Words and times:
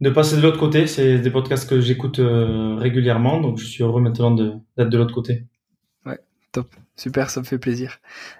de 0.00 0.10
passer 0.10 0.36
de 0.36 0.42
l'autre 0.42 0.58
côté. 0.58 0.86
C'est 0.86 1.18
des 1.18 1.30
podcasts 1.30 1.68
que 1.68 1.80
j'écoute 1.80 2.18
euh, 2.18 2.76
régulièrement, 2.76 3.40
donc 3.40 3.58
je 3.58 3.64
suis 3.64 3.82
heureux 3.82 4.00
maintenant 4.00 4.30
d'être 4.30 4.88
de, 4.88 4.98
l'autre 4.98 5.14
côté. 5.14 5.44
Ouais, 6.06 6.18
top, 6.52 6.68
super, 6.96 7.30
ça 7.30 7.40
me 7.40 7.46
fait 7.46 7.58
plaisir. 7.58 7.98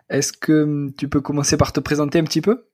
Est-ce 0.08 0.32
que 0.32 0.62
hum, 0.62 0.92
tu 0.96 1.08
peux 1.08 1.20
commencer 1.20 1.56
par 1.56 1.72
te 1.72 1.80
présenter 1.80 2.18
un 2.18 2.24
petit 2.24 2.40
peu? 2.40 2.64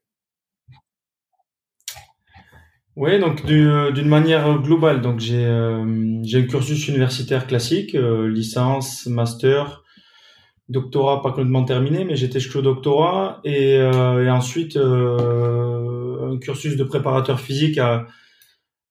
Oui, 2.95 3.19
donc 3.19 3.43
euh, 3.45 3.91
d'une 3.91 4.07
manière 4.07 4.59
globale, 4.59 5.01
donc 5.01 5.19
j'ai 5.19 5.45
euh, 5.45 5.83
un 5.83 6.41
cursus 6.43 6.87
universitaire 6.87 7.45
classique, 7.45 7.93
licence, 7.93 9.05
master, 9.05 9.83
doctorat 10.67 11.21
pas 11.21 11.29
complètement 11.29 11.63
terminé, 11.63 12.05
mais 12.05 12.15
j'étais 12.15 12.39
jusqu'au 12.39 12.63
doctorat 12.63 13.39
et, 13.43 13.75
et 13.75 14.29
ensuite 14.31 14.77
un 14.77 16.39
cursus 16.39 16.75
de 16.75 16.83
préparateur 16.83 17.39
physique 17.39 17.77
à 17.77 18.07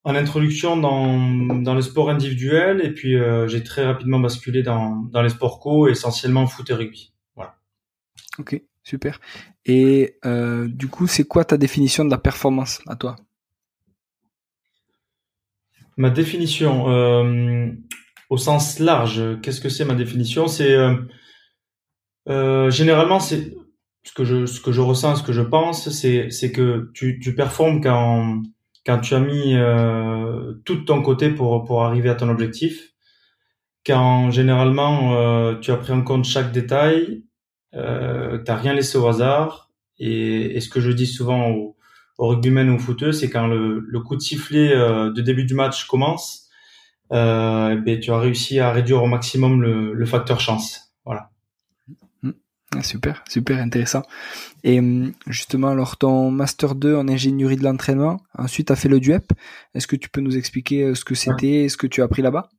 en 0.06 0.14
introduction 0.14 0.76
dans, 0.76 1.18
dans 1.56 1.74
le 1.74 1.82
sport 1.82 2.10
individuel 2.10 2.80
et 2.80 2.94
puis 2.94 3.16
euh, 3.16 3.48
j'ai 3.48 3.64
très 3.64 3.84
rapidement 3.84 4.20
basculé 4.20 4.62
dans, 4.62 4.94
dans 5.10 5.20
les 5.20 5.30
sports 5.30 5.58
co, 5.58 5.88
essentiellement 5.88 6.46
foot 6.46 6.70
et 6.70 6.74
rugby. 6.74 7.12
Voilà. 7.34 7.56
Ok, 8.38 8.62
super. 8.84 9.20
Et 9.64 10.16
euh, 10.24 10.68
du 10.68 10.86
coup, 10.86 11.08
c'est 11.08 11.24
quoi 11.24 11.44
ta 11.44 11.56
définition 11.56 12.04
de 12.04 12.10
la 12.10 12.18
performance 12.18 12.80
à 12.86 12.94
toi? 12.94 13.16
Ma 15.96 16.10
définition, 16.10 16.88
euh, 16.88 17.72
au 18.30 18.36
sens 18.36 18.78
large, 18.78 19.40
qu'est-ce 19.42 19.60
que 19.60 19.68
c'est 19.68 19.84
ma 19.84 19.96
définition? 19.96 20.46
C'est 20.46 20.76
généralement 22.28 23.18
c'est 23.18 23.56
ce 24.04 24.12
que 24.12 24.24
je 24.24 24.46
ce 24.46 24.60
que 24.60 24.70
je 24.70 24.80
ressens, 24.80 25.16
ce 25.16 25.22
que 25.24 25.32
je 25.32 25.42
pense, 25.42 25.88
c'est 25.88 26.30
c'est 26.30 26.52
que 26.52 26.92
tu 26.94 27.18
tu 27.18 27.34
performes 27.34 27.80
quand 27.80 28.42
quand 28.86 29.00
tu 29.00 29.14
as 29.14 29.20
mis 29.20 29.54
euh, 29.54 30.54
tout 30.64 30.76
de 30.76 30.84
ton 30.84 31.02
côté 31.02 31.30
pour, 31.30 31.64
pour 31.64 31.82
arriver 31.84 32.08
à 32.08 32.14
ton 32.14 32.28
objectif, 32.28 32.94
quand 33.84 34.30
généralement 34.30 35.16
euh, 35.16 35.56
tu 35.56 35.72
as 35.72 35.76
pris 35.76 35.92
en 35.92 36.02
compte 36.02 36.24
chaque 36.24 36.52
détail, 36.52 37.24
euh, 37.74 38.38
tu 38.38 38.44
n'as 38.50 38.56
rien 38.56 38.72
laissé 38.74 38.96
au 38.96 39.06
hasard, 39.08 39.72
et, 39.98 40.56
et, 40.56 40.60
ce 40.60 40.68
que 40.68 40.80
je 40.80 40.92
dis 40.92 41.06
souvent 41.06 41.50
aux, 41.50 41.76
aux 42.18 42.28
rugbymen 42.28 42.70
ou 42.70 42.76
aux 42.76 42.78
footeux, 42.78 43.12
c'est 43.12 43.28
quand 43.28 43.48
le, 43.48 43.80
le, 43.80 44.00
coup 44.00 44.14
de 44.14 44.20
sifflet 44.20 44.72
euh, 44.72 45.10
de 45.10 45.20
début 45.20 45.44
du 45.44 45.54
match 45.54 45.86
commence, 45.86 46.48
euh, 47.12 47.76
ben, 47.76 47.98
tu 47.98 48.12
as 48.12 48.18
réussi 48.18 48.60
à 48.60 48.72
réduire 48.72 49.02
au 49.02 49.06
maximum 49.06 49.62
le 49.62 50.06
facteur 50.06 50.40
chance. 50.40 50.85
Ah, 52.76 52.82
super, 52.82 53.24
super 53.26 53.58
intéressant. 53.58 54.02
Et 54.62 54.80
hum, 54.80 55.12
justement, 55.26 55.68
alors 55.68 55.96
ton 55.96 56.30
master 56.30 56.74
2 56.74 56.94
en 56.94 57.08
ingénierie 57.08 57.56
de 57.56 57.64
l'entraînement, 57.64 58.20
ensuite 58.36 58.66
tu 58.66 58.72
as 58.72 58.76
fait 58.76 58.90
le 58.90 59.00
DUEP. 59.00 59.32
Est-ce 59.74 59.86
que 59.86 59.96
tu 59.96 60.10
peux 60.10 60.20
nous 60.20 60.36
expliquer 60.36 60.82
euh, 60.82 60.94
ce 60.94 61.04
que 61.04 61.14
c'était, 61.14 61.70
ce 61.70 61.78
que 61.78 61.86
tu 61.86 62.02
as 62.02 62.04
appris 62.04 62.20
là-bas? 62.20 62.50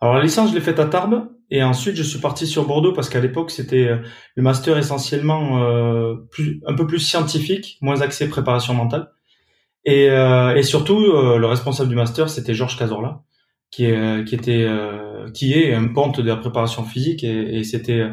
Alors 0.00 0.16
la 0.16 0.22
licence, 0.22 0.50
je 0.50 0.54
l'ai 0.54 0.60
faite 0.60 0.78
à 0.80 0.84
Tarbes 0.84 1.30
et 1.50 1.62
ensuite 1.62 1.96
je 1.96 2.02
suis 2.02 2.18
parti 2.18 2.46
sur 2.46 2.66
Bordeaux 2.66 2.92
parce 2.92 3.08
qu'à 3.08 3.20
l'époque 3.20 3.50
c'était 3.50 3.86
euh, 3.86 3.98
le 4.34 4.42
master 4.42 4.76
essentiellement 4.76 5.62
euh, 5.62 6.16
plus, 6.30 6.60
un 6.66 6.74
peu 6.74 6.86
plus 6.86 6.98
scientifique, 6.98 7.78
moins 7.80 8.02
axé 8.02 8.28
préparation 8.28 8.74
mentale. 8.74 9.12
Et, 9.86 10.06
et 10.06 10.62
surtout, 10.62 10.98
le 10.98 11.44
responsable 11.44 11.90
du 11.90 11.94
master, 11.94 12.30
c'était 12.30 12.54
Georges 12.54 12.78
Cazorla 12.78 13.22
qui, 13.74 13.86
est, 13.86 14.24
qui 14.24 14.36
était 14.36 14.64
euh, 14.68 15.28
qui 15.30 15.52
est 15.54 15.74
un 15.74 15.88
ponte 15.88 16.20
de 16.20 16.28
la 16.28 16.36
préparation 16.36 16.84
physique 16.84 17.24
et, 17.24 17.58
et 17.58 17.64
c'était 17.64 18.06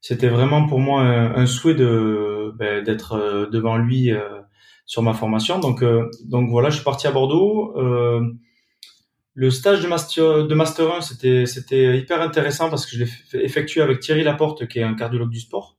c'était 0.00 0.28
vraiment 0.28 0.66
pour 0.66 0.80
moi 0.80 1.02
un, 1.02 1.46
souhait 1.46 1.74
de 1.74 2.52
ben, 2.56 2.82
d'être 2.82 3.12
euh, 3.12 3.46
devant 3.50 3.76
lui 3.76 4.10
euh, 4.10 4.40
sur 4.86 5.02
ma 5.02 5.12
formation. 5.12 5.58
Donc 5.58 5.84
donc 6.24 6.50
voilà 6.50 6.70
je 6.70 6.76
suis 6.76 6.84
parti 6.84 7.06
à 7.06 7.10
Bordeaux 7.10 7.74
le 9.34 9.50
stage 9.50 9.82
de 9.82 9.88
master 9.88 10.46
de 10.46 10.54
master 10.54 10.94
1 10.94 11.00
c'était 11.02 11.46
c'était 11.46 11.98
hyper 11.98 12.20
intéressant 12.22 12.70
parce 12.70 12.86
que 12.86 12.96
je 12.96 13.04
l'ai 13.04 13.44
effectué 13.44 13.82
avec 13.82 14.00
Thierry 14.00 14.24
Laporte 14.24 14.66
qui 14.66 14.78
est 14.78 14.82
un 14.82 14.94
cardiologue 14.94 15.30
du 15.30 15.40
sport. 15.40 15.76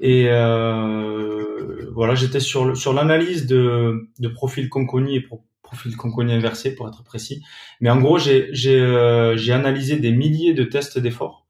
Et 0.00 0.26
euh, 0.28 1.88
voilà 1.94 2.16
j'étais 2.16 2.40
sur 2.40 2.76
sur 2.76 2.92
l'analyse 2.92 3.46
de 3.46 4.08
de 4.18 4.28
profil 4.28 4.68
Conconi 4.68 5.16
et 5.16 5.20
profil 5.66 5.96
Conconi 5.96 6.32
inversé 6.32 6.74
pour 6.74 6.88
être 6.88 7.02
précis. 7.02 7.42
Mais 7.80 7.90
en 7.90 8.00
gros, 8.00 8.18
euh, 8.18 9.36
j'ai 9.36 9.52
analysé 9.52 9.98
des 9.98 10.12
milliers 10.12 10.54
de 10.54 10.64
tests 10.64 10.98
d'effort 10.98 11.46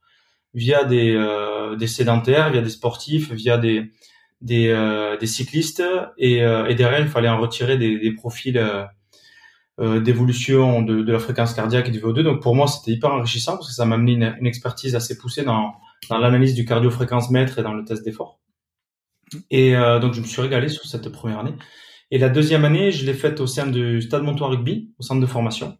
via 0.55 0.85
des 0.85 1.15
euh, 1.15 1.79
sédentaires, 1.87 2.51
via 2.51 2.63
des 2.63 2.71
sportifs, 2.71 3.31
via 3.31 3.59
des 3.59 3.93
des, 4.43 4.69
euh, 4.69 5.19
cyclistes 5.25 5.83
et, 6.19 6.41
derrière 6.75 7.01
il 7.01 7.09
fallait 7.09 7.29
en 7.29 7.41
retirer 7.41 7.79
des, 7.79 8.13
profils 8.13 8.61
d'évolution 9.79 10.83
de, 10.83 11.11
la 11.11 11.19
fréquence 11.19 11.55
cardiaque 11.55 11.89
et 11.89 11.91
du 11.91 12.01
VO2. 12.01 12.23
Donc 12.23 12.43
pour 12.43 12.55
moi 12.55 12.67
c'était 12.67 12.93
hyper 12.93 13.13
enrichissant 13.13 13.57
parce 13.57 13.69
que 13.69 13.75
ça 13.75 13.87
m'a 13.87 13.95
amené 13.95 14.13
une, 14.13 14.37
une, 14.41 14.47
expertise 14.47 14.95
assez 14.95 15.17
poussée 15.17 15.43
dans 15.43 15.75
dans 16.11 16.19
l'analyse 16.19 16.55
du 16.55 16.65
cardio-fréquence 16.65 17.31
mètre 17.31 17.59
et 17.59 17.63
dans 17.63 17.73
le 17.73 17.85
test 17.85 18.05
d'effort. 18.05 18.41
Et 19.51 19.73
donc 20.03 20.13
je 20.13 20.21
me 20.21 20.27
suis 20.27 20.43
régalé 20.43 20.69
sur 20.69 20.85
cette 20.85 21.09
première 21.09 21.41
année. 21.41 21.55
Et 22.11 22.19
la 22.19 22.29
deuxième 22.29 22.65
année, 22.65 22.93
je 22.93 23.05
l'ai 23.05 23.15
faite 23.15 23.41
au 23.41 23.47
sein 23.47 23.67
du 23.67 24.01
Stade 24.01 24.23
Montois 24.23 24.49
Rugby, 24.49 24.93
au 24.99 25.03
centre 25.03 25.21
de 25.21 25.27
formation. 25.27 25.77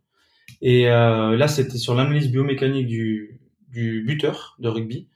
Et 0.63 0.89
euh, 0.89 1.37
là, 1.37 1.49
c'était 1.49 1.79
sur 1.79 1.95
l'analyse 1.95 2.31
biomécanique 2.31 2.87
du, 2.87 3.41
du 3.69 4.05
buteur 4.07 4.57
de 4.59 4.69
rugby. 4.69 5.09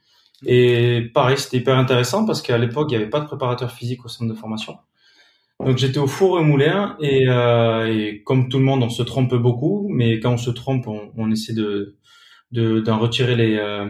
Et 0.45 1.09
pareil, 1.13 1.37
c'était 1.37 1.57
hyper 1.57 1.77
intéressant 1.77 2.25
parce 2.25 2.41
qu'à 2.41 2.57
l'époque, 2.57 2.91
il 2.91 2.97
n'y 2.97 3.01
avait 3.01 3.09
pas 3.09 3.19
de 3.19 3.25
préparateur 3.25 3.71
physique 3.71 4.05
au 4.05 4.07
centre 4.07 4.31
de 4.31 4.37
formation. 4.37 4.77
Donc 5.59 5.77
j'étais 5.77 5.99
au 5.99 6.07
four 6.07 6.39
et 6.39 6.43
moulin 6.43 6.97
et, 6.99 7.27
euh, 7.27 7.87
et, 7.87 8.23
comme 8.23 8.49
tout 8.49 8.57
le 8.57 8.63
monde, 8.65 8.81
on 8.81 8.89
se 8.89 9.03
trompe 9.03 9.35
beaucoup, 9.35 9.87
mais 9.91 10.19
quand 10.19 10.33
on 10.33 10.37
se 10.37 10.49
trompe, 10.49 10.87
on, 10.87 11.11
on 11.17 11.31
essaie 11.31 11.53
de 11.53 11.97
d'en 12.51 12.99
retirer 12.99 13.35
les, 13.37 13.57
euh, 13.57 13.87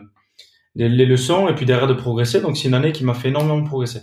les, 0.76 0.88
les 0.88 1.06
leçons 1.08 1.48
et 1.48 1.56
puis 1.56 1.66
derrière 1.66 1.88
de 1.88 1.96
progresser. 1.96 2.42
Donc 2.42 2.58
c'est 2.58 2.68
une 2.68 2.76
année 2.76 2.92
qui 2.92 3.04
m'a 3.04 3.16
fait 3.16 3.30
énormément 3.30 3.64
progresser. 3.64 4.02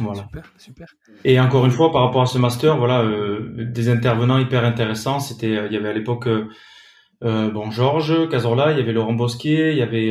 Voilà. 0.00 0.22
Super, 0.22 0.52
super. 0.58 0.86
Et 1.24 1.40
encore 1.40 1.64
une 1.64 1.70
fois, 1.70 1.92
par 1.92 2.02
rapport 2.02 2.22
à 2.22 2.26
ce 2.26 2.38
master, 2.38 2.76
voilà, 2.76 3.02
euh, 3.02 3.52
des 3.56 3.88
intervenants 3.88 4.38
hyper 4.38 4.64
intéressants. 4.64 5.20
C'était, 5.20 5.56
euh, 5.56 5.66
il 5.66 5.72
y 5.72 5.76
avait 5.76 5.88
à 5.88 5.92
l'époque, 5.92 6.26
euh, 6.26 7.50
bon, 7.50 7.70
Georges 7.70 8.28
Cazorla, 8.28 8.72
il 8.72 8.78
y 8.78 8.80
avait 8.80 8.92
Laurent 8.92 9.14
Bosquet, 9.14 9.72
il 9.72 9.78
y 9.78 9.82
avait, 9.82 10.10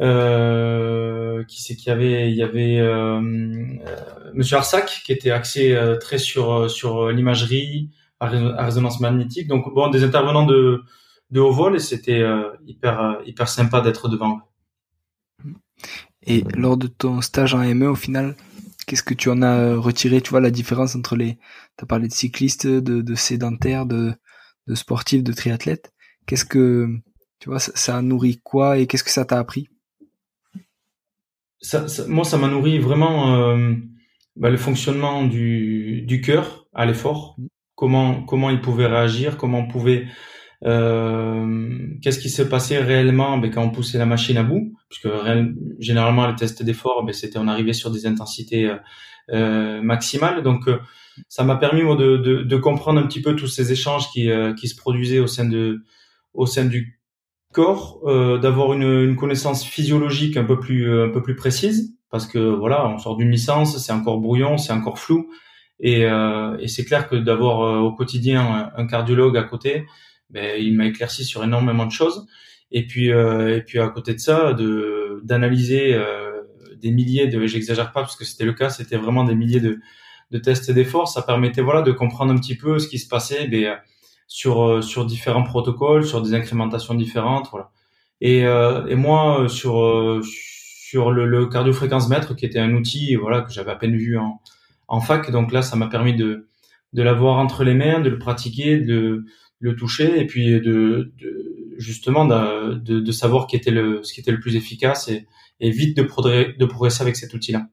euh, 0.00 1.44
qui 1.44 1.62
c'est 1.62 1.76
qu'il 1.76 1.88
y 1.88 1.92
avait, 1.92 2.30
il 2.30 2.36
y 2.36 2.42
avait 2.42 2.80
Monsieur 4.34 4.56
Arsac 4.56 5.02
qui 5.04 5.12
était 5.12 5.30
axé 5.30 5.76
très 6.00 6.18
sur 6.18 6.70
sur 6.70 7.08
l'imagerie 7.08 7.90
à, 8.20 8.28
résonance 8.28 9.00
magnétique. 9.00 9.48
Donc 9.48 9.72
bon, 9.74 9.88
des 9.88 10.04
intervenants 10.04 10.46
de 10.46 10.82
de 11.30 11.40
haut 11.40 11.52
vol 11.52 11.76
et 11.76 11.80
c'était 11.80 12.24
hyper 12.66 13.18
hyper 13.26 13.48
sympa 13.48 13.80
d'être 13.80 14.08
devant. 14.08 14.40
Et 16.26 16.44
lors 16.54 16.76
de 16.76 16.86
ton 16.86 17.20
stage 17.20 17.54
en 17.54 17.64
ME, 17.74 17.88
au 17.88 17.94
final, 17.94 18.36
Qu'est-ce 18.88 19.02
que 19.04 19.14
tu 19.14 19.28
en 19.28 19.42
as 19.42 19.76
retiré 19.76 20.22
Tu 20.22 20.30
vois 20.30 20.40
la 20.40 20.50
différence 20.50 20.96
entre 20.96 21.14
les. 21.14 21.36
Tu 21.76 21.84
as 21.84 21.86
parlé 21.86 22.08
de 22.08 22.12
cyclistes, 22.14 22.66
de, 22.66 23.02
de 23.02 23.14
sédentaires, 23.14 23.84
de, 23.86 24.14
de 24.66 24.74
sportifs, 24.74 25.22
de 25.22 25.32
triathlètes. 25.34 25.92
Qu'est-ce 26.26 26.46
que 26.46 26.88
tu 27.38 27.50
vois 27.50 27.60
ça, 27.60 27.72
ça 27.74 28.02
nourrit 28.02 28.40
quoi 28.42 28.78
et 28.78 28.86
qu'est-ce 28.86 29.04
que 29.04 29.10
ça 29.10 29.26
t'a 29.26 29.38
appris? 29.38 29.68
Ça, 31.60 31.84
Moi, 32.08 32.24
ça 32.24 32.38
m'a 32.38 32.48
nourri 32.48 32.78
vraiment 32.78 33.36
euh, 33.36 33.74
bah, 34.36 34.48
le 34.48 34.56
fonctionnement 34.56 35.24
du, 35.24 36.02
du 36.06 36.20
cœur 36.22 36.66
à 36.72 36.86
l'effort. 36.86 37.36
comment 37.74 38.22
comment 38.24 38.50
il 38.50 38.60
pouvait 38.60 38.86
réagir, 38.86 39.36
comment 39.36 39.58
on 39.60 39.68
pouvait 39.68 40.06
euh, 40.64 41.86
qu'est-ce 42.02 42.18
qui 42.18 42.30
se 42.30 42.42
passait 42.42 42.78
réellement 42.78 43.38
ben, 43.38 43.50
quand 43.50 43.62
on 43.62 43.70
poussait 43.70 43.98
la 43.98 44.06
machine 44.06 44.36
à 44.36 44.42
bout, 44.42 44.74
puisque 44.88 45.08
généralement 45.78 46.26
les 46.26 46.34
tests 46.34 46.62
d'effort, 46.62 47.04
ben, 47.04 47.12
c'était 47.12 47.38
on 47.38 47.48
arrivait 47.48 47.72
sur 47.72 47.90
des 47.90 48.06
intensités 48.06 48.66
euh, 48.66 48.76
euh 49.30 49.82
maximales. 49.82 50.42
Donc 50.42 50.68
euh, 50.68 50.78
ça 51.28 51.44
m'a 51.44 51.56
permis 51.56 51.82
moi 51.82 51.96
de, 51.96 52.16
de, 52.16 52.42
de, 52.42 52.56
comprendre 52.56 53.00
un 53.00 53.06
petit 53.06 53.22
peu 53.22 53.36
tous 53.36 53.46
ces 53.46 53.72
échanges 53.72 54.10
qui, 54.10 54.30
qui 54.58 54.68
se 54.68 54.76
produisaient 54.76 55.18
au 55.18 55.26
sein 55.26 55.44
de 55.44 55.80
au 56.34 56.46
sein 56.46 56.64
du 56.64 57.00
corps, 57.52 58.00
d'avoir 58.40 58.72
une, 58.72 58.82
une, 58.82 59.16
connaissance 59.16 59.64
physiologique 59.64 60.36
un 60.36 60.44
peu 60.44 60.60
plus 60.60 61.02
un 61.02 61.08
peu 61.08 61.22
plus 61.22 61.34
précise, 61.34 61.96
parce 62.10 62.26
que 62.26 62.38
voilà, 62.38 62.88
on 62.88 62.98
sort 62.98 63.16
d'une 63.16 63.30
licence, 63.30 63.78
c'est 63.78 63.92
encore 63.92 64.18
brouillon, 64.20 64.58
c'est 64.58 64.72
encore 64.72 64.98
flou. 64.98 65.28
Et, 65.80 66.02
et 66.02 66.68
c'est 66.68 66.84
clair 66.84 67.08
que 67.08 67.16
d'avoir 67.16 67.82
au 67.82 67.92
quotidien 67.92 68.70
un, 68.76 68.86
cardiologue 68.86 69.36
à 69.36 69.42
côté, 69.42 69.86
ben, 70.30 70.60
il 70.60 70.76
m'a 70.76 70.86
éclairci 70.86 71.24
sur 71.24 71.42
énormément 71.44 71.86
de 71.86 71.92
choses. 71.92 72.26
Et 72.70 72.86
puis, 72.86 73.12
euh, 73.12 73.56
et 73.56 73.62
puis 73.62 73.78
à 73.78 73.88
côté 73.88 74.14
de 74.14 74.18
ça, 74.18 74.52
de 74.52 75.20
d'analyser 75.24 75.94
euh, 75.94 76.42
des 76.80 76.90
milliers 76.90 77.26
de, 77.26 77.46
j'exagère 77.46 77.92
pas 77.92 78.00
parce 78.00 78.16
que 78.16 78.24
c'était 78.24 78.44
le 78.44 78.52
cas, 78.52 78.70
c'était 78.70 78.96
vraiment 78.96 79.24
des 79.24 79.34
milliers 79.34 79.60
de, 79.60 79.80
de 80.30 80.38
tests 80.38 80.70
d'efforts. 80.70 81.08
Ça 81.08 81.22
permettait 81.22 81.62
voilà 81.62 81.82
de 81.82 81.92
comprendre 81.92 82.32
un 82.32 82.36
petit 82.36 82.56
peu 82.56 82.78
ce 82.78 82.88
qui 82.88 82.98
se 82.98 83.08
passait 83.08 83.46
ben, 83.48 83.78
sur 84.26 84.62
euh, 84.62 84.82
sur 84.82 85.06
différents 85.06 85.42
protocoles, 85.42 86.04
sur 86.04 86.22
des 86.22 86.34
incrémentations 86.34 86.94
différentes, 86.94 87.48
voilà. 87.50 87.70
Et, 88.20 88.44
euh, 88.46 88.86
et 88.86 88.94
moi 88.96 89.42
euh, 89.42 89.48
sur 89.48 90.20
sur 90.24 91.10
le, 91.12 91.26
le 91.26 91.46
cardiofréquence 91.46 92.08
mètre 92.08 92.34
qui 92.34 92.46
était 92.46 92.58
un 92.58 92.74
outil 92.74 93.14
voilà 93.16 93.42
que 93.42 93.52
j'avais 93.52 93.70
à 93.70 93.76
peine 93.76 93.96
vu 93.96 94.18
en 94.18 94.40
en 94.88 95.00
fac, 95.00 95.30
donc 95.30 95.52
là 95.52 95.62
ça 95.62 95.76
m'a 95.76 95.86
permis 95.88 96.14
de 96.14 96.46
de 96.94 97.02
l'avoir 97.02 97.38
entre 97.38 97.64
les 97.64 97.74
mains, 97.74 98.00
de 98.00 98.08
le 98.10 98.18
pratiquer, 98.18 98.78
de 98.78 99.24
le 99.60 99.74
toucher 99.76 100.20
et 100.20 100.26
puis 100.26 100.52
de, 100.52 101.12
de 101.18 101.74
justement 101.78 102.26
de, 102.26 103.00
de, 103.00 103.12
savoir 103.12 103.46
qui 103.46 103.56
était 103.56 103.70
le, 103.70 104.02
ce 104.02 104.12
qui 104.12 104.20
était 104.20 104.32
le 104.32 104.40
plus 104.40 104.56
efficace 104.56 105.08
et, 105.08 105.26
et 105.60 105.70
vite 105.70 105.96
de, 105.96 106.02
progresser, 106.02 106.54
de 106.58 106.66
progresser 106.66 107.02
avec 107.02 107.16
cet 107.16 107.34
outil-là. 107.34 107.68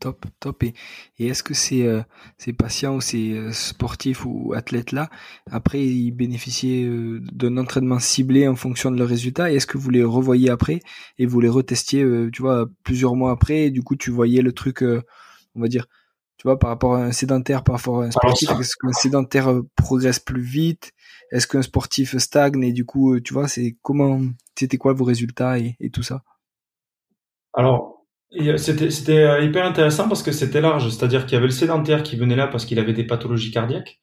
Top, 0.00 0.26
top. 0.38 0.62
Et, 0.64 0.74
et 1.18 1.28
est-ce 1.28 1.42
que 1.42 1.54
ces, 1.54 1.86
euh, 1.86 2.02
ces 2.36 2.52
patients 2.52 2.96
ou 2.96 3.00
ces 3.00 3.32
euh, 3.32 3.52
sportifs 3.52 4.26
ou 4.26 4.52
athlètes-là, 4.52 5.08
après, 5.50 5.82
ils 5.82 6.10
bénéficiaient 6.10 6.84
euh, 6.84 7.20
d'un 7.32 7.56
entraînement 7.56 7.98
ciblé 7.98 8.46
en 8.46 8.54
fonction 8.54 8.90
de 8.90 8.98
leurs 8.98 9.08
résultats 9.08 9.50
Et 9.50 9.56
est-ce 9.56 9.66
que 9.66 9.78
vous 9.78 9.88
les 9.88 10.04
revoyez 10.04 10.50
après 10.50 10.80
et 11.18 11.24
vous 11.24 11.40
les 11.40 11.48
retestiez, 11.48 12.04
tu 12.32 12.42
vois, 12.42 12.68
plusieurs 12.82 13.14
mois 13.16 13.30
après 13.30 13.66
et 13.66 13.70
du 13.70 13.82
coup, 13.82 13.96
tu 13.96 14.10
voyais 14.10 14.42
le 14.42 14.52
truc, 14.52 14.82
on 14.82 15.60
va 15.60 15.68
dire, 15.68 15.86
tu 16.38 16.48
vois, 16.48 16.58
par 16.58 16.70
rapport 16.70 16.94
à 16.94 17.04
un 17.04 17.12
sédentaire, 17.12 17.62
par 17.62 17.76
rapport 17.76 18.02
à 18.02 18.06
un 18.06 18.10
sportif, 18.10 18.50
est-ce 18.50 18.76
qu'un 18.76 18.92
sédentaire 18.92 19.50
euh, 19.50 19.62
progresse 19.76 20.18
plus 20.18 20.42
vite? 20.42 20.92
Est-ce 21.30 21.46
qu'un 21.46 21.62
sportif 21.62 22.16
stagne? 22.18 22.62
Et 22.62 22.72
du 22.72 22.84
coup, 22.84 23.14
euh, 23.14 23.20
tu 23.20 23.32
vois, 23.32 23.48
c'est 23.48 23.76
comment, 23.82 24.20
c'était 24.58 24.76
quoi 24.76 24.92
vos 24.92 25.04
résultats 25.04 25.58
et, 25.58 25.76
tout 25.92 26.02
ça? 26.02 26.22
Alors, 27.52 28.04
euh, 28.40 28.56
c'était 28.56 28.90
c'était 28.90 29.44
hyper 29.44 29.64
intéressant 29.64 30.08
parce 30.08 30.22
que 30.22 30.32
c'était 30.32 30.60
large, 30.60 30.88
c'est-à-dire 30.90 31.24
qu'il 31.24 31.34
y 31.34 31.36
avait 31.36 31.46
le 31.46 31.52
sédentaire 31.52 32.02
qui 32.02 32.16
venait 32.16 32.36
là 32.36 32.48
parce 32.48 32.66
qu'il 32.66 32.78
avait 32.78 32.92
des 32.92 33.04
pathologies 33.04 33.52
cardiaques. 33.52 34.00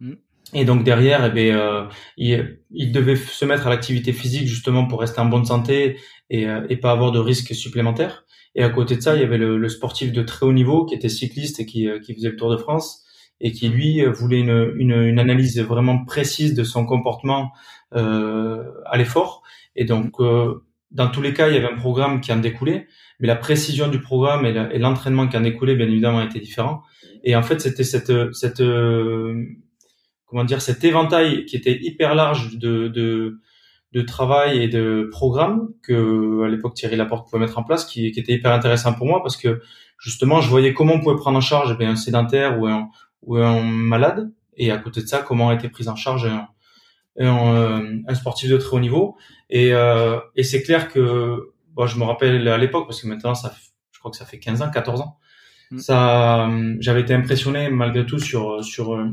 Mmh. 0.00 0.14
Et 0.54 0.64
donc 0.64 0.84
derrière, 0.84 1.24
eh 1.24 1.30
bien, 1.30 1.88
il, 2.18 2.58
il, 2.70 2.92
devait 2.92 3.16
se 3.16 3.44
mettre 3.46 3.66
à 3.66 3.70
l'activité 3.70 4.12
physique 4.12 4.46
justement 4.46 4.86
pour 4.86 5.00
rester 5.00 5.18
en 5.20 5.24
bonne 5.24 5.46
santé 5.46 5.98
et, 6.28 6.46
et 6.68 6.76
pas 6.76 6.90
avoir 6.90 7.10
de 7.10 7.18
risques 7.18 7.54
supplémentaires. 7.54 8.26
Et 8.54 8.62
à 8.62 8.68
côté 8.68 8.96
de 8.96 9.00
ça, 9.00 9.16
il 9.16 9.22
y 9.22 9.24
avait 9.24 9.38
le, 9.38 9.56
le 9.56 9.68
sportif 9.68 10.12
de 10.12 10.22
très 10.22 10.46
haut 10.46 10.52
niveau 10.52 10.84
qui 10.84 10.94
était 10.94 11.08
cycliste 11.08 11.60
et 11.60 11.66
qui, 11.66 11.88
euh, 11.88 11.98
qui 12.00 12.14
faisait 12.14 12.30
le 12.30 12.36
Tour 12.36 12.50
de 12.50 12.56
France 12.56 13.04
et 13.40 13.52
qui 13.52 13.68
lui 13.68 14.02
euh, 14.02 14.10
voulait 14.10 14.40
une, 14.40 14.72
une, 14.76 14.92
une 14.92 15.18
analyse 15.18 15.58
vraiment 15.60 16.04
précise 16.04 16.54
de 16.54 16.64
son 16.64 16.86
comportement 16.86 17.52
euh, 17.94 18.62
à 18.86 18.96
l'effort. 18.96 19.42
Et 19.74 19.84
donc, 19.84 20.20
euh, 20.20 20.64
dans 20.90 21.08
tous 21.08 21.22
les 21.22 21.32
cas, 21.32 21.48
il 21.48 21.54
y 21.54 21.56
avait 21.56 21.72
un 21.72 21.76
programme 21.76 22.20
qui 22.20 22.32
en 22.32 22.36
découlait, 22.36 22.86
mais 23.18 23.26
la 23.26 23.36
précision 23.36 23.88
du 23.88 24.00
programme 24.00 24.44
et 24.44 24.78
l'entraînement 24.78 25.26
qui 25.26 25.36
en 25.36 25.40
découlait, 25.40 25.74
bien 25.74 25.88
évidemment, 25.88 26.22
était 26.22 26.40
différent. 26.40 26.82
Et 27.24 27.34
en 27.34 27.42
fait, 27.42 27.60
c'était 27.60 27.84
cette, 27.84 28.12
cette 28.34 28.62
comment 30.26 30.44
dire, 30.44 30.60
cet 30.60 30.84
éventail 30.84 31.46
qui 31.46 31.56
était 31.56 31.78
hyper 31.80 32.14
large 32.14 32.58
de, 32.58 32.88
de 32.88 33.38
de 33.92 34.02
travail 34.02 34.62
et 34.62 34.68
de 34.68 35.08
programme 35.10 35.68
que 35.82 36.42
à 36.44 36.48
l'époque 36.48 36.74
Thierry 36.74 36.96
Laporte 36.96 37.28
pouvait 37.28 37.40
mettre 37.40 37.58
en 37.58 37.62
place 37.62 37.84
qui, 37.84 38.10
qui, 38.12 38.20
était 38.20 38.32
hyper 38.32 38.52
intéressant 38.52 38.94
pour 38.94 39.06
moi 39.06 39.22
parce 39.22 39.36
que 39.36 39.60
justement 39.98 40.40
je 40.40 40.48
voyais 40.48 40.72
comment 40.72 40.94
on 40.94 41.00
pouvait 41.00 41.16
prendre 41.16 41.38
en 41.38 41.42
charge 41.42 41.76
eh 41.78 41.84
un 41.84 41.96
sédentaire 41.96 42.58
ou 42.58 42.66
un, 42.66 42.88
ou 43.22 43.36
un 43.36 43.62
malade. 43.62 44.32
Et 44.56 44.70
à 44.70 44.78
côté 44.78 45.02
de 45.02 45.06
ça 45.06 45.18
comment 45.18 45.50
a 45.50 45.54
été 45.54 45.68
pris 45.68 45.88
en 45.88 45.96
charge 45.96 46.26
un, 46.26 46.48
un, 47.18 47.54
euh, 47.54 47.98
un 48.06 48.14
sportif 48.14 48.50
de 48.50 48.56
très 48.56 48.76
haut 48.76 48.80
niveau. 48.80 49.16
Et, 49.50 49.74
euh, 49.74 50.18
et 50.36 50.42
c'est 50.42 50.62
clair 50.62 50.88
que 50.88 51.52
bon, 51.74 51.86
je 51.86 51.98
me 51.98 52.04
rappelle 52.04 52.48
à 52.48 52.56
l'époque 52.56 52.86
parce 52.86 53.02
que 53.02 53.06
maintenant 53.06 53.34
ça 53.34 53.54
je 53.92 53.98
crois 53.98 54.10
que 54.10 54.16
ça 54.16 54.24
fait 54.24 54.38
15 54.38 54.62
ans 54.62 54.70
14 54.70 55.00
ans 55.02 55.18
mm. 55.70 55.78
ça 55.78 56.50
j'avais 56.80 57.02
été 57.02 57.14
impressionné 57.14 57.70
malgré 57.70 58.04
tout 58.04 58.18
sur 58.18 58.64
sur 58.64 58.94
euh, 58.94 59.06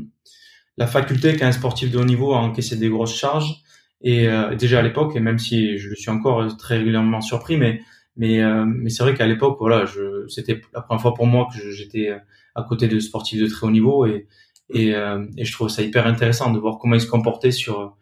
la 0.76 0.86
faculté 0.86 1.36
qu'a 1.36 1.46
un 1.46 1.52
sportif 1.52 1.90
de 1.90 1.98
haut 1.98 2.04
niveau 2.04 2.34
à 2.34 2.38
encaisser 2.38 2.76
des 2.76 2.88
grosses 2.88 3.14
charges 3.14 3.62
et 4.02 4.28
euh, 4.28 4.54
déjà 4.54 4.78
à 4.78 4.82
l'époque, 4.82 5.14
et 5.16 5.20
même 5.20 5.38
si 5.38 5.78
je 5.78 5.88
le 5.88 5.94
suis 5.94 6.10
encore 6.10 6.56
très 6.56 6.78
régulièrement 6.78 7.20
surpris, 7.20 7.56
mais 7.56 7.80
mais 8.16 8.42
euh, 8.42 8.64
mais 8.66 8.90
c'est 8.90 9.02
vrai 9.02 9.14
qu'à 9.14 9.26
l'époque, 9.26 9.56
voilà, 9.60 9.84
je 9.84 10.26
c'était 10.28 10.60
la 10.74 10.80
première 10.80 11.02
fois 11.02 11.14
pour 11.14 11.26
moi 11.26 11.48
que 11.52 11.70
j'étais 11.70 12.08
euh, 12.08 12.18
à 12.54 12.62
côté 12.62 12.88
de 12.88 12.98
sportifs 12.98 13.40
de 13.40 13.46
très 13.46 13.66
haut 13.66 13.70
niveau 13.70 14.06
et 14.06 14.26
et, 14.72 14.90
et 15.36 15.44
je 15.44 15.52
trouve 15.52 15.68
ça 15.68 15.82
hyper 15.82 16.06
intéressant 16.06 16.52
de 16.52 16.58
voir 16.60 16.78
comment 16.78 16.94
ils 16.94 17.00
se 17.00 17.08
comportaient 17.08 17.50
sur 17.50 17.96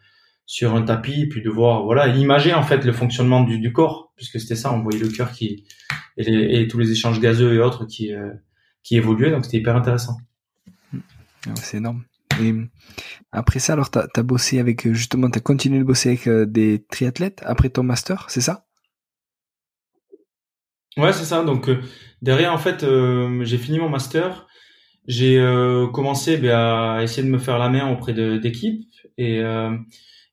sur 0.44 0.74
un 0.74 0.82
tapis, 0.82 1.26
puis 1.26 1.40
de 1.40 1.48
voir 1.48 1.84
voilà 1.84 2.08
imager 2.08 2.52
en 2.52 2.62
fait 2.62 2.84
le 2.84 2.92
fonctionnement 2.92 3.42
du, 3.42 3.58
du 3.58 3.72
corps, 3.72 4.12
puisque 4.16 4.38
c'était 4.38 4.54
ça, 4.54 4.72
on 4.74 4.82
voyait 4.82 4.98
le 4.98 5.08
cœur 5.08 5.32
qui 5.32 5.64
et, 6.18 6.24
les, 6.24 6.60
et 6.60 6.68
tous 6.68 6.78
les 6.78 6.90
échanges 6.90 7.20
gazeux 7.20 7.54
et 7.54 7.58
autres 7.58 7.86
qui 7.86 8.12
qui 8.82 8.96
évoluaient, 8.96 9.30
donc 9.30 9.46
c'était 9.46 9.58
hyper 9.58 9.76
intéressant. 9.76 10.18
C'est 11.54 11.78
énorme. 11.78 12.04
Après 13.30 13.58
ça, 13.58 13.74
alors, 13.74 13.90
tu 13.90 13.98
as, 13.98 14.22
bossé 14.22 14.58
avec, 14.58 14.86
euh, 14.86 14.94
justement, 14.94 15.30
tu 15.30 15.38
as 15.38 15.42
continué 15.42 15.78
de 15.78 15.84
bosser 15.84 16.10
avec 16.10 16.26
euh, 16.26 16.46
des 16.46 16.84
triathlètes 16.90 17.42
après 17.44 17.68
ton 17.68 17.82
master, 17.82 18.26
c'est 18.28 18.40
ça? 18.40 18.66
Ouais, 20.96 21.12
c'est 21.12 21.24
ça. 21.24 21.44
Donc, 21.44 21.68
euh, 21.68 21.82
derrière, 22.22 22.52
en 22.52 22.58
fait, 22.58 22.84
j'ai 23.42 23.58
fini 23.58 23.78
mon 23.78 23.88
master. 23.88 24.46
J'ai 25.06 25.38
commencé 25.94 26.36
ben, 26.36 26.50
à 26.50 27.02
essayer 27.02 27.22
de 27.22 27.32
me 27.32 27.38
faire 27.38 27.58
la 27.58 27.70
main 27.70 27.90
auprès 27.90 28.12
d'équipes. 28.12 28.84
Et, 29.16 29.40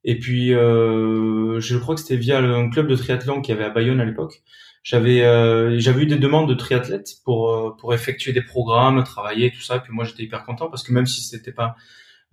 et 0.03 0.19
puis, 0.19 0.49
je 0.49 1.77
crois 1.77 1.95
que 1.95 2.01
c'était 2.01 2.17
via 2.17 2.39
un 2.39 2.69
club 2.69 2.87
de 2.87 2.95
triathlon 2.95 3.41
qui 3.41 3.51
avait 3.51 3.63
à 3.65 3.69
Bayonne 3.69 4.01
à 4.01 4.05
l'époque 4.05 4.43
j'avais 4.83 5.19
eu 5.19 6.05
des 6.05 6.17
demandes 6.17 6.49
de 6.49 6.53
triathlètes 6.53 7.15
pour 7.23 7.75
pour 7.77 7.93
effectuer 7.93 8.33
des 8.33 8.43
programmes, 8.43 9.01
travailler 9.03 9.51
tout 9.51 9.61
ça. 9.61 9.79
Puis 9.79 9.93
moi 9.93 10.03
j'étais 10.03 10.23
hyper 10.23 10.43
content 10.43 10.69
parce 10.69 10.83
que 10.83 10.91
même 10.91 11.05
si 11.05 11.21
c'était 11.21 11.53
pas 11.53 11.75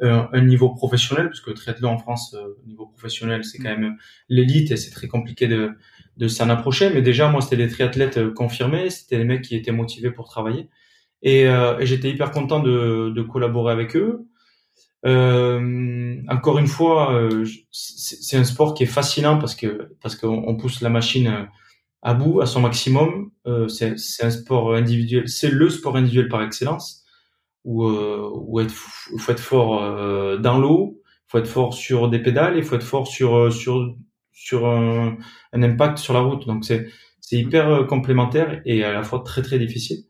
un 0.03 0.41
niveau 0.43 0.71
professionnel, 0.71 1.27
parce 1.27 1.41
que 1.41 1.51
le 1.51 1.57
triathlon 1.57 1.91
en 1.91 1.99
France, 1.99 2.35
euh, 2.35 2.57
niveau 2.67 2.87
professionnel, 2.87 3.45
c'est 3.45 3.59
quand 3.59 3.71
même 3.71 3.85
euh, 3.85 4.03
l'élite 4.29 4.71
et 4.71 4.77
c'est 4.77 4.91
très 4.91 5.09
compliqué 5.09 5.47
de, 5.49 5.71
de 6.17 6.29
s'en 6.29 6.49
approcher. 6.51 6.91
Mais 6.91 7.03
déjà, 7.03 7.29
moi, 7.29 7.41
c'était 7.41 7.57
des 7.57 7.69
triathlètes 7.69 8.33
confirmés, 8.35 8.91
c'était 8.91 9.19
des 9.19 9.25
mecs 9.25 9.43
qui 9.43 9.57
étaient 9.57 9.73
motivés 9.73 10.11
pour 10.11 10.27
travailler. 10.29 10.69
Et, 11.23 11.43
et 11.43 11.87
j'étais 11.87 12.11
hyper 12.11 12.33
content 12.33 12.59
de, 12.61 13.13
de 13.15 13.23
collaborer 13.23 13.73
avec 13.73 13.95
eux. 13.95 14.27
Euh, 15.07 16.17
encore 16.29 16.59
une 16.59 16.67
fois, 16.67 17.29
c'est 17.71 18.37
un 18.37 18.45
sport 18.45 18.75
qui 18.75 18.83
est 18.83 18.87
fascinant 18.87 19.39
parce 19.39 19.55
que 19.55 19.89
parce 20.01 20.17
qu'on 20.17 20.57
pousse 20.57 20.81
la 20.81 20.91
machine 20.91 21.47
à 22.03 22.15
bout, 22.15 22.41
à 22.41 22.47
son 22.47 22.61
maximum. 22.61 23.31
Euh, 23.47 23.69
c'est 23.69 24.25
un 24.25 24.31
sport 24.31 24.75
individuel, 24.75 25.29
c'est 25.29 25.51
le 25.51 25.71
sport 25.71 25.97
individuel 25.97 26.29
par 26.29 26.43
excellence 26.43 27.02
où, 27.65 27.85
euh, 27.87 28.29
où 28.33 28.61
être, 28.61 28.73
faut 28.73 29.33
être 29.33 29.41
fort 29.41 29.83
euh, 29.83 30.37
dans 30.39 30.59
l'eau, 30.59 31.01
faut 31.29 31.39
être 31.39 31.49
fort 31.49 31.75
sur 31.75 32.09
des 32.09 32.19
pédales 32.19 32.59
et 32.59 32.63
faut 32.63 32.77
être 32.77 32.83
fort 32.83 33.07
sur 33.07 33.37
euh, 33.37 33.51
sur 33.51 33.95
sur 34.33 34.67
un, 34.67 35.17
un 35.53 35.63
impact 35.63 35.99
sur 35.99 36.15
la 36.15 36.21
route. 36.21 36.47
Donc 36.47 36.65
c'est 36.65 36.89
c'est 37.21 37.37
hyper 37.37 37.69
euh, 37.69 37.85
complémentaire 37.85 38.61
et 38.65 38.85
à 38.85 38.93
la 38.93 39.03
fois 39.03 39.23
très 39.25 39.43
très 39.43 39.59
difficile. 39.59 40.05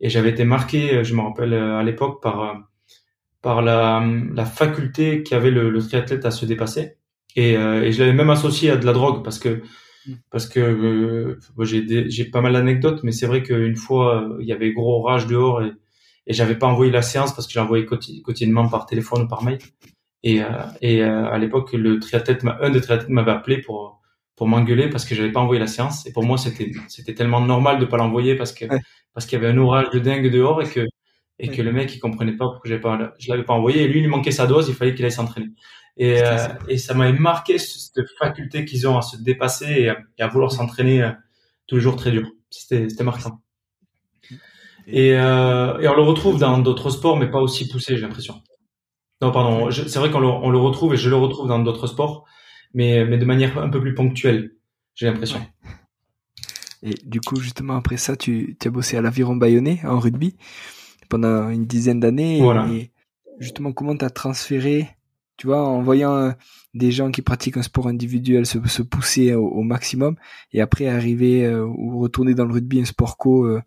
Et 0.00 0.08
j'avais 0.10 0.30
été 0.30 0.44
marqué, 0.44 1.04
je 1.04 1.14
me 1.14 1.20
rappelle 1.22 1.54
à 1.54 1.82
l'époque 1.82 2.22
par 2.22 2.68
par 3.42 3.62
la, 3.62 4.04
la 4.34 4.44
faculté 4.44 5.22
qu'avait 5.22 5.50
le, 5.50 5.70
le 5.70 5.80
triathlète 5.80 6.24
à 6.24 6.30
se 6.30 6.46
dépasser. 6.46 6.96
Et, 7.36 7.52
et 7.54 7.92
je 7.92 8.00
l'avais 8.00 8.12
même 8.12 8.30
associé 8.30 8.70
à 8.70 8.76
de 8.76 8.84
la 8.86 8.92
drogue 8.92 9.24
parce 9.24 9.38
que 9.38 9.62
parce 10.30 10.46
que 10.48 10.60
euh, 10.60 11.38
j'ai 11.60 12.10
j'ai 12.10 12.24
pas 12.24 12.40
mal 12.40 12.52
d'anecdotes, 12.54 13.02
mais 13.04 13.12
c'est 13.12 13.26
vrai 13.26 13.42
qu'une 13.42 13.76
fois 13.76 14.28
il 14.40 14.46
y 14.46 14.52
avait 14.52 14.72
gros 14.72 14.98
orage 15.00 15.26
dehors 15.26 15.62
et 15.62 15.72
et 16.26 16.32
j'avais 16.32 16.56
pas 16.56 16.66
envoyé 16.66 16.90
la 16.92 17.02
séance 17.02 17.34
parce 17.34 17.46
que 17.46 17.52
j'envoyais 17.52 17.84
quotidiennement 17.84 18.68
par 18.68 18.86
téléphone 18.86 19.22
ou 19.22 19.28
par 19.28 19.42
mail. 19.42 19.58
Et, 20.22 20.42
euh, 20.42 20.48
et 20.80 21.02
euh, 21.02 21.26
à 21.26 21.38
l'époque, 21.38 21.72
le 21.72 21.98
triathlète, 21.98 22.44
un 22.44 22.70
des 22.70 22.80
triathlètes 22.80 23.08
m'avait 23.08 23.32
appelé 23.32 23.58
pour 23.58 24.00
pour 24.36 24.48
m'engueuler 24.48 24.88
parce 24.88 25.04
que 25.04 25.14
j'avais 25.14 25.30
pas 25.32 25.40
envoyé 25.40 25.60
la 25.60 25.66
séance. 25.66 26.06
Et 26.06 26.12
pour 26.12 26.24
moi, 26.24 26.38
c'était 26.38 26.70
c'était 26.88 27.14
tellement 27.14 27.40
normal 27.40 27.78
de 27.78 27.84
pas 27.84 27.96
l'envoyer 27.96 28.36
parce 28.36 28.52
que 28.52 28.64
parce 29.14 29.26
qu'il 29.26 29.38
y 29.38 29.44
avait 29.44 29.52
un 29.52 29.58
orage 29.58 29.90
de 29.90 29.98
dingue 29.98 30.30
dehors 30.30 30.62
et 30.62 30.68
que 30.68 30.86
et 31.38 31.48
que 31.48 31.60
le 31.60 31.72
mec 31.72 31.94
il 31.94 31.98
comprenait 31.98 32.36
pas 32.36 32.48
pourquoi 32.48 32.78
pas, 32.78 33.14
je 33.18 33.28
l'avais 33.30 33.44
pas 33.44 33.54
envoyé. 33.54 33.82
Et 33.82 33.88
lui, 33.88 34.00
il 34.00 34.08
manquait 34.08 34.30
sa 34.30 34.46
dose, 34.46 34.68
il 34.68 34.74
fallait 34.74 34.94
qu'il 34.94 35.04
aille 35.04 35.12
s'entraîner. 35.12 35.50
Et, 35.96 36.22
euh, 36.22 36.48
et 36.68 36.78
ça 36.78 36.94
m'avait 36.94 37.18
marqué 37.18 37.58
cette 37.58 38.00
faculté 38.18 38.64
qu'ils 38.64 38.88
ont 38.88 38.96
à 38.96 39.02
se 39.02 39.16
dépasser 39.16 39.92
et 40.18 40.22
à, 40.22 40.28
vouloir 40.28 40.52
s'entraîner 40.52 41.02
euh, 41.02 41.10
tous 41.66 41.76
les 41.76 41.82
jours 41.82 41.96
très 41.96 42.10
dur. 42.10 42.30
C'était, 42.48 42.88
c'était 42.88 43.04
marquant. 43.04 43.41
Et, 44.86 45.14
euh, 45.14 45.78
et 45.80 45.88
on 45.88 45.94
le 45.94 46.02
retrouve 46.02 46.38
dans 46.38 46.58
d'autres 46.58 46.90
sports, 46.90 47.16
mais 47.16 47.30
pas 47.30 47.40
aussi 47.40 47.68
poussé, 47.68 47.96
j'ai 47.96 48.02
l'impression. 48.02 48.42
Non, 49.20 49.30
pardon. 49.30 49.70
C'est 49.70 49.98
vrai 49.98 50.10
qu'on 50.10 50.20
le, 50.20 50.26
on 50.26 50.50
le 50.50 50.58
retrouve 50.58 50.94
et 50.94 50.96
je 50.96 51.08
le 51.08 51.16
retrouve 51.16 51.48
dans 51.48 51.60
d'autres 51.60 51.86
sports, 51.86 52.24
mais, 52.74 53.04
mais 53.04 53.18
de 53.18 53.24
manière 53.24 53.58
un 53.58 53.68
peu 53.68 53.80
plus 53.80 53.94
ponctuelle, 53.94 54.56
j'ai 54.94 55.06
l'impression. 55.06 55.40
Et 56.82 56.94
du 57.04 57.20
coup, 57.20 57.36
justement, 57.36 57.76
après 57.76 57.96
ça, 57.96 58.16
tu, 58.16 58.56
tu 58.58 58.68
as 58.68 58.70
bossé 58.70 58.96
à 58.96 59.02
l'Aviron 59.02 59.36
Bayonnais 59.36 59.80
en 59.84 60.00
rugby 60.00 60.36
pendant 61.08 61.48
une 61.50 61.66
dizaine 61.66 62.00
d'années. 62.00 62.40
Voilà. 62.40 62.66
Et 62.68 62.90
justement, 63.38 63.72
comment 63.72 63.96
tu 63.96 64.04
as 64.04 64.10
transféré 64.10 64.88
tu 65.36 65.48
vois, 65.48 65.62
en 65.62 65.82
voyant 65.82 66.14
euh, 66.14 66.30
des 66.74 66.90
gens 66.90 67.10
qui 67.10 67.22
pratiquent 67.22 67.58
un 67.58 67.62
sport 67.62 67.88
individuel 67.88 68.46
se, 68.46 68.58
se 68.66 68.82
pousser 68.82 69.34
au, 69.34 69.62
maximum 69.62 70.16
et 70.52 70.60
après 70.60 70.88
arriver 70.88 71.44
euh, 71.44 71.64
ou 71.64 71.98
retourner 72.00 72.34
dans 72.34 72.44
le 72.44 72.54
rugby, 72.54 72.80
un 72.80 72.84
sport 72.84 73.18
co, 73.18 73.44
euh, 73.44 73.60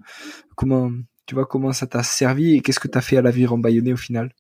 comment, 0.55 0.91
tu 1.25 1.35
vois, 1.35 1.45
comment 1.45 1.71
ça 1.71 1.87
t'a 1.87 2.03
servi 2.03 2.55
et 2.55 2.61
qu'est-ce 2.61 2.79
que 2.79 2.87
tu 2.87 2.97
as 2.97 3.01
fait 3.01 3.17
à 3.17 3.21
l'Aviron 3.21 3.57
Bayonnais 3.57 3.93
au 3.93 3.97
final? 3.97 4.33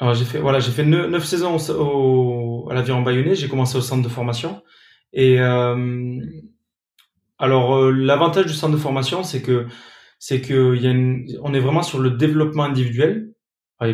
Alors 0.00 0.14
j'ai 0.14 0.24
fait, 0.24 0.40
voilà, 0.40 0.58
j'ai 0.58 0.72
fait 0.72 0.84
neuf, 0.84 1.24
saisons 1.24 1.56
au, 1.70 2.68
à 2.70 2.74
l'Aviron 2.74 3.02
Bayonnais. 3.02 3.36
J'ai 3.36 3.48
commencé 3.48 3.76
au 3.78 3.80
centre 3.80 4.02
de 4.02 4.08
formation. 4.08 4.60
Et 5.12 5.38
alors 7.38 7.92
l'avantage 7.92 8.46
du 8.46 8.52
centre 8.52 8.72
de 8.72 8.80
formation, 8.80 9.22
c'est 9.22 9.42
que 9.42 9.68
c'est 10.18 10.40
que 10.40 10.74
y 10.76 10.86
a 10.88 10.90
une, 10.90 11.26
on 11.42 11.54
est 11.54 11.60
vraiment 11.60 11.82
sur 11.82 12.00
le 12.00 12.10
développement 12.10 12.64
individuel 12.64 13.32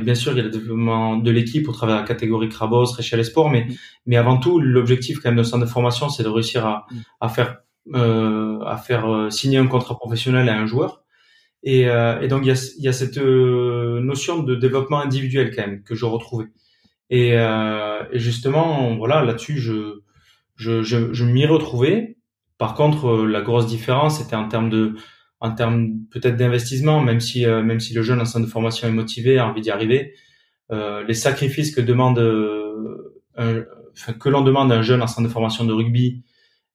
bien 0.00 0.14
sûr, 0.14 0.33
il 0.33 0.38
y 0.38 0.40
a 0.40 0.45
le 0.45 0.50
développement 0.50 1.16
de 1.16 1.30
l'équipe 1.30 1.68
au 1.68 1.73
travers 1.73 1.97
de 1.97 2.00
la 2.00 2.07
catégorie 2.07 2.49
Krabos, 2.49 2.92
Réchelle 2.92 3.25
Sport, 3.25 3.50
mais, 3.50 3.64
mm. 3.64 3.75
mais 4.07 4.16
avant 4.16 4.38
tout, 4.38 4.61
l'objectif 4.61 5.18
quand 5.21 5.30
même 5.30 5.38
de 5.38 5.42
centre 5.42 5.64
de 5.64 5.71
formation, 5.71 6.09
c'est 6.09 6.23
de 6.23 6.28
réussir 6.28 6.66
à, 6.66 6.87
mm. 6.90 6.97
à 7.21 7.28
faire, 7.28 7.57
euh, 7.95 8.61
à 8.64 8.76
faire 8.76 9.11
euh, 9.11 9.30
signer 9.30 9.59
un 9.59 9.66
contrat 9.66 9.97
professionnel 9.97 10.49
à 10.49 10.59
un 10.59 10.66
joueur. 10.66 11.02
Et, 11.62 11.88
euh, 11.88 12.21
et 12.21 12.28
donc, 12.28 12.42
il 12.45 12.49
y 12.49 12.52
a, 12.52 12.73
il 12.78 12.85
y 12.85 12.88
a 12.88 12.92
cette 12.92 13.18
euh, 13.18 14.00
notion 14.00 14.42
de 14.42 14.54
développement 14.54 15.00
individuel 15.00 15.54
quand 15.54 15.66
même 15.66 15.83
que 15.83 15.95
je 15.95 16.04
retrouvais. 16.04 16.47
Et, 17.11 17.33
euh, 17.35 18.02
et 18.12 18.18
justement, 18.18 18.97
voilà, 18.97 19.25
là-dessus, 19.25 19.59
je, 19.59 20.00
je, 20.57 20.83
je, 20.83 21.12
je 21.12 21.25
m'y 21.25 21.47
retrouvais. 21.47 22.16
Par 22.59 22.75
contre, 22.75 23.25
la 23.26 23.40
grosse 23.40 23.66
différence, 23.66 24.18
c'était 24.18 24.37
en 24.37 24.49
termes 24.49 24.71
de 24.71 24.95
en 25.40 25.52
termes 25.52 26.00
peut-être 26.11 26.37
d'investissement, 26.37 27.00
même 27.00 27.21
si 27.21 27.47
euh, 27.47 27.62
même 27.62 27.80
si 27.80 27.95
le 27.95 28.02
jeune 28.02 28.21
en 28.21 28.25
centre 28.25 28.47
de 28.47 28.50
formation 28.50 28.88
est 28.88 28.92
motivé, 28.92 29.38
a 29.38 29.47
envie 29.47 29.61
d'y 29.61 29.71
arriver, 29.71 30.14
euh, 30.73 31.04
les 31.04 31.14
sacrifices 31.14 31.75
que 31.75 31.80
demande 31.80 32.18
euh, 32.18 33.14
un, 33.37 33.62
enfin, 33.92 34.12
que 34.14 34.28
l'on 34.28 34.42
demande 34.42 34.73
à 34.73 34.76
un 34.76 34.83
jeune 34.83 35.02
en 35.02 35.07
centre 35.07 35.28
de 35.28 35.33
formation 35.33 35.64
de 35.64 35.73
rugby 35.73 36.25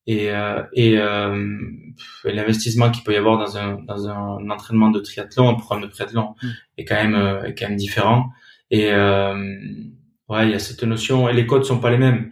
et 0.08 0.30
et, 0.74 0.94
et 0.96 2.34
l'investissement 2.34 2.92
qu'il 2.92 3.04
peut 3.04 3.14
y 3.14 3.16
avoir 3.16 3.38
dans 3.38 3.58
un 3.58 3.80
dans 3.84 4.10
un 4.10 4.50
entraînement 4.50 4.92
de 4.92 5.00
triathlon, 5.00 5.50
un 5.50 5.54
programme 5.56 5.84
de 5.84 5.88
triathlon 5.88 6.36
mmh. 6.42 6.48
est 6.78 6.86
quand 6.86 6.96
même 6.96 7.46
est 7.46 7.56
quand 7.56 7.70
même 7.70 7.78
différent. 7.78 8.32
Et 8.70 8.88
ouais, 8.92 10.48
il 10.48 10.50
y 10.50 10.56
a 10.56 10.60
cette 10.60 10.84
notion 10.84 11.30
et 11.30 11.34
les 11.34 11.46
codes 11.46 11.64
sont 11.64 11.80
pas 11.80 11.90
les 11.90 11.98
mêmes. 11.98 12.32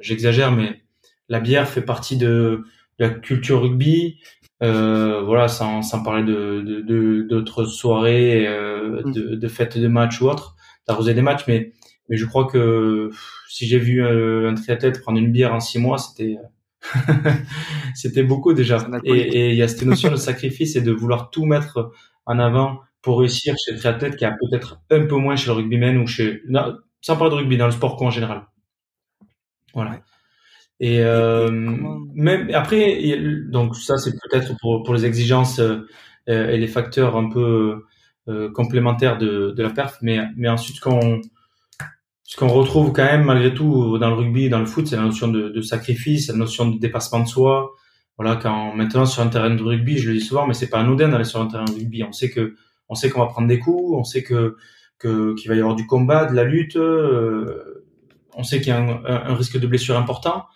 J'exagère, 0.00 0.50
mais 0.50 0.82
la 1.28 1.38
bière 1.38 1.68
fait 1.68 1.82
partie 1.82 2.16
de 2.16 2.64
la 2.98 3.10
culture 3.10 3.62
rugby, 3.62 4.18
euh, 4.62 5.22
voilà, 5.22 5.48
sans, 5.48 5.82
sans 5.82 6.02
parler 6.02 6.22
de 6.24 7.22
d'autres 7.28 7.64
soirées, 7.64 8.46
euh, 8.46 9.02
mm. 9.04 9.12
de, 9.12 9.34
de 9.34 9.48
fêtes 9.48 9.78
de 9.78 9.88
matchs 9.88 10.20
ou 10.20 10.28
autres, 10.28 10.56
d'arroser 10.86 11.14
des 11.14 11.22
matchs, 11.22 11.44
mais 11.48 11.72
mais 12.08 12.16
je 12.16 12.26
crois 12.26 12.46
que 12.46 13.10
si 13.48 13.66
j'ai 13.66 13.78
vu 13.78 14.04
euh, 14.04 14.50
un 14.50 14.54
triathlète 14.54 15.00
prendre 15.00 15.18
une 15.18 15.32
bière 15.32 15.54
en 15.54 15.60
six 15.60 15.78
mois, 15.78 15.98
c'était 15.98 16.36
c'était 17.94 18.22
beaucoup 18.22 18.52
déjà. 18.52 18.86
Et 19.04 19.50
il 19.50 19.56
y 19.56 19.62
a 19.62 19.68
cette 19.68 19.84
notion 19.84 20.10
de 20.10 20.16
sacrifice 20.16 20.76
et 20.76 20.82
de 20.82 20.92
vouloir 20.92 21.30
tout 21.30 21.46
mettre 21.46 21.92
en 22.26 22.38
avant 22.38 22.80
pour 23.02 23.20
réussir 23.20 23.54
chez 23.64 23.72
le 23.72 23.78
triathlète 23.78 24.16
qui 24.16 24.24
a 24.24 24.32
peut-être 24.32 24.80
un 24.90 25.06
peu 25.06 25.16
moins 25.16 25.36
chez 25.36 25.46
le 25.46 25.52
rugbyman 25.52 25.98
ou 25.98 26.06
chez 26.06 26.42
sans 27.00 27.16
parler 27.16 27.30
de 27.30 27.36
rugby 27.36 27.56
dans 27.56 27.66
le 27.66 27.72
sport 27.72 28.00
en 28.02 28.10
général. 28.10 28.46
Voilà. 29.74 30.00
Et, 30.80 31.00
euh, 31.00 31.50
même 32.14 32.50
après, 32.52 33.18
donc 33.48 33.76
ça 33.76 33.96
c'est 33.98 34.12
peut-être 34.12 34.56
pour, 34.60 34.82
pour 34.82 34.94
les 34.94 35.04
exigences 35.04 35.60
euh, 35.60 35.86
et 36.26 36.56
les 36.58 36.66
facteurs 36.66 37.16
un 37.16 37.28
peu 37.28 37.84
euh, 38.28 38.50
complémentaires 38.50 39.18
de, 39.18 39.52
de 39.56 39.62
la 39.62 39.70
perf, 39.70 39.98
mais 40.02 40.18
mais 40.36 40.48
ensuite 40.48 40.76
ce 40.76 40.80
qu'on 40.80 41.20
ce 42.24 42.36
qu'on 42.36 42.48
retrouve 42.48 42.92
quand 42.92 43.04
même 43.04 43.24
malgré 43.24 43.54
tout 43.54 43.98
dans 43.98 44.08
le 44.08 44.16
rugby, 44.16 44.48
dans 44.48 44.58
le 44.60 44.66
foot, 44.66 44.86
c'est 44.86 44.96
la 44.96 45.02
notion 45.02 45.28
de, 45.28 45.50
de, 45.50 45.60
sacrifice, 45.60 46.28
la 46.28 46.34
notion 46.34 46.68
de 46.70 46.78
dépassement 46.78 47.20
de 47.20 47.28
soi. 47.28 47.70
Voilà, 48.16 48.36
quand 48.36 48.74
maintenant 48.74 49.06
sur 49.06 49.22
un 49.22 49.28
terrain 49.28 49.50
de 49.50 49.62
rugby, 49.62 49.98
je 49.98 50.10
le 50.10 50.18
dis 50.18 50.24
souvent, 50.24 50.46
mais 50.46 50.54
c'est 50.54 50.68
pas 50.70 50.78
anodin 50.80 51.08
d'aller 51.08 51.24
sur 51.24 51.40
un 51.40 51.46
terrain 51.46 51.64
de 51.64 51.72
rugby. 51.72 52.02
On 52.02 52.12
sait 52.12 52.30
que 52.30 52.54
on 52.88 52.94
sait 52.94 53.10
qu'on 53.10 53.20
va 53.20 53.26
prendre 53.26 53.48
des 53.48 53.58
coups, 53.58 53.94
on 53.96 54.04
sait 54.04 54.22
que 54.22 54.56
que 54.98 55.34
qu'il 55.34 55.48
va 55.50 55.56
y 55.56 55.60
avoir 55.60 55.76
du 55.76 55.86
combat, 55.86 56.26
de 56.26 56.34
la 56.34 56.44
lutte. 56.44 56.76
Euh, 56.76 57.84
on 58.34 58.42
sait 58.42 58.58
qu'il 58.58 58.68
y 58.68 58.72
a 58.72 58.78
un, 58.78 59.04
un, 59.04 59.34
risque 59.34 59.58
de 59.58 59.66
blessure 59.66 59.96
important. 59.96 60.46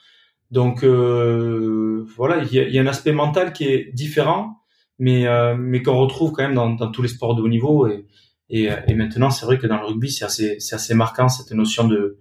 Donc 0.51 0.83
euh, 0.83 2.07
voilà, 2.17 2.43
il 2.43 2.53
y 2.53 2.79
a, 2.79 2.83
un 2.83 2.87
aspect 2.87 3.13
mental 3.13 3.53
qui 3.53 3.65
est 3.65 3.93
différent, 3.93 4.63
mais 4.99 5.27
euh, 5.27 5.57
mais 5.57 5.83
qu'on 5.83 5.99
retrouve 5.99 6.33
quand 6.33 6.43
même 6.43 6.55
dans, 6.55 6.71
dans, 6.71 6.91
tous 6.91 7.03
les 7.03 7.09
sports 7.09 7.35
de 7.35 7.43
haut 7.43 7.49
niveau. 7.49 7.87
Et, 7.87 8.07
et, 8.49 8.71
et 8.87 8.95
maintenant, 8.95 9.31
c'est 9.31 9.45
vrai 9.45 9.59
que 9.59 9.67
dans 9.67 9.79
le 9.79 9.85
rugby, 9.85 10.11
c'est 10.11 10.25
assez 10.25 10.59
c'est 10.59 10.75
assez 10.75 10.95
marquant 10.95 11.29
cette 11.29 11.53
notion 11.53 11.87
de 11.87 12.19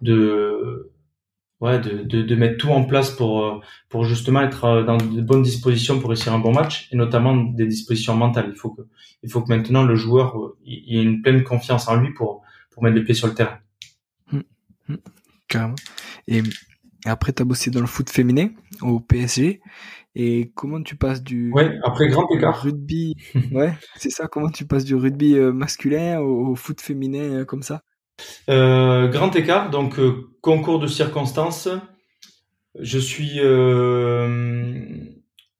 de 0.00 0.92
ouais 1.60 1.78
de, 1.78 2.02
de, 2.02 2.22
de, 2.22 2.34
mettre 2.34 2.56
tout 2.56 2.70
en 2.70 2.84
place 2.84 3.10
pour 3.10 3.62
pour 3.88 4.04
justement 4.04 4.40
être 4.40 4.82
dans 4.82 4.96
de 4.96 5.20
bonnes 5.20 5.42
dispositions 5.42 6.00
pour 6.00 6.10
réussir 6.10 6.32
un 6.32 6.40
bon 6.40 6.52
match 6.52 6.88
et 6.90 6.96
notamment 6.96 7.36
des 7.36 7.66
dispositions 7.66 8.16
mentales. 8.16 8.50
Il 8.52 8.58
faut 8.58 8.70
que 8.70 8.82
il 9.22 9.30
faut 9.30 9.42
que 9.42 9.48
maintenant 9.48 9.84
le 9.84 9.94
joueur 9.94 10.54
il, 10.64 10.98
ait 10.98 11.02
une 11.02 11.22
pleine 11.22 11.44
confiance 11.44 11.86
en 11.86 11.94
lui 11.96 12.12
pour 12.14 12.42
pour 12.72 12.82
mettre 12.82 12.96
les 12.96 13.04
pieds 13.04 13.14
sur 13.14 13.28
le 13.28 13.34
terrain. 13.34 13.58
Hum, 14.32 14.42
hum, 14.88 14.98
carrément. 15.46 15.76
Et 16.26 16.42
après, 17.04 17.32
tu 17.32 17.42
as 17.42 17.44
bossé 17.44 17.70
dans 17.70 17.80
le 17.80 17.86
foot 17.86 18.10
féminin 18.10 18.48
au 18.82 19.00
PSG. 19.00 19.60
Et 20.16 20.50
comment 20.54 20.82
tu 20.82 20.96
passes 20.96 21.22
du 21.22 21.52
ouais, 21.52 21.78
après 21.84 22.08
grand 22.08 22.26
écart. 22.34 22.60
rugby 22.60 23.14
Ouais, 23.52 23.72
c'est 23.96 24.10
ça. 24.10 24.26
Comment 24.26 24.50
tu 24.50 24.66
passes 24.66 24.84
du 24.84 24.96
rugby 24.96 25.34
euh, 25.34 25.52
masculin 25.52 26.20
au, 26.20 26.54
foot 26.56 26.80
féminin 26.80 27.40
euh, 27.40 27.44
comme 27.44 27.62
ça? 27.62 27.82
Euh, 28.48 29.08
Grand 29.08 29.34
écart. 29.36 29.70
Donc 29.70 29.98
concours 30.40 30.80
de 30.80 30.88
circonstances. 30.88 31.68
Je 32.78 32.98
suis 32.98 33.38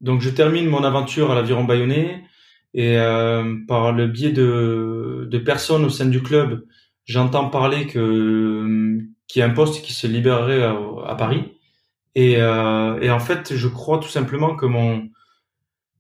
donc 0.01 0.21
je 0.21 0.31
termine 0.31 0.67
mon 0.67 0.85
aventure 0.85 1.31
à 1.31 1.35
l'Aviron 1.35 1.65
Bayonnais 1.65 2.23
et 2.75 2.97
par 3.67 3.93
le 3.93 4.07
biais 4.07 4.33
de, 4.33 5.27
de 5.31 5.39
personnes 5.39 5.85
au 5.85 5.89
sein 5.89 6.07
du 6.07 6.23
club, 6.23 6.67
j'entends 7.05 7.49
parler 7.49 7.87
que 7.87 9.01
qui 9.31 9.41
est 9.41 9.45
un 9.45 9.51
poste 9.51 9.85
qui 9.85 9.93
se 9.93 10.07
libérerait 10.09 10.63
à, 10.63 11.15
Paris. 11.15 11.53
Et, 12.17 12.37
euh, 12.39 13.01
et, 13.01 13.11
en 13.11 13.21
fait, 13.21 13.55
je 13.55 13.69
crois 13.69 13.99
tout 13.99 14.09
simplement 14.09 14.57
que 14.57 14.67
mon 14.67 15.09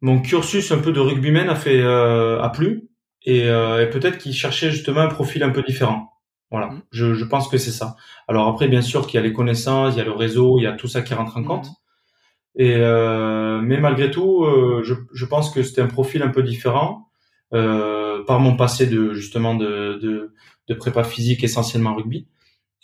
mon 0.03 0.21
cursus 0.21 0.73
un 0.73 0.79
peu 0.79 0.93
de 0.93 1.01
rugbyman 1.01 1.49
a 1.49 1.55
fait 1.55 1.81
euh, 1.81 2.41
a 2.41 2.49
plu 2.49 2.89
et, 3.23 3.51
euh, 3.51 3.83
et 3.83 3.91
peut-être 3.91 4.19
qu'il 4.19 4.33
cherchait 4.33 4.71
justement 4.71 5.01
un 5.01 5.09
profil 5.09 5.43
un 5.43 5.51
peu 5.51 5.63
différent. 5.63 6.11
Voilà, 6.51 6.69
mmh. 6.69 6.83
je, 6.91 7.15
je 7.15 7.25
pense 7.25 7.49
que 7.49 7.59
c'est 7.59 7.71
ça. 7.71 7.97
Alors 8.27 8.49
après, 8.49 8.67
bien 8.67 8.83
sûr 8.83 9.07
qu'il 9.07 9.17
y 9.17 9.23
a 9.23 9.27
les 9.27 9.33
connaissances, 9.33 9.95
il 9.95 9.99
y 9.99 10.01
a 10.01 10.05
le 10.05 10.13
réseau, 10.13 10.59
il 10.59 10.63
y 10.63 10.67
a 10.67 10.73
tout 10.73 10.89
ça 10.89 11.03
qui 11.03 11.15
rentre 11.15 11.37
en 11.37 11.45
compte. 11.45 11.67
Mmh. 11.67 12.61
Et 12.63 12.75
euh, 12.77 13.61
mais 13.61 13.79
malgré 13.79 14.11
tout, 14.11 14.45
euh, 14.45 14.83
je, 14.83 14.95
je 15.13 15.25
pense 15.27 15.51
que 15.51 15.63
c'était 15.63 15.83
un 15.83 15.87
profil 15.87 16.23
un 16.23 16.31
peu 16.31 16.43
différent 16.43 17.09
euh, 17.55 18.25
par 18.25 18.41
mon 18.41 18.57
passé 18.57 18.87
de 18.87 19.13
justement 19.13 19.55
de, 19.55 19.99
de, 20.03 20.35
de 20.69 20.75
prépa 20.75 21.05
physique 21.05 21.45
essentiellement 21.45 21.95
rugby. 21.95 22.27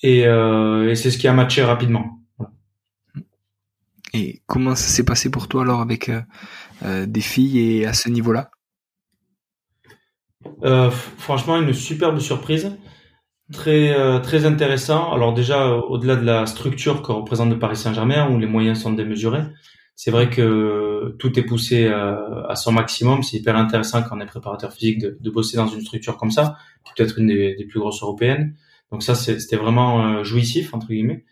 Et, 0.03 0.26
euh, 0.26 0.91
et 0.91 0.95
c'est 0.95 1.11
ce 1.11 1.19
qui 1.19 1.29
a 1.29 1.33
matché 1.33 1.62
rapidement. 1.62 2.21
Et 4.12 4.43
comment 4.47 4.75
ça 4.75 4.88
s'est 4.88 5.05
passé 5.05 5.31
pour 5.31 5.49
toi 5.49 5.62
alors 5.62 5.81
avec 5.81 6.09
euh, 6.09 6.21
euh 6.85 7.07
des 7.07 7.21
filles 7.21 7.59
et 7.59 7.87
à 7.87 7.93
ce 7.93 8.09
niveau-là? 8.09 8.50
Euh, 10.62 10.91
Franchement, 10.91 11.61
une 11.61 11.73
superbe 11.75 12.19
surprise, 12.19 12.76
très 13.53 13.93
euh, 13.99 14.19
très 14.21 14.47
intéressant. 14.47 15.12
Alors 15.12 15.35
déjà, 15.35 15.69
au-delà 15.69 16.17
de 16.17 16.25
la 16.25 16.47
structure 16.47 17.03
que 17.03 17.12
représente 17.12 17.50
le 17.50 17.59
Paris 17.59 17.76
Saint-Germain, 17.76 18.31
où 18.31 18.38
les 18.38 18.47
moyens 18.47 18.81
sont 18.81 18.93
démesurés, 18.93 19.43
c'est 19.97 20.11
vrai 20.11 20.31
que 20.31 21.17
tout 21.19 21.38
est 21.38 21.43
poussé 21.43 21.88
à 21.88 22.55
son 22.55 22.73
maximum. 22.73 23.23
C'est 23.23 23.38
hyper 23.38 23.57
intéressant 23.57 24.03
quand 24.03 24.17
on 24.17 24.21
est 24.21 24.26
préparateur 24.26 24.73
physique 24.73 24.99
de, 25.00 25.19
de 25.19 25.31
bosser 25.31 25.57
dans 25.57 25.67
une 25.67 25.81
structure 25.81 26.17
comme 26.19 26.31
ça, 26.31 26.57
qui 26.85 26.93
peut 26.95 27.03
être 27.03 27.19
une 27.19 27.29
des, 27.29 27.55
des 27.55 27.65
plus 27.65 27.81
grosses 27.81 28.03
européennes. 28.03 28.55
Donc 28.93 29.02
ça, 29.02 29.14
c'était 29.14 29.57
vraiment 29.57 30.07
euh, 30.07 30.25
jouissif 30.25 30.75
entre 30.75 30.88
guillemets. 30.88 31.25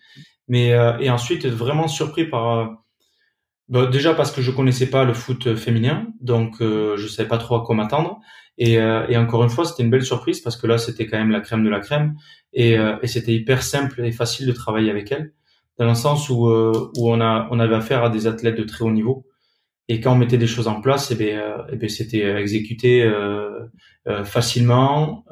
Mais 0.49 0.73
euh, 0.73 0.99
et 0.99 1.11
ensuite, 1.11 1.46
vraiment 1.46 1.88
surpris 1.88 2.26
par 2.26 2.58
euh, 2.58 2.66
bah, 3.68 3.87
déjà 3.87 4.12
parce 4.14 4.30
que 4.30 4.42
je 4.42 4.50
connaissais 4.50 4.90
pas 4.90 5.04
le 5.04 5.14
foot 5.14 5.54
féminin, 5.56 6.08
donc 6.20 6.61
euh, 6.61 6.96
je 6.99 7.08
savais 7.08 7.28
pas 7.28 7.38
trop 7.38 7.56
à 7.56 7.64
quoi 7.64 7.75
m'attendre. 7.75 8.20
Et, 8.58 8.78
euh, 8.78 9.06
et, 9.08 9.16
encore 9.16 9.42
une 9.42 9.50
fois, 9.50 9.64
c'était 9.64 9.82
une 9.82 9.90
belle 9.90 10.04
surprise 10.04 10.40
parce 10.40 10.56
que 10.56 10.66
là, 10.66 10.78
c'était 10.78 11.06
quand 11.06 11.18
même 11.18 11.30
la 11.30 11.40
crème 11.40 11.64
de 11.64 11.70
la 11.70 11.80
crème 11.80 12.14
et, 12.52 12.78
euh, 12.78 12.96
et 13.02 13.08
c'était 13.08 13.32
hyper 13.32 13.62
simple 13.62 14.04
et 14.04 14.12
facile 14.12 14.46
de 14.46 14.52
travailler 14.52 14.90
avec 14.90 15.11
elle, 15.11 15.32
dans 15.78 15.87
le 15.87 15.94
sens 15.94 16.28
où, 16.30 16.46
où 16.46 17.11
on, 17.11 17.20
a, 17.20 17.49
on 17.50 17.58
avait 17.58 17.75
affaire 17.75 18.04
à 18.04 18.11
des 18.11 18.26
athlètes 18.26 18.56
de 18.56 18.64
très 18.64 18.84
haut 18.84 18.92
niveau. 18.92 19.26
Et 19.88 20.00
quand 20.00 20.12
on 20.12 20.16
mettait 20.16 20.38
des 20.38 20.46
choses 20.46 20.68
en 20.68 20.80
place, 20.80 21.11
et 21.11 21.14
eh 21.14 21.16
bien, 21.16 21.54
eh 21.73 21.76
bien 21.76 21.88
c'était 21.88 22.25
exécuté 22.40 23.11
facilement, 24.25 25.25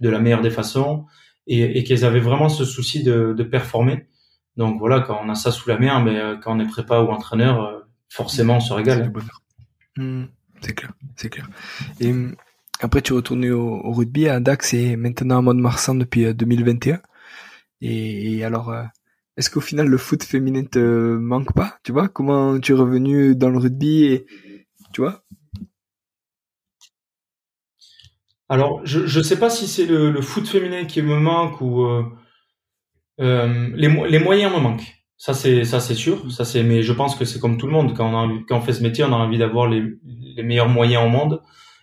de 0.00 0.08
la 0.08 0.18
meilleure 0.18 0.42
des 0.42 0.50
façons, 0.50 1.06
et, 1.46 1.78
et 1.78 1.84
qu'elles 1.84 2.04
avaient 2.04 2.20
vraiment 2.20 2.48
ce 2.48 2.64
souci 2.64 3.02
de, 3.02 3.42
performer. 3.42 4.06
Donc 4.56 4.78
voilà, 4.78 5.00
quand 5.00 5.20
on 5.22 5.28
a 5.28 5.34
ça 5.34 5.50
sous 5.50 5.68
la 5.68 5.78
main, 5.78 6.02
mais 6.02 6.18
euh, 6.18 6.36
quand 6.36 6.56
on 6.56 6.60
est 6.60 6.66
prépa 6.66 7.00
ou 7.00 7.08
entraîneur, 7.08 7.62
euh, 7.62 7.80
forcément 8.08 8.56
on 8.56 8.60
se 8.60 8.72
régale. 8.72 9.12
Hmm, 9.96 10.24
c'est 10.60 10.74
clair, 10.74 10.92
c'est 11.16 11.30
clair. 11.30 11.48
Et 12.00 12.10
hum, 12.10 12.34
après 12.80 13.02
tu 13.02 13.12
es 13.12 13.16
retourné 13.16 13.50
au, 13.50 13.92
rugby 13.92 14.28
à 14.28 14.40
Dax 14.40 14.74
et 14.74 14.96
maintenant 14.96 15.38
à 15.38 15.42
Mont-de-Marsan 15.42 15.94
depuis 15.94 16.32
2021. 16.34 16.94
Euh, 16.94 16.98
et, 17.80 18.44
alors, 18.44 18.74
est-ce 19.36 19.50
qu'au 19.50 19.60
final 19.60 19.86
le 19.86 19.96
foot 19.96 20.24
féminin 20.24 20.64
te 20.64 21.16
manque 21.16 21.54
pas? 21.54 21.78
Tu 21.84 21.92
vois 21.92 22.08
comment 22.08 22.58
tu 22.58 22.72
es 22.72 22.74
revenu 22.74 23.36
dans 23.36 23.50
le 23.50 23.58
rugby 23.58 24.04
et 24.04 24.26
tu 24.92 25.02
vois 25.02 25.22
Alors, 28.48 28.80
je 28.84 29.18
ne 29.18 29.22
sais 29.22 29.38
pas 29.38 29.50
si 29.50 29.66
c'est 29.66 29.86
le, 29.86 30.20
foot 30.22 30.46
féminin 30.46 30.84
qui 30.84 31.02
me 31.02 31.18
manque 31.18 31.60
ou 31.60 31.84
euh, 31.84 33.68
les, 33.74 33.88
les 34.08 34.18
moyens 34.18 34.52
me 34.54 34.60
manquent. 34.60 34.98
Ça 35.18 35.34
c'est 35.34 35.64
ça 35.64 35.80
c'est 35.80 35.96
sûr. 35.96 36.30
Ça 36.30 36.44
c'est 36.44 36.62
mais 36.62 36.82
je 36.82 36.92
pense 36.92 37.16
que 37.16 37.24
c'est 37.24 37.40
comme 37.40 37.58
tout 37.58 37.66
le 37.66 37.72
monde 37.72 37.96
quand 37.96 38.08
on 38.08 38.16
a 38.16 38.38
quand 38.48 38.58
on 38.58 38.60
fait 38.60 38.72
ce 38.72 38.82
métier, 38.82 39.02
on 39.02 39.12
a 39.12 39.16
envie 39.16 39.38
d'avoir 39.38 39.66
les, 39.66 39.82
les 40.04 40.42
meilleurs 40.44 40.68
moyens 40.68 41.04
au 41.04 41.08
monde 41.08 41.42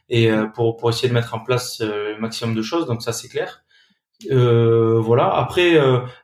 et 0.09 0.31
euh, 0.31 0.47
pour 0.47 0.77
pour 0.77 0.89
essayer 0.89 1.09
de 1.09 1.13
mettre 1.13 1.35
en 1.35 1.39
place 1.39 1.81
euh, 1.81 2.13
le 2.13 2.19
maximum 2.19 2.55
de 2.55 2.61
choses. 2.61 2.85
Donc 2.87 3.01
ça 3.01 3.11
c'est 3.11 3.27
clair. 3.27 3.63
Euh, 4.31 4.99
voilà. 5.01 5.33
Après 5.35 5.77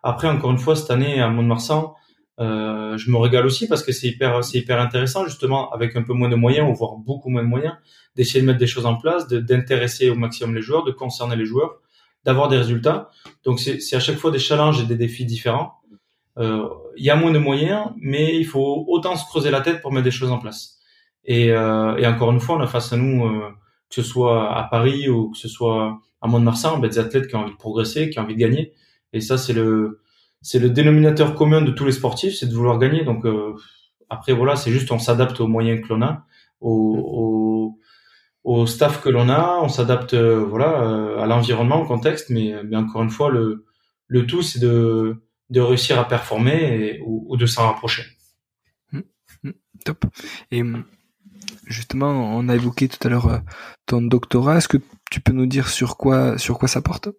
après 0.04 0.30
encore 0.30 0.52
une 0.52 0.58
fois 0.58 0.78
cette 0.78 0.92
année 0.92 1.22
à 1.22 1.30
Mont-de-Marsan, 1.30 1.94
je 2.42 3.12
me 3.12 3.18
régale 3.18 3.46
aussi 3.46 3.68
parce 3.68 3.84
que 3.84 3.92
c'est 3.92 4.08
hyper 4.08 4.44
c'est 4.44 4.58
hyper 4.58 4.82
intéressant 4.82 5.26
justement 5.26 5.72
avec 5.72 5.96
un 5.96 6.02
peu 6.02 6.14
moins 6.14 6.30
de 6.30 6.36
moyens 6.36 6.70
ou 6.70 6.74
voire 6.74 6.96
beaucoup 6.98 7.30
moins 7.30 7.44
de 7.44 7.48
moyens 7.48 7.76
d'essayer 8.16 8.42
de 8.42 8.46
mettre 8.46 8.60
des 8.60 8.68
choses 8.68 8.86
en 8.86 8.96
place, 8.96 9.28
d'intéresser 9.28 10.10
au 10.10 10.16
maximum 10.16 10.56
les 10.56 10.62
joueurs, 10.62 10.84
de 10.84 10.92
concerner 10.92 11.36
les 11.36 11.46
joueurs 11.46 11.80
d'avoir 12.24 12.50
des 12.50 12.58
résultats. 12.58 13.10
Donc 13.44 13.60
c'est 13.60 13.96
à 13.96 14.00
chaque 14.00 14.18
fois 14.18 14.32
des 14.32 14.40
challenges 14.40 14.82
et 14.82 14.86
des 14.86 14.96
défis 14.96 15.26
différents. 15.26 15.74
Euh, 16.38 16.68
il 16.96 17.04
y 17.04 17.10
a 17.10 17.16
moins 17.16 17.32
de 17.32 17.40
moyens, 17.40 17.88
mais 17.98 18.38
il 18.38 18.46
faut 18.46 18.86
autant 18.88 19.16
se 19.16 19.26
creuser 19.26 19.52
la 19.52 19.62
tête 19.62 19.82
pour 19.82 19.92
mettre 19.92 20.06
des 20.06 20.12
choses 20.12 20.32
en 20.32 20.40
place. 20.40 20.78
Et, 21.26 21.52
euh, 21.52 21.98
et 21.98 22.08
encore 22.08 22.32
une 22.32 22.40
fois, 22.40 22.56
on 22.56 22.62
a 22.62 22.68
face 22.68 22.94
à 22.94 22.98
nous, 22.98 23.26
euh, 23.26 23.50
que 23.90 23.96
ce 23.96 24.04
soit 24.04 24.56
à 24.56 24.64
Paris 24.64 25.10
ou 25.10 25.32
que 25.32 25.38
ce 25.38 25.48
soit 25.48 26.00
à 26.22 26.28
Mont-de-Marsan, 26.28 26.80
ben, 26.80 26.88
des 26.88 27.00
athlètes 27.00 27.28
qui 27.28 27.36
ont 27.36 27.40
envie 27.40 27.52
de 27.52 27.58
progresser, 27.58 28.10
qui 28.10 28.20
ont 28.20 28.24
envie 28.24 28.36
de 28.36 28.40
gagner. 28.40 28.74
Et 29.14 29.22
ça, 29.22 29.38
c'est 29.38 29.54
le 29.54 30.02
c'est 30.42 30.60
le 30.60 30.70
dénominateur 30.70 31.36
commun 31.36 31.62
de 31.62 31.72
tous 31.72 31.86
les 31.86 31.92
sportifs, 31.92 32.36
c'est 32.36 32.48
de 32.48 32.54
vouloir 32.54 32.80
gagner. 32.80 33.04
Donc 33.04 33.26
euh, 33.26 33.56
après 34.10 34.34
voilà, 34.34 34.56
c'est 34.56 34.72
juste 34.72 34.92
on 34.92 35.00
s'adapte 35.00 35.40
aux 35.40 35.48
moyens 35.48 35.86
que 35.86 35.94
l'on 35.94 36.02
a, 36.02 36.26
au 38.44 38.66
staff 38.66 39.02
que 39.02 39.10
l'on 39.10 39.30
a, 39.30 39.60
on 39.62 39.70
s'adapte 39.70 40.14
euh, 40.14 40.44
voilà 40.44 40.84
euh, 40.84 41.20
à 41.20 41.28
l'environnement, 41.28 41.82
au 41.82 41.86
contexte, 41.86 42.30
mais, 42.30 42.56
encore 42.76 43.04
une 43.04 43.10
fois 43.10 43.30
le 43.30 43.66
tout 44.28 44.42
c'est 44.42 44.60
de 44.60 45.22
réussir 45.56 46.00
à 46.00 46.08
performer 46.08 46.96
et, 46.96 47.02
ou, 47.06 47.38
de 47.38 47.46
s'en 47.46 47.68
rapprocher. 47.68 48.04
Mmh, 48.92 49.00
mmh, 49.44 49.52
top. 49.86 50.06
Et 50.52 50.64
mmh, 50.64 50.86
justement, 51.66 52.36
on 52.36 52.50
a 52.50 52.56
évoqué 52.56 52.88
tout 52.88 53.06
à 53.06 53.10
l'heure 53.10 53.42
ton 53.86 54.02
doctorat. 54.02 54.58
Est-ce 54.58 54.68
que 54.68 54.78
tu 55.10 55.22
peux 55.22 55.34
nous 55.34 55.46
dire 55.46 55.70
sur 55.70 55.98
quoi 55.98 56.38
sur 56.38 56.58
quoi 56.58 56.68
ça 56.68 56.82
porte? 56.82 57.10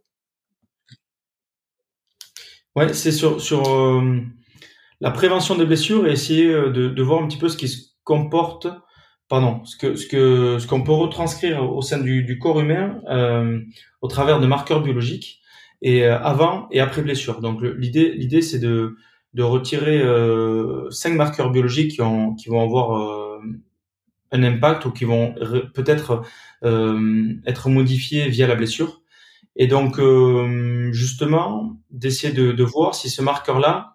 Ouais, 2.77 2.93
c'est 2.95 3.13
sur 3.13 3.41
sur 3.41 3.63
la 5.01 5.11
prévention 5.11 5.57
des 5.57 5.67
blessures 5.67 6.07
et 6.07 6.13
essayer 6.13 6.47
de, 6.49 6.89
de 6.89 7.03
voir 7.03 7.23
un 7.23 7.29
petit 7.29 7.39
peu 7.39 7.49
ce 7.49 7.57
qui 7.57 7.69
se 7.69 7.89
comporte 8.05 8.67
pardon, 9.29 9.65
ce 9.65 9.77
que 9.77 9.95
ce 9.97 10.07
que 10.07 10.59
ce 10.59 10.67
qu'on 10.67 10.83
peut 10.83 10.93
retranscrire 10.93 11.63
au 11.63 11.83
sein 11.83 11.99
du, 11.99 12.23
du 12.23 12.39
corps 12.39 12.61
humain 12.61 13.01
euh, 13.11 13.61
au 14.03 14.09
travers 14.09 14.41
de 14.41 14.47
marqueurs 14.47 14.83
biologiques 14.83 15.41
et 15.81 16.05
euh, 16.05 16.19
avant 16.21 16.69
et 16.71 16.81
après 16.81 17.03
blessure. 17.03 17.41
Donc 17.41 17.63
l'idée 17.63 18.13
l'idée 18.13 18.43
c'est 18.43 18.59
de 18.59 18.97
de 19.35 19.43
retirer 19.43 20.01
euh, 20.03 20.91
cinq 20.91 21.15
marqueurs 21.15 21.51
biologiques 21.51 21.93
qui 21.93 22.03
ont 22.03 22.35
qui 22.35 22.49
vont 22.51 22.63
avoir 22.63 22.97
euh, 22.97 23.41
un 24.33 24.43
impact 24.43 24.87
ou 24.87 24.93
qui 24.93 25.05
vont 25.05 25.35
peut-être 25.75 26.23
euh, 26.65 27.35
être 27.47 27.69
modifiés 27.71 28.29
via 28.29 28.47
la 28.47 28.55
blessure. 28.55 29.02
Et 29.57 29.67
donc 29.67 30.01
justement 30.93 31.77
d'essayer 31.91 32.33
de, 32.33 32.53
de 32.53 32.65
voir 32.65 32.95
si 32.95 33.11
ce 33.11 33.23
marqueur 33.23 33.59
là 33.59 33.95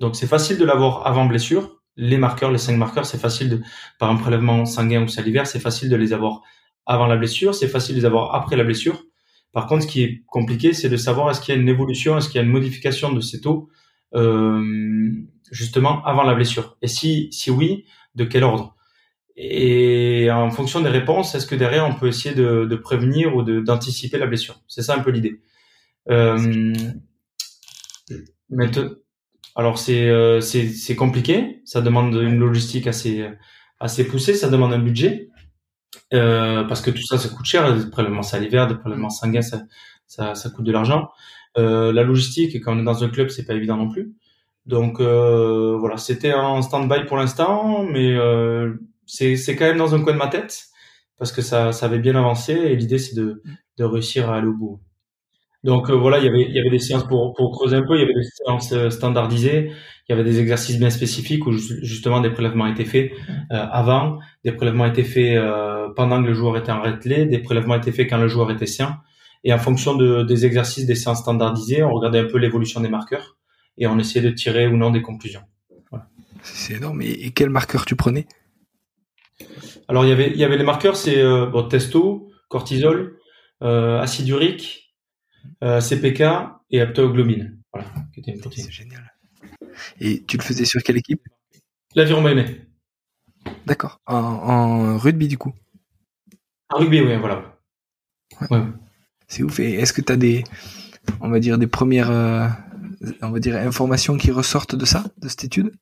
donc 0.00 0.16
c'est 0.16 0.26
facile 0.26 0.58
de 0.58 0.64
l'avoir 0.64 1.06
avant 1.06 1.26
blessure 1.26 1.74
les 1.96 2.18
marqueurs, 2.18 2.50
les 2.50 2.58
cinq 2.58 2.76
marqueurs, 2.76 3.06
c'est 3.06 3.18
facile 3.18 3.48
de, 3.48 3.60
par 3.98 4.10
un 4.10 4.16
prélèvement 4.16 4.64
sanguin 4.64 5.02
ou 5.02 5.08
salivaire, 5.08 5.46
c'est 5.46 5.60
facile 5.60 5.88
de 5.88 5.96
les 5.96 6.12
avoir 6.12 6.42
avant 6.86 7.06
la 7.06 7.16
blessure, 7.16 7.54
c'est 7.54 7.68
facile 7.68 7.94
de 7.94 8.00
les 8.00 8.06
avoir 8.06 8.34
après 8.34 8.56
la 8.56 8.64
blessure. 8.64 9.04
Par 9.52 9.66
contre, 9.66 9.84
ce 9.84 9.88
qui 9.88 10.02
est 10.02 10.24
compliqué, 10.26 10.72
c'est 10.72 10.88
de 10.88 10.96
savoir 10.96 11.30
est-ce 11.30 11.40
qu'il 11.40 11.54
y 11.54 11.58
a 11.58 11.60
une 11.60 11.68
évolution, 11.68 12.18
est-ce 12.18 12.28
qu'il 12.28 12.36
y 12.36 12.40
a 12.40 12.42
une 12.44 12.52
modification 12.52 13.12
de 13.12 13.20
ces 13.20 13.40
taux, 13.40 13.68
euh, 14.14 15.12
justement, 15.50 16.04
avant 16.04 16.24
la 16.24 16.34
blessure. 16.34 16.76
Et 16.82 16.88
si, 16.88 17.28
si 17.30 17.50
oui, 17.50 17.84
de 18.16 18.24
quel 18.24 18.42
ordre? 18.42 18.74
Et 19.36 20.30
en 20.30 20.50
fonction 20.50 20.80
des 20.80 20.88
réponses, 20.88 21.34
est-ce 21.34 21.46
que 21.46 21.56
derrière, 21.56 21.86
on 21.86 21.94
peut 21.94 22.06
essayer 22.06 22.34
de, 22.34 22.66
de 22.66 22.76
prévenir 22.76 23.34
ou 23.34 23.42
d'anticiper 23.42 24.18
la 24.18 24.26
blessure? 24.26 24.60
C'est 24.68 24.82
ça 24.82 24.94
un 24.96 25.00
peu 25.00 25.10
l'idée. 25.10 25.40
Euh, 26.10 26.72
alors 29.56 29.78
c'est 29.78 30.08
euh, 30.08 30.40
c'est 30.40 30.68
c'est 30.68 30.96
compliqué, 30.96 31.62
ça 31.64 31.80
demande 31.80 32.14
une 32.14 32.38
logistique 32.38 32.86
assez 32.86 33.28
assez 33.80 34.06
poussée, 34.06 34.34
ça 34.34 34.48
demande 34.48 34.72
un 34.72 34.78
budget. 34.78 35.30
Euh, 36.12 36.64
parce 36.64 36.80
que 36.80 36.90
tout 36.90 37.02
ça 37.02 37.18
ça 37.18 37.28
coûte 37.28 37.46
cher, 37.46 37.76
des 37.76 37.90
prélèvements 37.90 38.22
salivaires, 38.22 38.66
des 38.66 38.76
prélèvements 38.76 39.10
sanguins, 39.10 39.42
ça 39.42 39.62
ça, 40.06 40.34
ça 40.34 40.50
coûte 40.50 40.64
de 40.64 40.72
l'argent. 40.72 41.10
Euh, 41.56 41.92
la 41.92 42.02
logistique 42.02 42.62
quand 42.62 42.76
on 42.76 42.80
est 42.80 42.84
dans 42.84 43.02
un 43.04 43.08
club, 43.08 43.30
c'est 43.30 43.46
pas 43.46 43.54
évident 43.54 43.76
non 43.76 43.88
plus. 43.90 44.12
Donc 44.66 45.00
euh, 45.00 45.76
voilà, 45.78 45.96
c'était 45.96 46.32
en 46.34 46.62
stand-by 46.62 47.06
pour 47.06 47.16
l'instant, 47.16 47.84
mais 47.84 48.12
euh, 48.16 48.74
c'est 49.06 49.56
quand 49.56 49.66
même 49.66 49.78
dans 49.78 49.94
un 49.94 50.02
coin 50.02 50.12
de 50.12 50.18
ma 50.18 50.28
tête 50.28 50.66
parce 51.18 51.32
que 51.32 51.42
ça 51.42 51.70
avait 51.82 51.98
bien 51.98 52.16
avancé 52.16 52.52
et 52.52 52.76
l'idée 52.76 52.98
c'est 52.98 53.14
de 53.16 53.84
réussir 53.84 54.30
à 54.30 54.36
aller 54.36 54.48
au 54.48 54.54
bout. 54.54 54.80
Donc 55.64 55.88
euh, 55.88 55.94
voilà, 55.94 56.18
il 56.18 56.24
y 56.26 56.58
avait 56.58 56.70
des 56.70 56.78
séances 56.78 57.08
pour 57.08 57.34
creuser 57.52 57.76
un 57.76 57.82
peu, 57.82 57.96
il 57.96 58.00
y 58.00 58.04
avait 58.04 58.14
des 58.14 58.22
séances 58.22 58.72
euh, 58.72 58.90
standardisées, 58.90 59.72
il 60.06 60.12
y 60.12 60.12
avait 60.12 60.22
des 60.22 60.38
exercices 60.38 60.78
bien 60.78 60.90
spécifiques 60.90 61.46
où 61.46 61.52
justement 61.52 62.20
des 62.20 62.28
prélèvements 62.28 62.66
étaient 62.66 62.84
faits 62.84 63.12
euh, 63.50 63.66
avant, 63.72 64.18
des 64.44 64.52
prélèvements 64.52 64.84
étaient 64.84 65.02
faits 65.02 65.42
pendant 65.96 66.22
que 66.22 66.28
le 66.28 66.34
joueur 66.34 66.58
était 66.58 66.70
en 66.70 66.82
retlé, 66.82 67.24
des 67.24 67.38
prélèvements 67.38 67.76
étaient 67.76 67.92
faits 67.92 68.10
quand 68.10 68.18
le 68.18 68.28
joueur 68.28 68.50
était 68.50 68.66
sain. 68.66 68.98
Et 69.42 69.52
en 69.52 69.58
fonction 69.58 69.94
de, 69.94 70.22
des 70.22 70.44
exercices, 70.44 70.86
des 70.86 70.94
séances 70.94 71.20
standardisées, 71.20 71.82
on 71.82 71.92
regardait 71.92 72.20
un 72.20 72.26
peu 72.26 72.38
l'évolution 72.38 72.80
des 72.80 72.88
marqueurs 72.88 73.36
et 73.78 73.86
on 73.86 73.98
essayait 73.98 74.24
de 74.24 74.34
tirer 74.34 74.66
ou 74.68 74.76
non 74.76 74.90
des 74.90 75.02
conclusions. 75.02 75.42
C'est 76.42 76.74
énorme. 76.74 77.00
Et, 77.00 77.30
quels 77.30 77.48
marqueurs 77.48 77.86
tu 77.86 77.96
prenais? 77.96 78.26
Alors 79.88 80.04
il 80.04 80.08
y 80.08 80.12
avait 80.12 80.30
il 80.30 80.36
y 80.36 80.44
avait 80.44 80.56
les 80.56 80.64
marqueurs, 80.64 80.96
c'est 80.96 81.22
bon, 81.22 81.68
testo, 81.68 82.30
cortisol, 82.48 83.18
acide 83.60 84.28
urique, 84.28 84.84
euh, 85.62 85.80
CPK 85.80 86.22
et 86.70 86.80
aptoglobine. 86.80 87.58
Voilà, 87.72 87.88
qui 88.12 88.20
était 88.20 88.32
une 88.32 88.40
protéine. 88.40 88.66
C'est 88.66 88.72
génial. 88.72 89.12
Et 90.00 90.24
tu 90.24 90.36
le 90.36 90.42
faisais 90.42 90.64
sur 90.64 90.82
quelle 90.82 90.96
équipe? 90.96 91.22
L'Aviron 91.94 92.22
Bayonnais. 92.22 92.66
D'accord. 93.66 94.00
En, 94.06 94.96
rugby 94.98 95.28
du 95.28 95.38
coup? 95.38 95.52
En 96.70 96.78
rugby, 96.78 97.00
oui, 97.00 97.16
voilà. 97.16 97.58
Ouais. 98.50 98.62
C'est 99.28 99.42
ouf. 99.42 99.60
Et 99.60 99.74
est-ce 99.74 99.92
que 99.92 100.00
tu 100.00 100.12
as 100.12 100.16
des, 100.16 100.44
on 101.20 101.28
va 101.28 101.40
dire, 101.40 101.58
des 101.58 101.66
premières, 101.66 102.10
euh, 102.10 102.46
on 103.22 103.30
va 103.30 103.38
dire, 103.38 103.56
informations 103.56 104.16
qui 104.16 104.30
ressortent 104.30 104.76
de 104.76 104.84
ça, 104.84 105.04
de 105.18 105.28
cette 105.28 105.44
étude? 105.44 105.72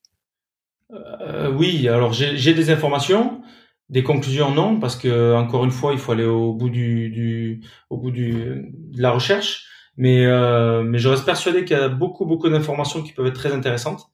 Euh, 0.93 1.51
Oui, 1.51 1.87
alors 1.87 2.13
j'ai 2.13 2.53
des 2.53 2.69
informations. 2.69 3.41
Des 3.89 4.01
conclusions, 4.01 4.51
non, 4.51 4.79
parce 4.79 4.95
que 4.95 5.35
encore 5.35 5.65
une 5.65 5.71
fois, 5.71 5.93
il 5.93 5.99
faut 5.99 6.13
aller 6.13 6.25
au 6.25 6.53
bout 6.53 6.69
du, 6.69 7.09
du 7.09 7.61
au 7.89 7.97
bout 7.97 8.11
du, 8.11 8.33
de 8.73 9.01
la 9.01 9.11
recherche. 9.11 9.67
Mais, 9.97 10.25
euh, 10.25 10.83
mais 10.83 10.97
je 10.97 11.09
reste 11.09 11.25
persuadé 11.25 11.65
qu'il 11.65 11.77
y 11.77 11.79
a 11.79 11.89
beaucoup, 11.89 12.25
beaucoup 12.25 12.49
d'informations 12.49 13.03
qui 13.03 13.13
peuvent 13.13 13.27
être 13.27 13.35
très 13.35 13.53
intéressantes. 13.53 14.07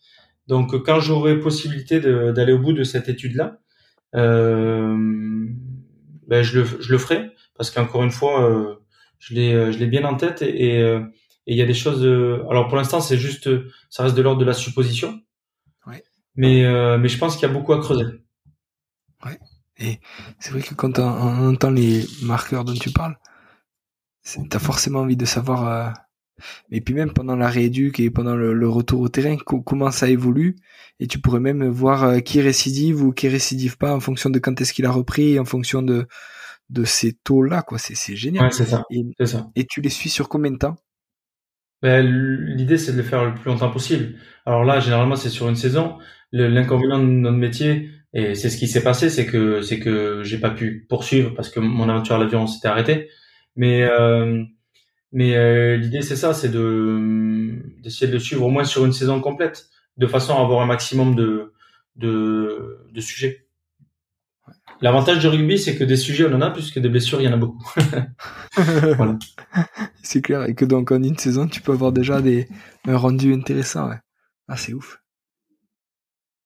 Donc, 0.48 0.76
quand 0.84 1.00
j'aurai 1.00 1.40
possibilité 1.40 2.00
d'aller 2.00 2.54
au 2.54 2.60
bout 2.60 2.74
de 2.74 2.84
cette 2.84 3.08
étude-là, 3.08 3.60
euh, 4.16 4.98
ben 6.28 6.44
je, 6.44 6.60
le, 6.60 6.66
je 6.66 6.92
le 6.92 6.98
ferai, 6.98 7.32
parce 7.56 7.72
qu'encore 7.72 8.04
une 8.04 8.12
fois, 8.12 8.50
euh, 8.50 8.76
je 9.20 9.36
l'ai, 9.36 9.72
je 9.72 9.78
l'ai 9.78 9.88
bien 9.88 10.04
en 10.06 10.16
tête 10.16 10.42
et, 10.42 10.80
et, 10.80 10.98
il 11.46 11.58
y 11.58 11.62
a 11.62 11.66
des 11.66 11.74
choses. 11.74 12.04
alors, 12.50 12.68
pour 12.68 12.78
l'instant, 12.78 13.00
c'est 13.00 13.18
juste, 13.18 13.50
ça 13.90 14.04
reste 14.04 14.16
de 14.16 14.22
l'ordre 14.22 14.40
de 14.40 14.46
la 14.46 14.54
supposition. 14.54 15.20
Mais 16.36 16.64
mais 16.98 17.10
je 17.10 17.18
pense 17.18 17.36
qu'il 17.36 17.48
y 17.48 17.52
a 17.52 17.54
beaucoup 17.54 17.74
à 17.74 17.80
creuser. 17.80 18.06
Ouais. 19.26 19.40
Et 19.78 20.00
c'est 20.40 20.52
vrai 20.52 20.62
que 20.62 20.74
quand 20.74 21.00
on, 21.00 21.50
entend 21.50 21.72
les 21.72 22.06
marqueurs 22.24 22.66
dont 22.66 22.74
tu 22.74 22.92
parles, 22.92 23.18
t'as 24.50 24.60
forcément 24.60 25.00
envie 25.00 25.18
de 25.18 25.26
savoir. 25.26 25.94
et 26.72 26.82
puis 26.82 26.94
même 26.94 27.14
pendant 27.14 27.36
la 27.36 27.50
rééduque 27.50 28.00
et 28.00 28.10
pendant 28.10 28.36
le, 28.36 28.70
retour 28.70 29.02
au 29.02 29.10
terrain, 29.10 29.38
comment 29.38 29.92
ça 29.92 30.10
évolue. 30.10 30.58
Et 31.00 31.08
tu 31.08 31.20
pourrais 31.20 31.40
même 31.40 31.66
voir 31.68 32.22
qui 32.24 32.42
récidive 32.42 33.02
ou 33.04 33.14
qui 33.14 33.30
récidive 33.30 33.78
pas 33.78 33.94
en 33.96 34.02
fonction 34.02 34.30
de 34.30 34.40
quand 34.40 34.60
est-ce 34.60 34.74
qu'il 34.74 34.86
a 34.86 34.92
repris, 34.92 35.40
en 35.40 35.46
fonction 35.46 35.82
de 35.82 36.08
de 36.70 36.84
ces 36.84 37.14
taux-là, 37.14 37.64
quoi. 37.64 37.78
C'est, 37.78 38.16
génial. 38.16 38.46
Ouais, 38.46 38.52
c'est 38.52 38.66
ça. 38.66 38.84
Et, 38.92 39.26
ça. 39.26 39.50
et 39.56 39.66
tu 39.66 39.82
les 39.82 39.90
suis 39.90 40.10
sur 40.10 40.30
combien 40.30 40.52
de 40.52 40.58
temps? 40.58 40.78
Ben, 41.82 42.06
L'idée, 42.06 42.78
c'est 42.78 42.92
de 42.92 42.98
le 42.98 43.04
faire 43.04 43.26
le 43.26 43.34
plus 43.34 43.50
longtemps 43.50 43.72
possible. 43.72 44.16
Alors 44.50 44.66
là, 44.66 44.80
généralement, 44.80 45.16
c'est 45.16 45.30
sur 45.30 45.48
une 45.48 45.56
saison. 45.56 46.00
l'inconvénient 46.32 46.98
de 46.98 47.04
notre 47.04 47.38
métier, 47.38 47.92
et 48.14 48.34
c'est 48.34 48.50
ce 48.50 48.58
qui 48.58 48.68
s'est 48.68 48.84
passé, 48.84 49.12
c'est 49.12 49.28
que 49.28 49.62
c'est 49.62 49.80
que 49.80 50.24
j'ai 50.24 50.40
pas 50.40 50.50
pu 50.50 50.88
poursuivre 50.90 51.36
parce 51.36 51.50
que 51.50 51.60
mon 51.60 51.88
aventure 51.88 52.16
à 52.16 52.18
l'avion 52.18 52.48
s'était 52.48 52.68
arrêtée. 52.68 53.10
Mais 53.56 53.84
euh, 53.84 54.44
mais 55.12 55.36
euh, 55.36 55.78
l'idée, 55.78 56.02
c'est 56.02 56.16
ça, 56.16 56.34
c'est 56.34 56.50
de 56.50 57.62
d'essayer 57.84 58.08
de 58.08 58.14
le 58.14 58.20
suivre 58.20 58.44
au 58.44 58.50
moins 58.50 58.64
sur 58.64 58.86
une 58.88 58.92
saison 58.92 59.22
complète, 59.22 59.70
de 59.98 60.08
façon 60.08 60.36
à 60.36 60.42
avoir 60.42 60.62
un 60.62 60.66
maximum 60.66 61.14
de 61.16 61.54
de, 61.96 62.80
de 62.92 63.02
sujets. 63.02 63.46
L'avantage 64.82 65.20
du 65.20 65.28
rugby, 65.28 65.60
c'est 65.60 65.76
que 65.76 65.84
des 65.84 65.98
sujets, 65.98 66.26
on 66.28 66.34
en 66.34 66.42
a, 66.42 66.50
puisque 66.50 66.80
des 66.80 66.90
blessures, 66.90 67.22
il 67.22 67.26
y 67.26 67.28
en 67.28 67.34
a 67.34 67.38
beaucoup. 67.38 67.72
C'est 70.02 70.22
clair. 70.22 70.46
Et 70.46 70.56
que 70.56 70.66
donc, 70.66 70.92
en 70.92 71.04
une 71.04 71.18
saison, 71.18 71.48
tu 71.48 71.62
peux 71.62 71.74
avoir 71.74 71.92
déjà 71.92 72.22
des, 72.22 72.48
un 72.88 72.96
rendu 72.98 73.34
intéressant, 73.34 73.90
Ah, 74.50 74.58
c'est 74.58 74.74
ouf. 74.74 75.00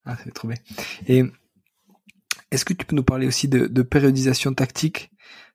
Ah, 0.05 0.17
c'est 0.21 0.33
trop 0.33 0.49
bien. 0.49 0.57
Et, 1.07 1.23
est-ce 2.51 2.65
que 2.65 2.73
tu 2.73 2.85
peux 2.85 2.95
nous 2.95 3.03
parler 3.03 3.25
aussi 3.25 3.47
de, 3.47 3.81
périodisation 3.81 4.53
tactique? 4.53 5.09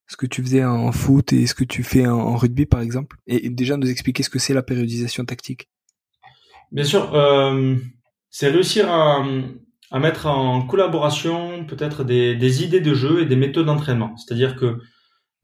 Ce 0.07 0.17
que 0.17 0.25
tu 0.25 0.43
faisais 0.43 0.65
en 0.65 0.91
foot 0.91 1.35
et 1.35 1.47
ce 1.47 1.55
que 1.55 1.65
tu 1.65 1.83
fais 1.85 2.07
en, 2.07 2.35
rugby, 2.37 2.65
par 2.65 2.81
exemple? 2.81 3.19
Et, 3.27 3.51
déjà 3.51 3.77
nous 3.77 3.91
expliquer 3.91 4.23
ce 4.23 4.31
que 4.31 4.39
c'est 4.39 4.55
la 4.55 4.63
périodisation 4.63 5.25
tactique. 5.27 5.69
Bien 6.73 6.85
sûr, 6.85 7.15
euh, 7.15 7.77
c'est 8.31 8.49
réussir 8.49 8.91
à, 8.91 9.23
mettre 9.99 10.27
en 10.27 10.63
collaboration 10.67 11.67
peut-être 11.67 12.03
des, 12.03 12.35
des, 12.35 12.65
idées 12.65 12.81
de 12.81 12.95
jeu 12.95 13.21
et 13.21 13.27
des 13.27 13.37
méthodes 13.37 13.67
d'entraînement. 13.67 14.17
C'est-à-dire 14.17 14.57
que, 14.57 14.79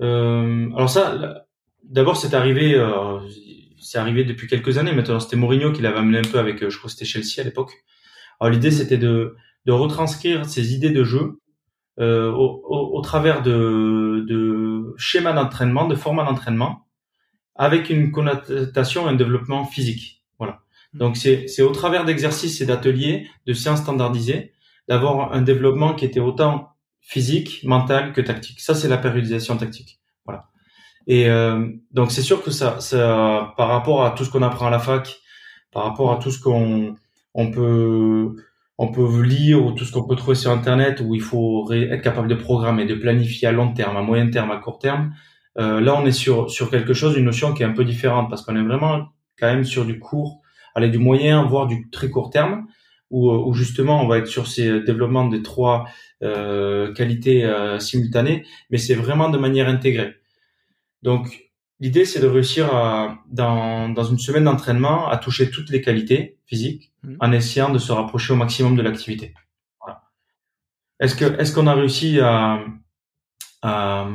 euh, 0.00 0.70
alors 0.74 0.90
ça, 0.90 1.44
d'abord 1.82 2.16
c'est 2.16 2.34
arrivé, 2.34 2.74
euh, 2.74 3.18
c'est 3.84 3.98
arrivé 3.98 4.24
depuis 4.24 4.48
quelques 4.48 4.78
années 4.78 4.92
maintenant. 4.92 5.20
C'était 5.20 5.36
Mourinho 5.36 5.72
qui 5.72 5.82
l'avait 5.82 5.98
amené 5.98 6.18
un 6.18 6.22
peu 6.22 6.38
avec, 6.38 6.62
euh, 6.62 6.70
je 6.70 6.78
crois 6.78 6.88
que 6.88 6.96
c'était 6.96 7.04
Chelsea 7.04 7.40
à 7.40 7.44
l'époque. 7.44 7.72
Alors 8.40 8.52
l'idée 8.52 8.70
c'était 8.70 8.98
de, 8.98 9.36
de 9.66 9.72
retranscrire 9.72 10.46
ces 10.46 10.74
idées 10.74 10.90
de 10.90 11.04
jeu 11.04 11.40
euh, 12.00 12.30
au, 12.32 12.62
au, 12.66 12.98
au, 12.98 13.00
travers 13.02 13.42
de, 13.42 14.24
de 14.28 14.94
schémas 14.96 15.32
d'entraînement, 15.32 15.86
de 15.86 15.94
formats 15.94 16.24
d'entraînement, 16.24 16.86
avec 17.54 17.90
une 17.90 18.10
connotation 18.10 19.06
et 19.06 19.10
un 19.10 19.14
développement 19.14 19.64
physique. 19.64 20.22
Donc 20.94 21.16
c'est 21.16 21.62
au 21.62 21.72
travers 21.72 22.04
d'exercices 22.04 22.60
et 22.60 22.66
d'ateliers, 22.66 23.28
de 23.46 23.52
séances 23.52 23.80
standardisées, 23.80 24.52
d'avoir 24.88 25.32
un 25.32 25.42
développement 25.42 25.94
qui 25.94 26.04
était 26.04 26.20
autant 26.20 26.68
physique, 27.00 27.62
mental 27.64 28.12
que 28.12 28.20
tactique. 28.20 28.60
Ça 28.60 28.76
c'est 28.76 28.88
la 28.88 28.96
périodisation 28.96 29.56
tactique. 29.56 30.00
Et 31.06 31.28
euh, 31.28 31.68
donc 31.92 32.12
c'est 32.12 32.22
sûr 32.22 32.42
que 32.42 32.50
ça, 32.50 32.80
ça, 32.80 33.52
par 33.56 33.68
rapport 33.68 34.04
à 34.04 34.10
tout 34.12 34.24
ce 34.24 34.30
qu'on 34.30 34.42
apprend 34.42 34.66
à 34.66 34.70
la 34.70 34.78
fac, 34.78 35.16
par 35.72 35.84
rapport 35.84 36.12
à 36.12 36.16
tout 36.16 36.30
ce 36.30 36.40
qu'on 36.40 36.96
on 37.34 37.50
peut 37.50 38.34
on 38.78 38.88
peut 38.90 39.22
lire 39.22 39.64
ou 39.64 39.72
tout 39.72 39.84
ce 39.84 39.92
qu'on 39.92 40.06
peut 40.06 40.16
trouver 40.16 40.34
sur 40.34 40.50
internet 40.50 41.00
où 41.04 41.14
il 41.14 41.20
faut 41.20 41.70
être 41.72 42.02
capable 42.02 42.28
de 42.28 42.34
programmer, 42.34 42.86
de 42.86 42.94
planifier 42.94 43.48
à 43.48 43.52
long 43.52 43.72
terme, 43.72 43.96
à 43.96 44.02
moyen 44.02 44.30
terme, 44.30 44.50
à 44.50 44.56
court 44.56 44.78
terme. 44.78 45.14
Euh, 45.58 45.80
là, 45.80 45.94
on 45.96 46.04
est 46.06 46.12
sur 46.12 46.50
sur 46.50 46.70
quelque 46.70 46.94
chose, 46.94 47.16
une 47.16 47.26
notion 47.26 47.54
qui 47.54 47.62
est 47.62 47.66
un 47.66 47.72
peu 47.72 47.84
différente 47.84 48.28
parce 48.30 48.42
qu'on 48.42 48.56
est 48.56 48.62
vraiment 48.62 49.08
quand 49.38 49.46
même 49.46 49.64
sur 49.64 49.84
du 49.84 49.98
court 49.98 50.40
aller 50.74 50.88
du 50.88 50.98
moyen, 50.98 51.44
voire 51.44 51.66
du 51.66 51.88
très 51.90 52.10
court 52.10 52.30
terme, 52.30 52.66
où, 53.10 53.30
où 53.30 53.54
justement 53.54 54.02
on 54.02 54.08
va 54.08 54.18
être 54.18 54.26
sur 54.26 54.46
ces 54.46 54.80
développements 54.80 55.28
des 55.28 55.42
trois 55.42 55.86
euh, 56.22 56.92
qualités 56.92 57.44
euh, 57.44 57.78
simultanées, 57.78 58.44
mais 58.70 58.78
c'est 58.78 58.94
vraiment 58.94 59.28
de 59.30 59.38
manière 59.38 59.68
intégrée. 59.68 60.14
Donc 61.04 61.52
l'idée 61.80 62.06
c'est 62.06 62.20
de 62.20 62.26
réussir 62.26 62.74
à, 62.74 63.18
dans, 63.28 63.90
dans 63.90 64.04
une 64.04 64.18
semaine 64.18 64.44
d'entraînement 64.44 65.06
à 65.06 65.18
toucher 65.18 65.50
toutes 65.50 65.68
les 65.68 65.82
qualités 65.82 66.38
physiques 66.46 66.92
mmh. 67.02 67.16
en 67.20 67.30
essayant 67.30 67.70
de 67.70 67.78
se 67.78 67.92
rapprocher 67.92 68.32
au 68.32 68.36
maximum 68.36 68.74
de 68.74 68.80
l'activité. 68.80 69.34
Voilà. 69.80 70.02
Est-ce 70.98 71.14
que 71.14 71.26
est-ce 71.38 71.52
qu'on 71.54 71.66
a 71.66 71.74
réussi 71.74 72.20
à, 72.20 72.64
à, 73.60 74.08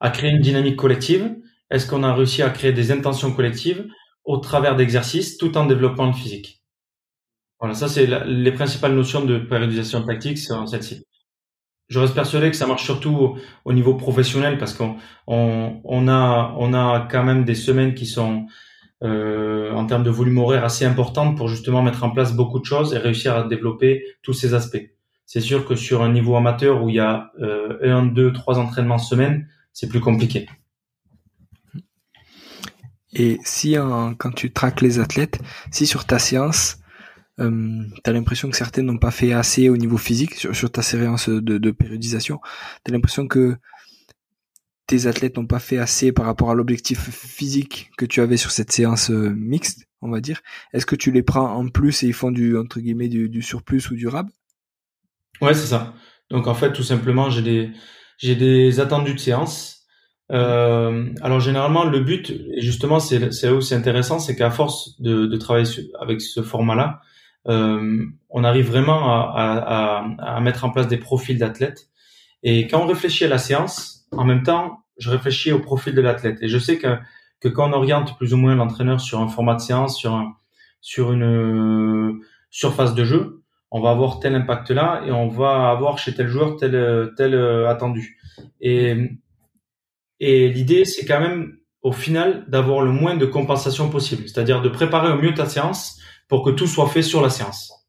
à 0.00 0.10
créer 0.10 0.32
une 0.32 0.40
dynamique 0.40 0.76
collective? 0.76 1.24
Est-ce 1.70 1.86
qu'on 1.88 2.02
a 2.02 2.12
réussi 2.12 2.42
à 2.42 2.50
créer 2.50 2.72
des 2.72 2.90
intentions 2.90 3.32
collectives 3.32 3.86
au 4.24 4.38
travers 4.38 4.74
d'exercices 4.74 5.38
tout 5.38 5.56
en 5.56 5.66
développant 5.66 6.06
le 6.06 6.14
physique? 6.14 6.64
Voilà, 7.60 7.76
ça 7.76 7.86
c'est 7.88 8.08
les 8.26 8.52
principales 8.52 8.96
notions 8.96 9.24
de 9.24 9.38
périodisation 9.38 10.02
tactique, 10.04 10.38
c'est 10.38 10.52
celle-ci. 10.66 11.06
Je 11.88 11.98
reste 11.98 12.14
persuadé 12.14 12.50
que 12.50 12.56
ça 12.56 12.66
marche 12.66 12.84
surtout 12.84 13.36
au, 13.64 13.72
niveau 13.72 13.94
professionnel 13.94 14.56
parce 14.58 14.72
qu'on 14.72 14.96
on, 15.26 16.08
a 16.08 16.54
on 16.56 16.72
a 16.72 17.06
quand 17.10 17.22
même 17.22 17.44
des 17.44 17.54
semaines 17.54 17.94
qui 17.94 18.06
sont 18.06 18.46
euh, 19.02 19.72
en 19.72 19.84
termes 19.86 20.04
de 20.04 20.10
volume 20.10 20.38
horaire 20.38 20.64
assez 20.64 20.84
importantes 20.84 21.36
pour 21.36 21.48
justement 21.48 21.82
mettre 21.82 22.04
en 22.04 22.10
place 22.10 22.34
beaucoup 22.34 22.60
de 22.60 22.64
choses 22.64 22.94
et 22.94 22.98
réussir 22.98 23.36
à 23.36 23.44
développer 23.44 24.04
tous 24.22 24.32
ces 24.32 24.54
aspects. 24.54 24.90
C'est 25.26 25.40
sûr 25.40 25.66
que 25.66 25.74
sur 25.74 26.02
un 26.02 26.12
niveau 26.12 26.36
amateur 26.36 26.82
où 26.82 26.88
il 26.88 26.94
y 26.94 27.00
a 27.00 27.30
euh, 27.40 27.78
un, 27.82 28.06
deux, 28.06 28.32
trois 28.32 28.58
entraînements 28.58 28.98
semaine, 28.98 29.48
c'est 29.72 29.88
plus 29.88 30.00
compliqué. 30.00 30.46
Et 33.14 33.38
si 33.44 33.76
quand 34.18 34.32
tu 34.34 34.52
traques 34.52 34.80
les 34.80 34.98
athlètes, 34.98 35.38
si 35.70 35.86
sur 35.86 36.06
ta 36.06 36.18
séance, 36.18 36.78
euh, 37.40 37.84
tu 38.04 38.10
as 38.10 38.12
l'impression 38.12 38.50
que 38.50 38.56
certains 38.56 38.82
n'ont 38.82 38.98
pas 38.98 39.10
fait 39.10 39.32
assez 39.32 39.68
au 39.68 39.76
niveau 39.76 39.96
physique, 39.96 40.34
sur, 40.34 40.70
ta 40.70 40.82
séance 40.82 41.28
de, 41.28 41.58
de 41.58 41.70
périodisation, 41.70 42.40
tu 42.84 42.90
as 42.90 42.94
l'impression 42.94 43.26
que 43.26 43.56
tes 44.86 45.06
athlètes 45.06 45.36
n'ont 45.36 45.46
pas 45.46 45.58
fait 45.58 45.78
assez 45.78 46.12
par 46.12 46.26
rapport 46.26 46.50
à 46.50 46.54
l'objectif 46.54 46.98
physique 47.10 47.90
que 47.96 48.04
tu 48.04 48.20
avais 48.20 48.36
sur 48.36 48.50
cette 48.50 48.72
séance 48.72 49.10
euh, 49.10 49.30
mixte, 49.30 49.86
on 50.02 50.10
va 50.10 50.20
dire. 50.20 50.40
Est-ce 50.72 50.86
que 50.86 50.96
tu 50.96 51.10
les 51.10 51.22
prends 51.22 51.54
en 51.54 51.68
plus 51.68 52.02
et 52.02 52.06
ils 52.08 52.12
font 52.12 52.30
du 52.30 52.58
entre 52.58 52.80
guillemets 52.80 53.08
du, 53.08 53.42
surplus 53.42 53.90
ou 53.90 53.94
du 53.94 54.08
rab? 54.08 54.28
Ouais, 55.40 55.54
c'est 55.54 55.66
ça. 55.66 55.94
Donc 56.30 56.46
en 56.46 56.54
fait, 56.54 56.72
tout 56.72 56.82
simplement, 56.82 57.30
j'ai 57.30 57.42
des 57.42 57.70
j'ai 58.18 58.36
des 58.36 58.80
attendus 58.80 59.14
de 59.14 59.18
séance 59.18 59.82
euh, 60.30 61.12
alors 61.20 61.40
généralement 61.40 61.84
le 61.84 62.00
but, 62.00 62.30
et 62.30 62.62
justement 62.62 63.00
c'est 63.00 63.32
c'est 63.32 63.50
aussi 63.50 63.74
intéressant, 63.74 64.18
c'est 64.18 64.34
qu'à 64.34 64.50
force 64.50 65.00
de, 65.00 65.26
de 65.26 65.36
travailler 65.36 65.68
avec 66.00 66.22
ce 66.22 66.42
format-là, 66.42 67.00
on 67.44 68.44
arrive 68.44 68.68
vraiment 68.68 69.12
à, 69.12 70.04
à, 70.18 70.36
à, 70.36 70.40
mettre 70.40 70.64
en 70.64 70.70
place 70.70 70.88
des 70.88 70.96
profils 70.96 71.38
d'athlètes. 71.38 71.88
Et 72.42 72.66
quand 72.66 72.82
on 72.82 72.86
réfléchit 72.86 73.24
à 73.24 73.28
la 73.28 73.38
séance, 73.38 74.06
en 74.12 74.24
même 74.24 74.42
temps, 74.42 74.78
je 74.98 75.10
réfléchis 75.10 75.52
au 75.52 75.60
profil 75.60 75.94
de 75.94 76.00
l'athlète. 76.00 76.38
Et 76.42 76.48
je 76.48 76.58
sais 76.58 76.78
que, 76.78 76.96
que 77.40 77.48
quand 77.48 77.70
on 77.70 77.72
oriente 77.72 78.16
plus 78.16 78.34
ou 78.34 78.36
moins 78.36 78.54
l'entraîneur 78.54 79.00
sur 79.00 79.20
un 79.20 79.28
format 79.28 79.54
de 79.54 79.60
séance, 79.60 79.96
sur 79.96 80.14
un, 80.14 80.34
sur 80.80 81.12
une 81.12 81.22
euh, 81.22 82.20
surface 82.50 82.94
de 82.94 83.04
jeu, 83.04 83.42
on 83.70 83.80
va 83.80 83.90
avoir 83.90 84.20
tel 84.20 84.34
impact 84.34 84.70
là 84.70 85.02
et 85.06 85.12
on 85.12 85.28
va 85.28 85.70
avoir 85.70 85.96
chez 85.98 86.14
tel 86.14 86.28
joueur 86.28 86.56
tel 86.56 87.10
tel 87.16 87.34
attendu. 87.66 88.18
Et 88.60 89.08
et 90.24 90.48
l'idée, 90.48 90.84
c'est 90.84 91.04
quand 91.04 91.18
même, 91.18 91.56
au 91.82 91.90
final, 91.90 92.44
d'avoir 92.46 92.82
le 92.82 92.92
moins 92.92 93.16
de 93.16 93.26
compensation 93.26 93.90
possible. 93.90 94.28
C'est-à-dire 94.28 94.62
de 94.62 94.68
préparer 94.68 95.12
au 95.12 95.20
mieux 95.20 95.34
ta 95.34 95.46
séance 95.46 95.98
pour 96.32 96.42
que 96.42 96.48
tout 96.48 96.66
soit 96.66 96.88
fait 96.88 97.02
sur 97.02 97.20
la 97.20 97.28
séance. 97.28 97.86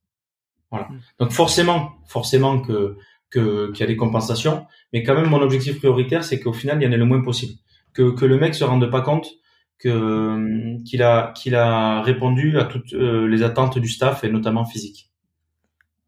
Voilà. 0.69 0.89
Mm. 0.89 0.99
Donc 1.17 1.31
forcément, 1.31 1.93
forcément 2.07 2.59
que 2.59 2.97
qu'il 3.31 3.79
y 3.79 3.83
a 3.83 3.85
des 3.87 3.95
compensations, 3.95 4.67
mais 4.91 5.01
quand 5.01 5.15
même 5.15 5.29
mon 5.29 5.41
objectif 5.41 5.79
prioritaire, 5.79 6.25
c'est 6.25 6.41
qu'au 6.41 6.51
final, 6.51 6.77
il 6.81 6.83
y 6.83 6.87
en 6.89 6.91
ait 6.91 6.97
le 6.97 7.05
moins 7.05 7.21
possible. 7.21 7.53
Que, 7.93 8.11
que 8.11 8.25
le 8.25 8.37
mec 8.37 8.53
se 8.53 8.65
rende 8.65 8.85
pas 8.91 8.99
compte 8.99 9.27
que 9.79 10.77
qu'il 10.83 11.03
a 11.03 11.31
qu'il 11.37 11.55
a 11.55 12.01
répondu 12.01 12.59
à 12.59 12.65
toutes 12.65 12.91
euh, 12.91 13.29
les 13.29 13.43
attentes 13.43 13.79
du 13.79 13.87
staff 13.87 14.25
et 14.25 14.29
notamment 14.29 14.65
physique. 14.65 15.09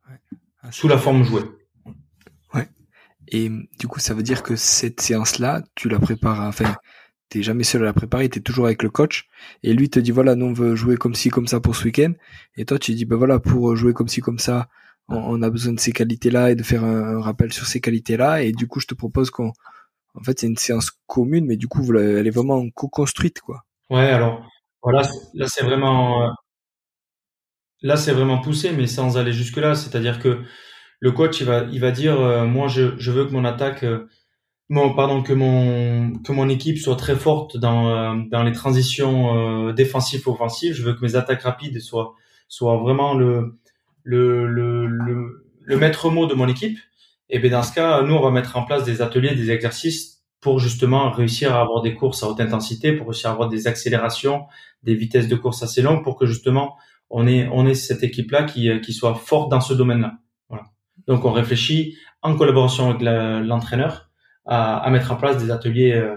Ouais. 0.09 0.19
Ah, 0.61 0.73
sous 0.73 0.89
la 0.89 0.97
forme 0.97 1.23
jouée. 1.23 1.45
Et 3.27 3.49
du 3.79 3.87
coup, 3.87 3.99
ça 3.99 4.13
veut 4.13 4.23
dire 4.23 4.43
que 4.43 4.55
cette 4.55 5.01
séance-là, 5.01 5.63
tu 5.73 5.89
la 5.89 5.99
prépares, 5.99 6.41
enfin, 6.41 6.75
t'es 7.29 7.41
jamais 7.41 7.63
seul 7.63 7.81
à 7.81 7.85
la 7.85 7.93
préparer, 7.93 8.29
t'es 8.29 8.39
toujours 8.39 8.65
avec 8.65 8.83
le 8.83 8.89
coach. 8.89 9.27
Et 9.63 9.73
lui 9.73 9.89
te 9.89 9.99
dit, 9.99 10.11
voilà, 10.11 10.35
nous 10.35 10.47
on 10.47 10.53
veut 10.53 10.75
jouer 10.75 10.97
comme 10.97 11.15
ci, 11.15 11.29
comme 11.29 11.47
ça 11.47 11.59
pour 11.59 11.75
ce 11.75 11.85
week-end. 11.85 12.13
Et 12.57 12.65
toi, 12.65 12.79
tu 12.79 12.93
dis, 12.93 13.05
ben 13.05 13.15
voilà, 13.15 13.39
pour 13.39 13.75
jouer 13.75 13.93
comme 13.93 14.07
ci, 14.07 14.21
comme 14.21 14.39
ça, 14.39 14.67
on, 15.07 15.41
a 15.41 15.49
besoin 15.49 15.73
de 15.73 15.79
ces 15.79 15.91
qualités-là 15.91 16.51
et 16.51 16.55
de 16.55 16.63
faire 16.63 16.83
un, 16.83 17.21
rappel 17.21 17.53
sur 17.53 17.65
ces 17.65 17.79
qualités-là. 17.81 18.43
Et 18.43 18.51
du 18.51 18.67
coup, 18.67 18.79
je 18.79 18.87
te 18.87 18.95
propose 18.95 19.29
qu'on, 19.29 19.51
en 20.15 20.23
fait, 20.23 20.39
c'est 20.39 20.47
une 20.47 20.57
séance 20.57 20.91
commune, 21.07 21.45
mais 21.45 21.57
du 21.57 21.67
coup, 21.67 21.83
elle 21.95 22.27
est 22.27 22.31
vraiment 22.31 22.67
co-construite, 22.71 23.41
quoi. 23.41 23.65
Ouais, 23.89 24.09
alors, 24.09 24.43
voilà, 24.81 25.07
là, 25.33 25.47
c'est 25.47 25.63
vraiment, 25.63 26.33
là, 27.81 27.97
c'est 27.97 28.13
vraiment 28.13 28.39
poussé, 28.39 28.71
mais 28.71 28.87
sans 28.87 29.17
aller 29.17 29.33
jusque 29.33 29.57
là. 29.57 29.75
C'est-à-dire 29.75 30.19
que 30.19 30.41
le 30.99 31.11
coach, 31.11 31.39
il 31.41 31.45
va, 31.45 31.63
il 31.71 31.79
va 31.79 31.91
dire, 31.91 32.19
euh, 32.19 32.45
moi, 32.45 32.67
je, 32.67 32.97
je 32.97 33.11
veux 33.11 33.25
que 33.25 33.31
mon 33.31 33.45
attaque, 33.45 33.83
euh, 33.83 34.07
mon, 34.69 34.93
pardon, 34.93 35.21
que 35.21 35.33
mon, 35.33 36.13
que 36.19 36.31
mon 36.31 36.49
équipe 36.49 36.77
soit 36.77 36.95
très 36.95 37.15
forte 37.15 37.57
dans, 37.57 37.89
euh, 37.89 38.23
dans 38.31 38.43
les 38.43 38.51
transitions 38.51 39.71
défensives 39.73 40.27
offensives. 40.27 40.73
Je 40.73 40.83
veux 40.83 40.93
que 40.93 41.01
mes 41.01 41.15
attaques 41.15 41.43
rapides 41.43 41.79
soient, 41.79 42.15
soient 42.47 42.77
vraiment 42.77 43.13
le, 43.13 43.57
le, 44.03 44.47
le, 44.47 44.87
le, 44.87 45.77
maître 45.77 46.09
mot 46.09 46.25
de 46.25 46.33
mon 46.33 46.47
équipe. 46.47 46.77
Et 47.29 47.39
bien 47.39 47.51
dans 47.51 47.63
ce 47.63 47.73
cas, 47.73 48.01
nous, 48.03 48.13
on 48.13 48.21
va 48.21 48.31
mettre 48.31 48.55
en 48.55 48.63
place 48.63 48.83
des 48.83 49.01
ateliers, 49.01 49.35
des 49.35 49.51
exercices 49.51 50.23
pour 50.41 50.59
justement 50.59 51.09
réussir 51.09 51.55
à 51.55 51.61
avoir 51.61 51.81
des 51.81 51.95
courses 51.95 52.23
à 52.23 52.27
haute 52.27 52.39
intensité, 52.39 52.93
pour 52.93 53.07
réussir 53.07 53.31
à 53.31 53.33
avoir 53.33 53.49
des 53.49 53.67
accélérations, 53.67 54.45
des 54.83 54.93
vitesses 54.93 55.27
de 55.27 55.35
course 55.35 55.63
assez 55.63 55.81
longues, 55.81 56.03
pour 56.03 56.17
que 56.17 56.27
justement 56.27 56.75
on 57.09 57.27
ait 57.27 57.49
on 57.51 57.65
ait 57.65 57.73
cette 57.73 58.03
équipe 58.03 58.31
là 58.31 58.43
qui 58.43 58.69
qui 58.81 58.93
soit 58.93 59.15
forte 59.15 59.49
dans 59.49 59.61
ce 59.61 59.73
domaine-là. 59.73 60.19
Voilà. 60.49 60.65
Donc 61.07 61.25
on 61.25 61.31
réfléchit 61.31 61.97
en 62.21 62.35
collaboration 62.35 62.91
avec 62.91 63.01
l'entraîneur 63.01 64.04
à, 64.45 64.77
à, 64.77 64.89
mettre 64.89 65.11
en 65.11 65.15
place 65.15 65.37
des 65.37 65.51
ateliers 65.51 65.93
euh, 65.93 66.15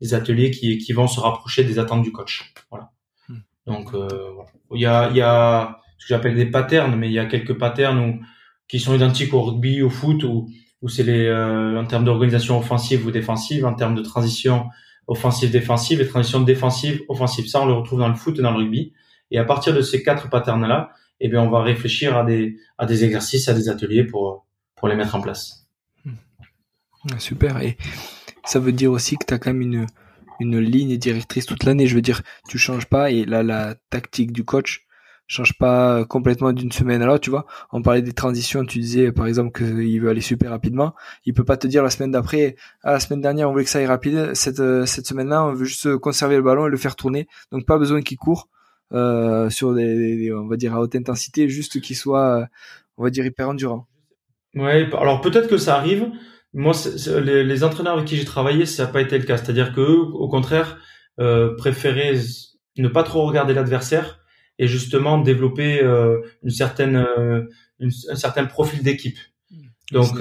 des 0.00 0.14
ateliers 0.14 0.50
qui 0.50 0.78
qui 0.78 0.92
vont 0.92 1.08
se 1.08 1.20
rapprocher 1.20 1.64
des 1.64 1.78
attentes 1.78 2.02
du 2.02 2.12
coach. 2.12 2.52
Voilà. 2.70 2.90
Hmm. 3.28 3.38
Donc 3.66 3.94
euh, 3.94 4.08
voilà. 4.34 4.50
il 4.74 4.80
y 4.80 4.86
a 4.86 5.10
il 5.10 5.16
y 5.16 5.22
a 5.22 5.80
ce 5.98 6.06
que 6.06 6.14
j'appelle 6.14 6.36
des 6.36 6.46
patterns, 6.46 6.94
mais 6.96 7.08
il 7.08 7.12
y 7.12 7.18
a 7.18 7.26
quelques 7.26 7.56
patterns 7.58 7.98
où, 7.98 8.20
qui 8.68 8.80
sont 8.80 8.94
identiques 8.94 9.32
au 9.32 9.42
rugby, 9.42 9.82
au 9.82 9.90
foot, 9.90 10.24
ou 10.24 10.48
où 10.82 10.88
c'est 10.88 11.02
les 11.02 11.26
euh, 11.26 11.80
en 11.80 11.86
termes 11.86 12.04
d'organisation 12.04 12.58
offensive 12.58 13.06
ou 13.06 13.10
défensive, 13.10 13.64
en 13.64 13.74
termes 13.74 13.94
de 13.94 14.02
transition 14.02 14.66
offensive 15.08 15.50
défensive 15.50 16.00
et 16.00 16.06
transition 16.06 16.40
défensive 16.40 17.02
offensive. 17.08 17.46
Ça, 17.46 17.62
on 17.62 17.66
le 17.66 17.72
retrouve 17.72 18.00
dans 18.00 18.08
le 18.08 18.14
foot 18.14 18.38
et 18.38 18.42
dans 18.42 18.50
le 18.50 18.58
rugby. 18.58 18.92
Et 19.30 19.38
à 19.38 19.44
partir 19.44 19.74
de 19.74 19.80
ces 19.80 20.02
quatre 20.02 20.28
patterns 20.30 20.66
là, 20.66 20.90
eh 21.20 21.28
bien, 21.28 21.42
on 21.42 21.50
va 21.50 21.62
réfléchir 21.62 22.16
à 22.16 22.24
des 22.24 22.58
à 22.78 22.86
des 22.86 23.04
exercices, 23.04 23.48
à 23.48 23.54
des 23.54 23.68
ateliers 23.68 24.04
pour 24.04 24.46
pour 24.76 24.88
les 24.88 24.96
mettre 24.96 25.14
en 25.14 25.20
place. 25.20 25.65
Hmm. 27.10 27.18
Super. 27.18 27.62
Et 27.62 27.76
ça 28.44 28.58
veut 28.58 28.72
dire 28.72 28.92
aussi 28.92 29.16
que 29.16 29.24
tu 29.26 29.34
as 29.34 29.38
quand 29.38 29.52
même 29.52 29.62
une 29.62 29.86
une 30.38 30.58
ligne 30.58 30.96
directrice 30.98 31.46
toute 31.46 31.64
l'année. 31.64 31.86
Je 31.86 31.94
veux 31.94 32.02
dire, 32.02 32.22
tu 32.48 32.58
changes 32.58 32.86
pas 32.86 33.10
et 33.10 33.24
là 33.24 33.42
la 33.42 33.74
tactique 33.90 34.32
du 34.32 34.44
coach 34.44 34.86
change 35.28 35.58
pas 35.58 36.04
complètement 36.04 36.52
d'une 36.52 36.70
semaine 36.70 37.02
à 37.02 37.06
l'autre, 37.06 37.22
tu 37.22 37.30
vois. 37.30 37.46
On 37.72 37.82
parlait 37.82 38.02
des 38.02 38.12
transitions, 38.12 38.64
tu 38.64 38.78
disais 38.78 39.10
par 39.10 39.26
exemple 39.26 39.50
qu'il 39.58 40.00
veut 40.00 40.08
aller 40.08 40.20
super 40.20 40.50
rapidement. 40.50 40.94
Il 41.24 41.34
peut 41.34 41.44
pas 41.44 41.56
te 41.56 41.66
dire 41.66 41.82
la 41.82 41.90
semaine 41.90 42.12
d'après, 42.12 42.56
ah, 42.82 42.92
la 42.92 43.00
semaine 43.00 43.20
dernière 43.20 43.48
on 43.48 43.52
voulait 43.52 43.64
que 43.64 43.70
ça 43.70 43.80
aille 43.80 43.86
rapide, 43.86 44.34
cette, 44.34 44.60
euh, 44.60 44.86
cette 44.86 45.06
semaine-là 45.06 45.44
on 45.44 45.52
veut 45.52 45.64
juste 45.64 45.96
conserver 45.96 46.36
le 46.36 46.42
ballon 46.42 46.66
et 46.68 46.70
le 46.70 46.76
faire 46.76 46.94
tourner. 46.94 47.26
Donc 47.50 47.66
pas 47.66 47.78
besoin 47.78 48.02
qu'il 48.02 48.18
court 48.18 48.48
euh, 48.92 49.50
sur 49.50 49.74
des, 49.74 50.32
on 50.32 50.46
va 50.46 50.56
dire 50.56 50.74
à 50.74 50.80
haute 50.80 50.94
intensité, 50.94 51.48
juste 51.48 51.80
qu'il 51.80 51.96
soit, 51.96 52.46
on 52.96 53.02
va 53.02 53.10
dire 53.10 53.26
hyper 53.26 53.48
endurant. 53.48 53.88
Ouais, 54.54 54.88
alors 54.96 55.20
peut-être 55.20 55.48
que 55.48 55.58
ça 55.58 55.76
arrive. 55.76 56.08
Moi, 56.58 56.72
les, 57.22 57.44
les, 57.44 57.64
entraîneurs 57.64 57.92
avec 57.92 58.06
qui 58.06 58.16
j'ai 58.16 58.24
travaillé, 58.24 58.64
ça 58.64 58.86
n'a 58.86 58.90
pas 58.90 59.02
été 59.02 59.18
le 59.18 59.24
cas. 59.24 59.36
C'est-à-dire 59.36 59.74
que 59.74 59.82
au 59.82 60.26
contraire, 60.26 60.78
euh, 61.20 61.54
préféraient 61.54 62.18
ne 62.78 62.88
pas 62.88 63.02
trop 63.02 63.26
regarder 63.26 63.52
l'adversaire 63.52 64.20
et 64.58 64.66
justement 64.66 65.18
développer 65.18 65.82
euh, 65.82 66.18
une 66.42 66.50
certaine 66.50 66.96
euh, 66.96 67.42
une, 67.78 67.90
un 68.10 68.16
certain 68.16 68.46
profil 68.46 68.82
d'équipe. 68.82 69.18
Donc 69.92 70.18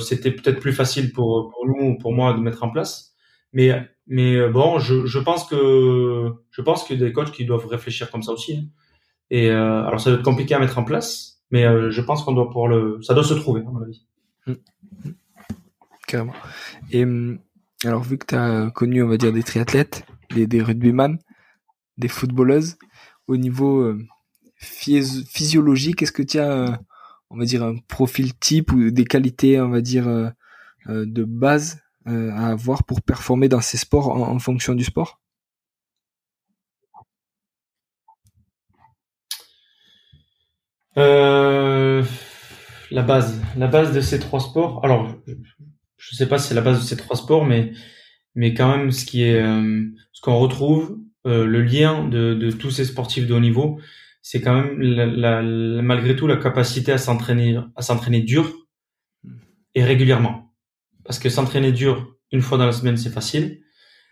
c'était 0.00 0.30
peut-être 0.30 0.60
plus 0.60 0.74
facile 0.74 1.12
pour 1.12 1.50
pour 1.50 1.66
nous 1.66 1.96
pour 1.96 2.12
moi 2.12 2.34
de 2.34 2.40
mettre 2.40 2.62
en 2.62 2.70
place. 2.70 3.14
Mais 3.54 3.70
mais 4.06 4.48
bon, 4.50 4.78
je, 4.78 5.06
je 5.06 5.18
pense 5.18 5.46
que 5.46 6.30
je 6.50 6.60
pense 6.60 6.84
qu'il 6.84 7.00
y 7.00 7.02
a 7.02 7.06
des 7.06 7.12
coachs 7.14 7.32
qui 7.32 7.46
doivent 7.46 7.66
réfléchir 7.66 8.10
comme 8.10 8.22
ça 8.22 8.32
aussi. 8.32 8.56
Hein. 8.56 8.64
Et 9.30 9.48
alors 9.50 9.98
ça 9.98 10.10
va 10.10 10.16
être 10.16 10.22
compliqué 10.22 10.54
à 10.54 10.58
mettre 10.58 10.78
en 10.78 10.84
place, 10.84 11.42
mais 11.50 11.64
je 11.90 12.00
pense 12.02 12.22
qu'on 12.22 12.32
doit 12.32 12.48
pouvoir 12.48 12.68
le 12.68 13.00
ça 13.02 13.14
doit 13.14 13.24
se 13.24 13.34
trouver 13.34 13.62
à 13.62 13.70
mon 13.70 13.82
avis. 13.82 14.06
Carrément. 16.10 16.34
Et 16.90 17.04
hum, 17.04 17.38
alors 17.84 18.02
vu 18.02 18.18
que 18.18 18.26
tu 18.26 18.34
as 18.34 18.72
connu 18.74 19.00
on 19.00 19.06
va 19.06 19.16
dire 19.16 19.32
des 19.32 19.44
triathlètes, 19.44 20.04
des, 20.34 20.48
des 20.48 20.60
rugbyman, 20.60 21.20
des 21.98 22.08
footballeuses, 22.08 22.78
au 23.28 23.36
niveau 23.36 23.80
euh, 23.80 24.04
physiologique, 24.56 26.02
est-ce 26.02 26.10
que 26.10 26.24
tu 26.24 26.40
as, 26.40 26.50
euh, 26.50 26.76
on 27.30 27.38
va 27.38 27.44
dire, 27.44 27.62
un 27.62 27.76
profil 27.76 28.36
type 28.36 28.72
ou 28.72 28.90
des 28.90 29.04
qualités, 29.04 29.60
on 29.60 29.68
va 29.68 29.80
dire, 29.80 30.08
euh, 30.08 30.30
de 30.88 31.22
base 31.22 31.80
à 32.06 32.48
avoir 32.48 32.82
pour 32.82 33.02
performer 33.02 33.48
dans 33.48 33.60
ces 33.60 33.76
sports 33.76 34.08
en, 34.08 34.38
fonction 34.40 34.74
du 34.74 34.82
sport? 34.82 35.20
La 40.96 42.02
base, 43.02 43.40
la 43.56 43.68
base 43.68 43.92
de 43.92 44.00
ces 44.00 44.18
trois 44.18 44.40
sports. 44.40 44.84
Alors, 44.84 45.14
je 46.00 46.16
sais 46.16 46.26
pas 46.26 46.38
si 46.38 46.48
c'est 46.48 46.54
la 46.54 46.62
base 46.62 46.80
de 46.80 46.84
ces 46.84 46.96
trois 46.96 47.16
sports, 47.16 47.44
mais 47.44 47.72
mais 48.34 48.54
quand 48.54 48.76
même, 48.76 48.90
ce 48.90 49.04
qui 49.04 49.22
est, 49.22 49.40
ce 50.12 50.20
qu'on 50.22 50.38
retrouve, 50.38 50.98
euh, 51.26 51.44
le 51.44 51.62
lien 51.62 52.08
de, 52.08 52.34
de, 52.34 52.50
tous 52.50 52.70
ces 52.70 52.86
sportifs 52.86 53.26
de 53.26 53.34
haut 53.34 53.40
niveau, 53.40 53.78
c'est 54.22 54.40
quand 54.40 54.54
même 54.54 54.80
la, 54.80 55.42
malgré 55.42 56.16
tout 56.16 56.26
la 56.26 56.36
capacité 56.36 56.92
à 56.92 56.98
s'entraîner, 56.98 57.58
à 57.76 57.82
s'entraîner 57.82 58.22
dur 58.22 58.54
et 59.74 59.84
régulièrement. 59.84 60.54
Parce 61.04 61.18
que 61.18 61.28
s'entraîner 61.28 61.72
dur 61.72 62.14
une 62.32 62.40
fois 62.40 62.56
dans 62.56 62.66
la 62.66 62.72
semaine, 62.72 62.96
c'est 62.96 63.10
facile. 63.10 63.60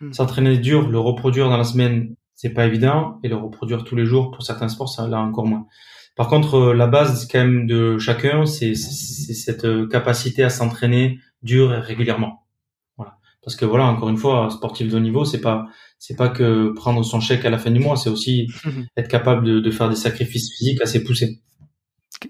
Hmm. 0.01 0.13
S'entraîner 0.13 0.57
dur, 0.57 0.89
le 0.89 0.99
reproduire 0.99 1.49
dans 1.49 1.57
la 1.57 1.63
semaine, 1.63 2.15
c'est 2.35 2.53
pas 2.53 2.65
évident. 2.67 3.19
Et 3.23 3.27
le 3.27 3.35
reproduire 3.35 3.83
tous 3.83 3.95
les 3.95 4.05
jours 4.05 4.31
pour 4.31 4.43
certains 4.43 4.69
sports, 4.69 4.89
ça 4.89 5.07
là 5.07 5.19
encore 5.19 5.47
moins. 5.47 5.65
Par 6.15 6.27
contre, 6.27 6.55
euh, 6.55 6.73
la 6.73 6.87
base 6.87 7.27
quand 7.27 7.39
même 7.39 7.65
de 7.65 7.97
chacun, 7.97 8.45
c'est 8.45 8.75
cette 8.75 9.65
euh, 9.65 9.87
capacité 9.87 10.43
à 10.43 10.49
s'entraîner 10.49 11.19
dur 11.41 11.73
et 11.73 11.79
régulièrement. 11.79 12.45
Voilà. 12.97 13.17
Parce 13.43 13.55
que 13.55 13.65
voilà, 13.65 13.85
encore 13.85 14.09
une 14.09 14.17
fois, 14.17 14.49
sportif 14.49 14.89
de 14.89 14.97
haut 14.97 15.01
niveau, 15.01 15.25
c'est 15.25 15.41
pas 15.41 15.67
c'est 15.97 16.15
pas 16.15 16.29
que 16.29 16.71
prendre 16.73 17.03
son 17.03 17.19
chèque 17.19 17.45
à 17.45 17.49
la 17.49 17.57
fin 17.57 17.71
du 17.71 17.79
mois, 17.79 17.97
c'est 17.97 18.09
aussi 18.09 18.47
être 18.97 19.09
capable 19.09 19.45
de, 19.45 19.59
de, 19.59 19.71
faire 19.71 19.89
des 19.89 19.95
sacrifices 19.95 20.55
physiques 20.57 20.81
assez 20.81 21.03
poussés. 21.03 21.41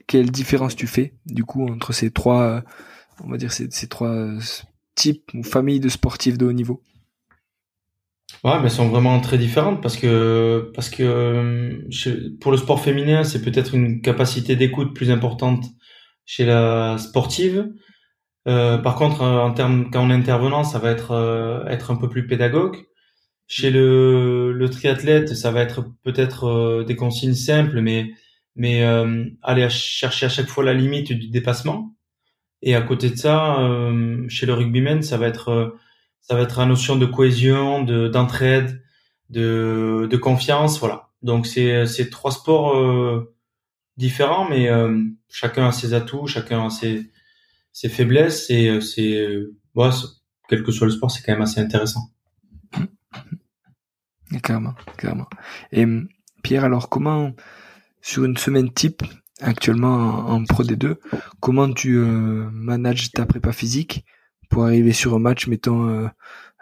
Quelle 0.08 0.32
différence 0.32 0.76
tu 0.76 0.88
fais 0.88 1.14
du 1.26 1.44
coup 1.44 1.68
entre 1.68 1.94
ces 1.94 2.12
trois, 2.12 2.44
euh, 2.44 2.62
on 3.24 3.30
va 3.30 3.38
dire 3.38 3.52
ces, 3.52 3.70
ces 3.72 3.88
trois 3.88 4.10
euh, 4.10 4.40
types 4.96 5.32
ou 5.34 5.44
familles 5.44 5.80
de 5.80 5.90
sportifs 5.90 6.38
de 6.38 6.46
haut 6.46 6.54
niveau? 6.54 6.82
Ouais, 8.44 8.58
mais 8.58 8.66
elles 8.66 8.72
sont 8.72 8.88
vraiment 8.88 9.20
très 9.20 9.38
différentes 9.38 9.82
parce 9.82 9.98
que 9.98 10.72
parce 10.74 10.90
que 10.90 11.04
euh, 11.04 12.30
pour 12.40 12.52
le 12.52 12.58
sport 12.58 12.80
féminin, 12.80 13.24
c'est 13.24 13.42
peut-être 13.42 13.76
une 13.76 14.02
capacité 14.02 14.56
d'écoute 14.56 14.96
plus 14.96 15.12
importante 15.12 15.66
chez 16.26 16.46
la 16.46 16.98
sportive. 16.98 17.70
Euh, 18.50 18.78
par 18.78 18.96
contre, 18.96 19.22
en 19.24 19.54
termes 19.54 19.90
quand 19.92 20.06
on 20.06 20.10
est 20.10 20.14
intervenant, 20.14 20.64
ça 20.66 20.80
va 20.80 20.92
être 20.92 21.66
être 21.70 21.92
un 21.92 21.96
peu 21.96 22.10
plus 22.10 22.28
pédagogue. 22.28 22.90
Chez 23.52 23.72
le, 23.72 24.52
le 24.54 24.70
triathlète, 24.70 25.36
ça 25.36 25.50
va 25.50 25.62
être 25.62 25.84
peut-être 26.04 26.44
euh, 26.46 26.84
des 26.84 26.96
consignes 26.96 27.34
simples, 27.34 27.82
mais 27.82 28.12
mais 28.56 28.84
euh, 28.84 29.26
aller 29.42 29.68
chercher 29.72 30.28
à 30.28 30.30
chaque 30.30 30.48
fois 30.48 30.64
la 30.64 30.76
limite 30.76 31.12
du 31.14 31.30
dépassement. 31.30 31.96
Et 32.62 32.76
à 32.76 32.82
côté 32.84 33.10
de 33.10 33.16
ça, 33.16 33.60
euh, 33.62 34.24
chez 34.30 34.46
le 34.46 34.54
rugbyman, 34.54 35.02
ça 35.02 35.18
va 35.18 35.28
être 35.28 35.76
ça 36.22 36.36
va 36.36 36.42
être 36.44 36.60
la 36.60 36.68
notion 36.68 36.96
de 36.98 37.08
cohésion, 37.08 37.84
de 37.84 38.08
d'entraide, 38.08 38.84
de 39.32 40.08
de 40.10 40.18
confiance, 40.18 40.80
voilà. 40.80 41.10
Donc 41.24 41.48
c'est 41.48 41.88
c'est 41.88 42.12
trois 42.12 42.32
sports 42.32 42.76
différents, 43.98 44.48
mais 44.50 44.70
chacun 45.30 45.68
a 45.70 45.72
ses 45.72 45.94
atouts, 45.96 46.28
chacun 46.28 46.68
a 46.68 46.70
ses 46.70 47.10
ses 47.72 47.90
faiblesses 47.90 48.50
et 48.50 48.82
c'est 48.82 49.28
bon, 49.74 49.92
quel 50.50 50.64
que 50.64 50.72
soit 50.72 50.88
le 50.88 50.92
sport, 50.92 51.12
c'est 51.12 51.22
quand 51.24 51.34
même 51.34 51.42
assez 51.42 51.60
intéressant. 51.60 52.12
Clairement, 54.44 54.76
clairement. 54.98 55.28
Et 55.72 55.86
Pierre, 56.44 56.64
alors 56.64 56.90
comment, 56.90 57.34
sur 58.02 58.26
une 58.26 58.38
semaine 58.38 58.72
type, 58.72 59.04
actuellement 59.42 60.30
en, 60.30 60.44
Pro 60.46 60.64
D2, 60.64 60.98
comment 61.40 61.72
tu 61.72 61.98
euh, 61.98 62.50
manages 62.52 63.12
ta 63.12 63.26
prépa 63.26 63.52
physique 63.52 64.06
pour 64.50 64.66
arriver 64.66 64.94
sur 64.94 65.14
un 65.16 65.20
match, 65.20 65.48
mettons 65.48 65.88
euh, 65.88 66.08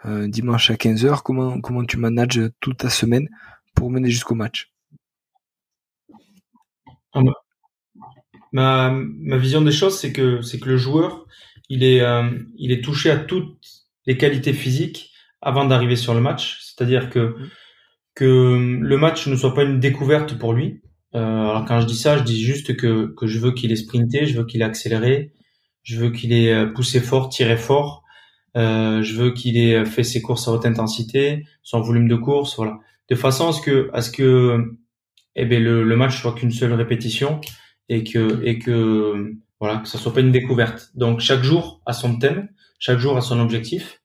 euh, 0.06 0.28
dimanche 0.28 0.70
à 0.70 0.74
15h 0.74 1.22
Comment 1.22 1.60
comment 1.60 1.84
tu 1.84 1.96
manages 1.96 2.40
toute 2.60 2.78
ta 2.78 2.90
semaine 2.90 3.28
pour 3.74 3.90
mener 3.90 4.10
jusqu'au 4.10 4.34
match? 4.34 4.72
Ah, 7.14 7.20
ma, 8.52 8.90
ma 8.90 9.36
vision 9.36 9.62
des 9.62 9.72
choses, 9.72 9.98
c'est 9.98 10.12
que 10.12 10.42
c'est 10.42 10.58
que 10.58 10.68
le 10.68 10.76
joueur, 10.76 11.26
il 11.68 11.84
est 11.84 12.02
il 12.56 12.72
est 12.72 12.82
touché 12.82 13.10
à 13.10 13.16
toutes 13.16 13.58
les 14.06 14.16
qualités 14.16 14.52
physiques 14.52 15.10
avant 15.40 15.64
d'arriver 15.64 15.96
sur 15.96 16.14
le 16.14 16.20
match. 16.20 16.58
C'est-à-dire 16.60 17.10
que 17.10 17.18
mmh 17.18 17.48
que 18.18 18.78
le 18.80 18.96
match 18.96 19.28
ne 19.28 19.36
soit 19.36 19.54
pas 19.54 19.62
une 19.62 19.78
découverte 19.78 20.36
pour 20.38 20.52
lui. 20.52 20.82
Euh, 21.14 21.20
alors 21.20 21.64
quand 21.64 21.80
je 21.80 21.86
dis 21.86 21.96
ça, 21.96 22.18
je 22.18 22.24
dis 22.24 22.42
juste 22.42 22.76
que, 22.76 23.14
que 23.16 23.28
je 23.28 23.38
veux 23.38 23.52
qu'il 23.52 23.70
ait 23.70 23.76
sprinté, 23.76 24.26
je 24.26 24.36
veux 24.36 24.44
qu'il 24.44 24.60
ait 24.60 24.64
accéléré, 24.64 25.30
je 25.84 26.00
veux 26.00 26.10
qu'il 26.10 26.32
ait 26.32 26.52
euh, 26.52 26.66
poussé 26.66 26.98
fort, 26.98 27.28
tiré 27.28 27.56
fort, 27.56 28.02
euh, 28.56 29.02
je 29.02 29.14
veux 29.14 29.30
qu'il 29.30 29.56
ait 29.56 29.84
fait 29.84 30.02
ses 30.02 30.20
courses 30.20 30.48
à 30.48 30.50
haute 30.50 30.66
intensité, 30.66 31.46
son 31.62 31.80
volume 31.80 32.08
de 32.08 32.16
course, 32.16 32.56
voilà, 32.56 32.80
de 33.08 33.14
façon 33.14 33.50
à 33.50 33.52
ce 33.52 33.60
que 33.60 33.88
à 33.92 34.02
ce 34.02 34.10
que 34.10 34.76
eh 35.36 35.44
ben 35.44 35.62
le, 35.62 35.84
le 35.84 35.96
match 35.96 36.20
soit 36.20 36.32
qu'une 36.34 36.50
seule 36.50 36.72
répétition 36.72 37.40
et 37.88 38.04
que 38.04 38.42
et 38.44 38.58
que 38.58 39.34
voilà 39.60 39.78
que 39.78 39.88
ça 39.88 39.98
soit 39.98 40.14
pas 40.14 40.20
une 40.20 40.32
découverte. 40.32 40.90
Donc 40.94 41.20
chaque 41.20 41.42
jour 41.42 41.80
a 41.86 41.92
son 41.92 42.18
thème, 42.18 42.48
chaque 42.78 42.98
jour 42.98 43.16
a 43.16 43.20
son 43.20 43.40
objectif 43.40 44.00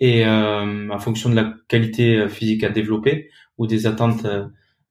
et 0.00 0.24
euh, 0.26 0.88
en 0.90 0.98
fonction 0.98 1.30
de 1.30 1.34
la 1.34 1.54
qualité 1.68 2.28
physique 2.28 2.64
à 2.64 2.70
développer 2.70 3.30
ou 3.58 3.66
des 3.66 3.86
attentes 3.86 4.26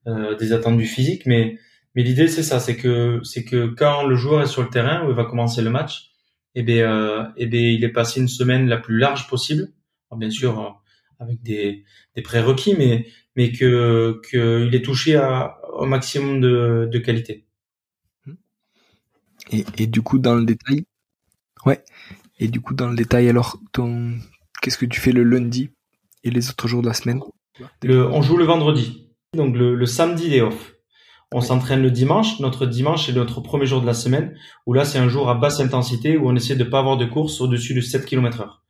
euh, 0.07 0.35
des 0.37 0.53
attentes 0.53 0.77
du 0.77 0.85
physique. 0.85 1.25
Mais 1.25 1.57
mais 1.95 2.03
l'idée 2.03 2.27
c'est 2.27 2.43
ça, 2.43 2.59
c'est 2.59 2.77
que 2.77 3.19
c'est 3.23 3.43
que 3.43 3.67
quand 3.67 4.05
le 4.05 4.15
joueur 4.15 4.43
est 4.43 4.47
sur 4.47 4.61
le 4.61 4.69
terrain 4.69 5.05
où 5.05 5.09
il 5.09 5.15
va 5.15 5.25
commencer 5.25 5.61
le 5.61 5.69
match, 5.69 6.11
eh 6.55 6.63
bien 6.63 6.91
euh, 6.91 7.23
eh 7.37 7.47
bien 7.47 7.61
il 7.61 7.83
est 7.83 7.89
passé 7.89 8.21
une 8.21 8.27
semaine 8.27 8.67
la 8.67 8.77
plus 8.77 8.97
large 8.97 9.27
possible. 9.27 9.69
Alors, 10.09 10.19
bien 10.19 10.29
sûr 10.29 10.59
euh, 10.59 10.69
avec 11.19 11.41
des 11.41 11.83
des 12.15 12.21
prérequis, 12.21 12.75
mais 12.77 13.07
mais 13.35 13.51
que 13.51 14.21
qu'il 14.29 14.73
est 14.75 14.83
touché 14.85 15.15
à, 15.15 15.57
au 15.73 15.85
maximum 15.85 16.39
de, 16.41 16.87
de 16.91 16.99
qualité. 16.99 17.46
Et, 19.51 19.65
et 19.77 19.87
du 19.87 20.01
coup, 20.01 20.19
dans 20.19 20.35
le 20.35 20.45
détail, 20.45 20.85
ouais. 21.65 21.83
Et 22.39 22.47
du 22.47 22.61
coup, 22.61 22.73
dans 22.73 22.89
le 22.89 22.95
détail, 22.95 23.29
alors, 23.29 23.57
ton, 23.71 24.13
qu'est-ce 24.61 24.77
que 24.77 24.85
tu 24.85 24.99
fais 24.99 25.11
le 25.11 25.23
lundi 25.23 25.71
et 26.23 26.29
les 26.29 26.49
autres 26.49 26.67
jours 26.67 26.81
de 26.81 26.87
la 26.87 26.93
semaine? 26.93 27.21
Le, 27.81 28.05
On 28.07 28.21
joue 28.21 28.37
le 28.37 28.45
vendredi, 28.45 29.09
donc 29.35 29.55
le, 29.55 29.75
le 29.75 29.85
samedi 29.85 30.35
est 30.35 30.41
off. 30.41 30.73
On 31.33 31.41
s'entraîne 31.41 31.81
le 31.81 31.91
dimanche. 31.91 32.39
Notre 32.39 32.65
dimanche 32.65 33.09
est 33.09 33.13
notre 33.13 33.41
premier 33.41 33.65
jour 33.65 33.81
de 33.81 33.85
la 33.85 33.93
semaine, 33.93 34.35
où 34.65 34.73
là 34.73 34.85
c'est 34.85 34.99
un 34.99 35.09
jour 35.09 35.29
à 35.29 35.35
basse 35.35 35.59
intensité, 35.59 36.15
où 36.17 36.29
on 36.29 36.35
essaie 36.35 36.55
de 36.55 36.63
pas 36.63 36.79
avoir 36.79 36.97
de 36.97 37.05
course 37.05 37.41
au-dessus 37.41 37.73
de 37.73 37.81
7 37.81 38.05
km 38.05 38.41
heure. 38.41 38.63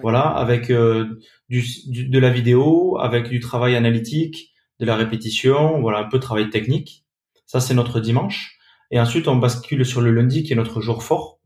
Voilà, 0.00 0.22
avec 0.22 0.70
euh, 0.70 1.20
du, 1.50 1.62
du, 1.88 2.08
de 2.08 2.18
la 2.18 2.30
vidéo, 2.30 2.98
avec 2.98 3.28
du 3.28 3.40
travail 3.40 3.76
analytique, 3.76 4.54
de 4.80 4.86
la 4.86 4.96
répétition, 4.96 5.80
voilà, 5.82 5.98
un 5.98 6.08
peu 6.08 6.16
de 6.16 6.22
travail 6.22 6.48
technique. 6.48 7.04
Ça 7.44 7.60
c'est 7.60 7.74
notre 7.74 8.00
dimanche. 8.00 8.58
Et 8.92 9.00
ensuite 9.00 9.26
on 9.26 9.36
bascule 9.36 9.84
sur 9.84 10.00
le 10.00 10.12
lundi, 10.12 10.44
qui 10.44 10.52
est 10.52 10.56
notre 10.56 10.80
jour 10.80 11.02
fort, 11.02 11.40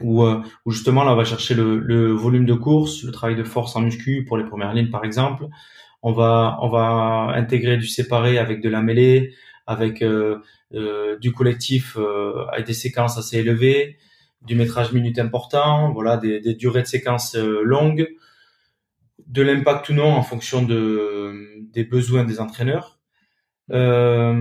où, 0.00 0.24
euh, 0.24 0.42
justement 0.66 1.04
là 1.04 1.12
on 1.12 1.16
va 1.16 1.24
chercher 1.24 1.54
le, 1.54 2.12
volume 2.12 2.44
de 2.44 2.54
course, 2.54 3.04
le 3.04 3.12
travail 3.12 3.36
de 3.36 3.44
force 3.44 3.74
en 3.76 3.80
muscu 3.80 4.24
pour 4.24 4.36
les 4.36 4.44
premières 4.44 4.74
lignes 4.74 4.90
par 4.90 5.04
exemple. 5.04 5.46
On 6.02 6.12
va 6.12 6.58
on 6.60 6.68
va 6.68 7.32
intégrer 7.34 7.78
du 7.78 7.86
séparé 7.86 8.38
avec 8.38 8.60
de 8.60 8.68
la 8.68 8.82
mêlée, 8.82 9.34
avec 9.66 10.02
euh, 10.02 10.40
euh, 10.74 11.18
du 11.18 11.32
collectif 11.32 11.96
avec 12.52 12.66
des 12.66 12.74
séquences 12.74 13.16
assez 13.16 13.38
élevées, 13.38 13.96
du 14.42 14.56
métrage 14.56 14.92
minute 14.92 15.18
important, 15.18 15.92
voilà, 15.92 16.16
des, 16.18 16.54
durées 16.54 16.82
de 16.82 16.86
séquences 16.88 17.36
longues, 17.36 18.08
de 19.26 19.42
l'impact 19.42 19.88
ou 19.90 19.94
non 19.94 20.12
en 20.12 20.22
fonction 20.22 20.62
de, 20.62 21.32
des 21.72 21.84
besoins 21.84 22.24
des 22.24 22.40
entraîneurs. 22.40 22.98
Euh, 23.72 24.32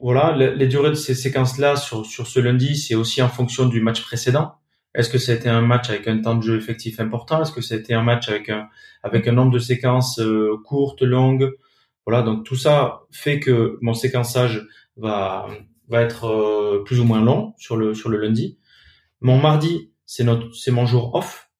voilà, 0.00 0.36
les, 0.36 0.66
durées 0.66 0.90
de 0.90 0.94
ces 0.94 1.14
séquences-là 1.14 1.76
sur, 1.76 2.06
sur 2.06 2.26
ce 2.26 2.40
lundi, 2.40 2.76
c'est 2.76 2.94
aussi 2.94 3.22
en 3.22 3.28
fonction 3.28 3.66
du 3.66 3.80
match 3.80 4.02
précédent. 4.02 4.54
Est-ce 4.94 5.10
que 5.10 5.30
a 5.30 5.34
été 5.34 5.48
un 5.48 5.60
match 5.60 5.90
avec 5.90 6.08
un 6.08 6.20
temps 6.20 6.36
de 6.36 6.42
jeu 6.42 6.56
effectif 6.56 7.00
important? 7.00 7.42
Est-ce 7.42 7.52
que 7.52 7.60
a 7.74 7.76
été 7.76 7.92
un 7.92 8.02
match 8.02 8.28
avec 8.28 8.48
un, 8.48 8.68
avec 9.02 9.28
un 9.28 9.32
nombre 9.32 9.52
de 9.52 9.58
séquences 9.58 10.18
euh, 10.18 10.56
courtes, 10.64 11.02
longues? 11.02 11.52
Voilà, 12.06 12.22
donc 12.22 12.44
tout 12.44 12.56
ça 12.56 13.00
fait 13.10 13.40
que 13.40 13.78
mon 13.82 13.92
séquençage 13.92 14.66
va, 14.96 15.48
va 15.88 16.00
être 16.00 16.24
euh, 16.26 16.82
plus 16.84 17.00
ou 17.00 17.04
moins 17.04 17.20
long 17.20 17.52
sur 17.58 17.76
le, 17.76 17.94
sur 17.94 18.08
le 18.08 18.18
lundi. 18.18 18.58
Mon 19.20 19.38
mardi, 19.38 19.90
c'est 20.06 20.24
notre, 20.24 20.54
c'est 20.54 20.70
mon 20.70 20.86
jour 20.86 21.14
off, 21.14 21.50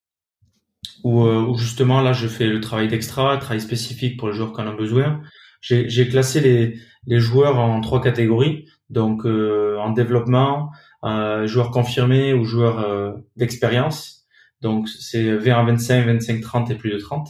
où, 1.04 1.24
euh, 1.26 1.40
où, 1.40 1.58
justement 1.58 2.00
là, 2.00 2.12
je 2.12 2.28
fais 2.28 2.46
le 2.46 2.60
travail 2.60 2.88
d'extra, 2.88 3.36
travail 3.38 3.60
spécifique 3.60 4.18
pour 4.18 4.28
les 4.28 4.34
joueurs 4.34 4.52
qui 4.52 4.60
en 4.60 4.68
ont 4.68 4.76
besoin. 4.76 5.20
J'ai 5.60 6.08
classé 6.08 6.40
les, 6.40 6.78
les 7.06 7.20
joueurs 7.20 7.58
en 7.58 7.80
trois 7.80 8.00
catégories, 8.00 8.66
donc 8.90 9.24
euh, 9.26 9.78
en 9.78 9.90
développement, 9.90 10.70
euh, 11.04 11.46
joueurs 11.46 11.70
confirmés 11.70 12.34
ou 12.34 12.44
joueurs 12.44 12.80
euh, 12.80 13.12
d'expérience. 13.36 14.26
Donc 14.60 14.88
c'est 14.88 15.36
20 15.36 15.52
à 15.52 15.64
25, 15.64 16.06
25, 16.06 16.40
30 16.40 16.70
et 16.70 16.74
plus 16.74 16.90
de 16.90 16.98
30. 16.98 17.28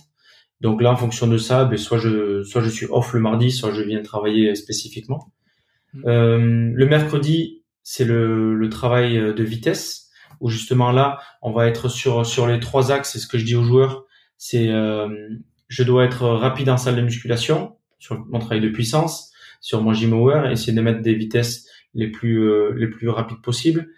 Donc 0.60 0.80
là, 0.80 0.92
en 0.92 0.96
fonction 0.96 1.26
de 1.26 1.36
ça, 1.36 1.64
ben, 1.64 1.76
soit 1.76 1.98
je 1.98 2.42
soit 2.42 2.62
je 2.62 2.70
suis 2.70 2.86
off 2.86 3.12
le 3.12 3.20
mardi, 3.20 3.50
soit 3.50 3.72
je 3.72 3.82
viens 3.82 4.02
travailler 4.02 4.54
spécifiquement. 4.54 5.32
Mmh. 5.92 6.02
Euh, 6.06 6.70
le 6.72 6.86
mercredi, 6.86 7.62
c'est 7.82 8.04
le, 8.04 8.54
le 8.54 8.68
travail 8.68 9.16
de 9.16 9.44
vitesse 9.44 10.06
où 10.40 10.50
justement 10.50 10.92
là, 10.92 11.18
on 11.42 11.52
va 11.52 11.66
être 11.66 11.88
sur 11.88 12.24
sur 12.26 12.46
les 12.46 12.60
trois 12.60 12.92
axes. 12.92 13.12
C'est 13.12 13.18
ce 13.18 13.26
que 13.26 13.38
je 13.38 13.44
dis 13.44 13.54
aux 13.54 13.64
joueurs. 13.64 14.04
C'est 14.38 14.68
euh, 14.68 15.08
je 15.68 15.82
dois 15.82 16.04
être 16.04 16.26
rapide 16.26 16.68
en 16.68 16.76
salle 16.76 16.96
de 16.96 17.02
musculation 17.02 17.76
sur 17.98 18.24
mon 18.26 18.38
travail 18.38 18.60
de 18.60 18.68
puissance, 18.68 19.32
sur 19.60 19.82
mon 19.82 19.94
hour, 20.12 20.46
essayer 20.46 20.72
de 20.72 20.80
mettre 20.80 21.02
des 21.02 21.14
vitesses 21.14 21.68
les 21.94 22.08
plus 22.08 22.48
euh, 22.48 22.74
les 22.76 22.88
plus 22.88 23.08
rapides 23.08 23.40
possibles. 23.42 23.88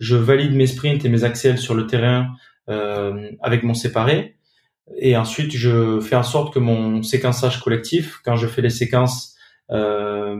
Je 0.00 0.16
valide 0.16 0.54
mes 0.54 0.66
sprints 0.66 1.04
et 1.04 1.08
mes 1.08 1.24
accels 1.24 1.58
sur 1.58 1.74
le 1.74 1.86
terrain 1.86 2.28
euh, 2.68 3.30
avec 3.40 3.62
mon 3.62 3.74
séparé. 3.74 4.36
Et 4.96 5.16
ensuite, 5.16 5.54
je 5.54 6.00
fais 6.00 6.16
en 6.16 6.22
sorte 6.22 6.54
que 6.54 6.58
mon 6.58 7.02
séquençage 7.02 7.60
collectif, 7.60 8.20
quand 8.24 8.36
je 8.36 8.46
fais 8.46 8.62
les 8.62 8.70
séquences 8.70 9.36
euh, 9.70 10.36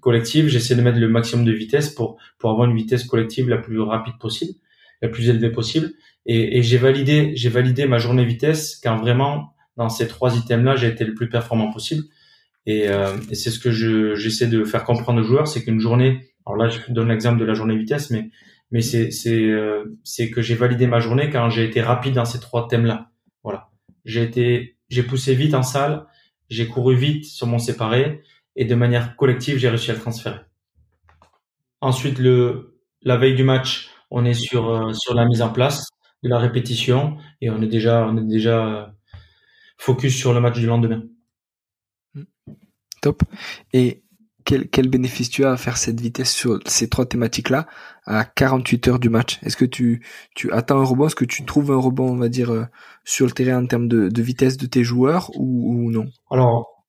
collectives, 0.00 0.48
j'essaie 0.48 0.74
de 0.74 0.82
mettre 0.82 0.98
le 0.98 1.08
maximum 1.08 1.44
de 1.44 1.52
vitesse 1.52 1.90
pour 1.90 2.18
pour 2.38 2.50
avoir 2.50 2.68
une 2.68 2.76
vitesse 2.76 3.04
collective 3.04 3.48
la 3.48 3.58
plus 3.58 3.80
rapide 3.80 4.14
possible 4.18 4.54
la 5.02 5.08
plus 5.08 5.28
élevée 5.28 5.50
possible. 5.50 5.90
Et, 6.24 6.58
et 6.58 6.62
j'ai 6.62 6.78
validé, 6.78 7.32
j'ai 7.34 7.48
validé 7.48 7.86
ma 7.86 7.98
journée 7.98 8.24
vitesse 8.24 8.80
quand 8.82 8.96
vraiment 8.96 9.54
dans 9.76 9.88
ces 9.88 10.06
trois 10.06 10.36
items-là, 10.36 10.76
j'ai 10.76 10.88
été 10.88 11.04
le 11.04 11.14
plus 11.14 11.28
performant 11.28 11.72
possible. 11.72 12.04
Et, 12.66 12.88
euh, 12.88 13.16
et 13.30 13.34
c'est 13.34 13.50
ce 13.50 13.58
que 13.58 13.70
je, 13.70 14.14
j'essaie 14.14 14.46
de 14.46 14.64
faire 14.64 14.84
comprendre 14.84 15.20
aux 15.20 15.24
joueurs, 15.24 15.48
c'est 15.48 15.64
qu'une 15.64 15.80
journée, 15.80 16.32
alors 16.46 16.56
là, 16.56 16.68
je 16.68 16.92
donne 16.92 17.08
l'exemple 17.08 17.40
de 17.40 17.44
la 17.44 17.54
journée 17.54 17.76
vitesse, 17.76 18.10
mais 18.10 18.30
mais 18.72 18.80
c'est 18.80 19.10
euh, 19.28 19.84
que 20.34 20.40
j'ai 20.40 20.54
validé 20.54 20.86
ma 20.86 20.98
journée 20.98 21.28
quand 21.28 21.50
j'ai 21.50 21.64
été 21.64 21.82
rapide 21.82 22.14
dans 22.14 22.24
ces 22.24 22.40
trois 22.40 22.68
thèmes-là. 22.68 23.10
Voilà, 23.44 23.68
j'ai 24.06 24.22
été, 24.22 24.78
j'ai 24.88 25.02
poussé 25.02 25.34
vite 25.34 25.54
en 25.54 25.62
salle, 25.62 26.06
j'ai 26.48 26.66
couru 26.66 26.96
vite 26.96 27.26
sur 27.26 27.46
mon 27.46 27.58
séparé 27.58 28.22
et 28.56 28.64
de 28.64 28.74
manière 28.74 29.14
collective, 29.16 29.58
j'ai 29.58 29.68
réussi 29.68 29.90
à 29.90 29.94
le 29.94 30.00
transférer. 30.00 30.40
Ensuite, 31.82 32.18
le 32.18 32.78
la 33.02 33.18
veille 33.18 33.34
du 33.34 33.44
match, 33.44 33.90
on 34.10 34.24
est 34.24 34.34
sur 34.34 34.70
euh, 34.70 34.92
sur 34.94 35.14
la 35.14 35.26
mise 35.26 35.42
en 35.42 35.50
place 35.50 35.88
de 36.22 36.30
la 36.30 36.38
répétition 36.38 37.18
et 37.42 37.50
on 37.50 37.60
est 37.60 37.66
déjà 37.68 38.06
on 38.08 38.16
est 38.16 38.26
déjà 38.26 38.94
focus 39.76 40.16
sur 40.16 40.32
le 40.32 40.40
match 40.40 40.58
du 40.58 40.66
lendemain. 40.66 41.02
Top. 43.02 43.22
Et 43.72 44.02
quel, 44.44 44.88
bénéfice 44.88 45.28
tu 45.28 45.44
as 45.44 45.52
à 45.52 45.56
faire 45.56 45.76
cette 45.76 46.00
vitesse 46.00 46.32
sur 46.32 46.58
ces 46.66 46.88
trois 46.88 47.06
thématiques-là 47.06 47.66
à 48.06 48.24
48 48.24 48.88
heures 48.88 48.98
du 48.98 49.08
match? 49.08 49.38
Est-ce 49.42 49.56
que 49.56 49.64
tu, 49.64 50.04
tu 50.34 50.50
attends 50.52 50.80
un 50.80 50.84
rebond? 50.84 51.06
Est-ce 51.06 51.16
que 51.16 51.24
tu 51.24 51.44
trouves 51.44 51.70
un 51.72 51.76
rebond, 51.76 52.10
on 52.10 52.16
va 52.16 52.28
dire, 52.28 52.50
euh, 52.50 52.64
sur 53.04 53.26
le 53.26 53.32
terrain 53.32 53.62
en 53.62 53.66
termes 53.66 53.88
de, 53.88 54.22
vitesse 54.22 54.56
de 54.56 54.66
tes 54.66 54.84
joueurs 54.84 55.30
ou, 55.34 55.90
non? 55.90 56.06
Alors, 56.30 56.86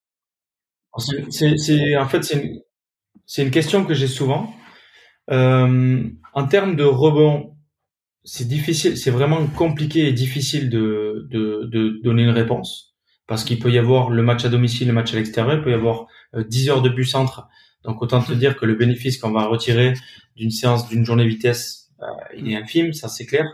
c'est, 0.97 1.97
en 1.97 2.07
fait, 2.07 2.23
c'est 2.23 3.43
une, 3.43 3.51
question 3.51 3.85
que 3.85 3.93
j'ai 3.93 4.07
souvent. 4.07 4.53
Euh, 5.31 6.03
en 6.33 6.47
termes 6.47 6.75
de 6.75 6.83
rebond, 6.83 7.55
c'est 8.23 8.47
difficile, 8.47 8.97
c'est 8.97 9.11
vraiment 9.11 9.47
compliqué 9.47 10.07
et 10.07 10.13
difficile 10.13 10.69
de 10.69 11.27
donner 12.03 12.23
une 12.23 12.29
réponse 12.29 12.92
parce 13.33 13.45
qu'il 13.45 13.57
peut 13.57 13.71
y 13.71 13.79
avoir 13.79 14.11
le 14.11 14.21
match 14.21 14.45
à 14.45 14.49
domicile, 14.49 14.89
le 14.89 14.93
match 14.93 15.11
à 15.11 15.15
l'extérieur, 15.15 15.55
il 15.55 15.63
peut 15.63 15.71
y 15.71 15.73
avoir 15.73 16.05
euh, 16.35 16.43
10 16.43 16.69
heures 16.69 16.81
de 16.83 16.89
bus 16.89 17.09
centre. 17.09 17.47
Donc 17.83 17.99
autant 18.03 18.21
te 18.21 18.31
dire 18.31 18.55
que 18.55 18.67
le 18.67 18.75
bénéfice 18.75 19.17
qu'on 19.17 19.31
va 19.31 19.47
retirer 19.47 19.95
d'une 20.35 20.51
séance 20.51 20.87
d'une 20.87 21.03
journée 21.03 21.25
vitesse, 21.25 21.89
euh, 22.03 22.05
il 22.37 22.51
est 22.51 22.55
infime, 22.55 22.93
ça 22.93 23.07
c'est 23.07 23.25
clair. 23.25 23.47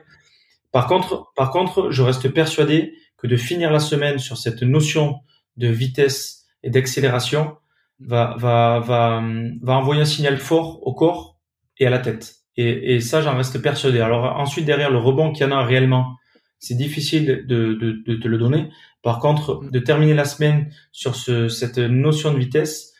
Par 0.73 0.85
contre, 0.85 1.31
par 1.37 1.51
contre, 1.51 1.91
je 1.91 2.01
reste 2.01 2.27
persuadé 2.27 2.93
que 3.15 3.25
de 3.25 3.37
finir 3.37 3.71
la 3.71 3.79
semaine 3.79 4.19
sur 4.19 4.37
cette 4.37 4.63
notion 4.63 5.21
de 5.55 5.69
vitesse 5.69 6.43
et 6.61 6.69
d'accélération 6.69 7.55
va, 8.01 8.35
va, 8.37 8.81
va, 8.81 9.23
va 9.61 9.77
envoyer 9.77 10.01
un 10.01 10.05
signal 10.05 10.39
fort 10.39 10.85
au 10.85 10.93
corps 10.93 11.39
et 11.77 11.87
à 11.87 11.89
la 11.89 11.99
tête. 11.99 12.35
Et, 12.57 12.95
et 12.95 12.99
ça, 12.99 13.21
j'en 13.21 13.37
reste 13.37 13.61
persuadé. 13.61 14.01
Alors 14.01 14.25
ensuite, 14.41 14.65
derrière 14.65 14.91
le 14.91 14.97
rebond 14.97 15.31
qu'il 15.31 15.47
y 15.47 15.49
en 15.49 15.57
a 15.57 15.63
réellement, 15.63 16.17
c'est 16.59 16.75
difficile 16.75 17.45
de, 17.47 17.73
de, 17.73 18.03
de, 18.05 18.15
te 18.15 18.27
le 18.27 18.37
donner. 18.37 18.69
Par 19.01 19.19
contre, 19.19 19.63
de 19.71 19.79
terminer 19.79 20.13
la 20.13 20.25
semaine 20.25 20.71
sur 20.91 21.15
ce, 21.15 21.47
cette 21.47 21.77
notion 21.77 22.33
de 22.33 22.37
vitesse, 22.37 22.93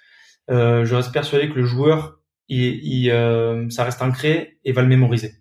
euh, 0.50 0.86
je 0.86 0.96
reste 0.96 1.12
persuadé 1.12 1.50
que 1.50 1.56
le 1.56 1.66
joueur, 1.66 2.20
il, 2.48 2.80
il 2.84 3.12
euh, 3.12 3.70
ça 3.70 3.84
reste 3.84 4.02
ancré 4.02 4.60
et 4.64 4.72
va 4.72 4.82
le 4.82 4.88
mémoriser. 4.88 5.34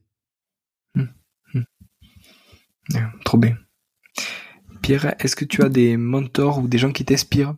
Mmh. 0.95 1.05
Mmh. 1.55 1.63
Yeah, 2.91 3.13
trop 3.25 3.39
bien. 3.39 3.57
Pierre, 4.83 5.15
est-ce 5.21 5.37
que 5.37 5.45
tu 5.45 5.63
as 5.63 5.69
des 5.69 5.97
mentors 5.97 6.59
ou 6.59 6.69
des 6.69 6.79
gens 6.79 6.93
qui 6.93 7.05
t'inspirent? 7.05 7.55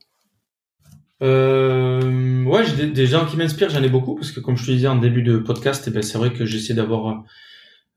Euh, 1.23 2.45
ouais, 2.45 2.65
j'ai 2.65 2.77
des, 2.77 2.87
des, 2.87 3.07
gens 3.07 3.27
qui 3.27 3.37
m'inspirent, 3.37 3.71
j'en 3.71 3.83
ai 3.83 3.91
beaucoup 3.91 4.15
parce 4.15 4.33
que 4.33 4.41
comme 4.41 4.57
je 4.57 4.65
te 4.65 4.71
disais 4.71 4.89
en 4.89 4.97
début 4.97 5.23
de 5.23 5.39
podcast, 5.39 5.85
eh 5.87 5.91
ben 5.91 6.03
c'est 6.03 6.17
vrai 6.17 6.33
que 6.33 6.47
j'essaie 6.47 6.73
d'avoir 6.73 7.25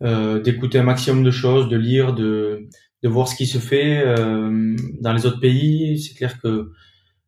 euh, 0.04 0.42
d'écouter 0.42 0.80
un 0.80 0.84
maximum 0.84 1.24
de 1.24 1.32
choses, 1.32 1.70
de 1.70 1.78
lire, 1.78 2.14
de 2.14 2.68
de 3.04 3.10
voir 3.10 3.28
ce 3.28 3.36
qui 3.36 3.46
se 3.46 3.58
fait 3.58 4.02
euh, 4.06 4.76
dans 5.02 5.14
les 5.14 5.26
autres 5.26 5.40
pays. 5.40 6.00
C'est 6.00 6.16
clair 6.16 6.40
que 6.42 6.72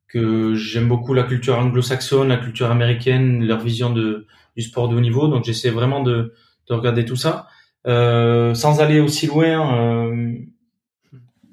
que 0.08 0.56
j'aime 0.56 0.88
beaucoup 0.88 1.14
la 1.14 1.24
culture 1.24 1.58
anglo-saxonne, 1.60 2.30
la 2.30 2.38
culture 2.38 2.72
américaine, 2.72 3.46
leur 3.46 3.60
vision 3.60 3.92
de 3.92 4.26
du 4.56 4.64
sport 4.64 4.88
de 4.90 4.96
haut 4.96 5.02
niveau. 5.02 5.28
Donc 5.28 5.44
j'essaie 5.44 5.70
vraiment 5.70 6.02
de, 6.02 6.34
de 6.70 6.74
regarder 6.74 7.04
tout 7.06 7.18
ça, 7.18 7.48
euh, 7.88 8.54
sans 8.54 8.80
aller 8.80 9.00
aussi 9.00 9.28
loin. 9.28 9.78
Euh, 9.78 10.34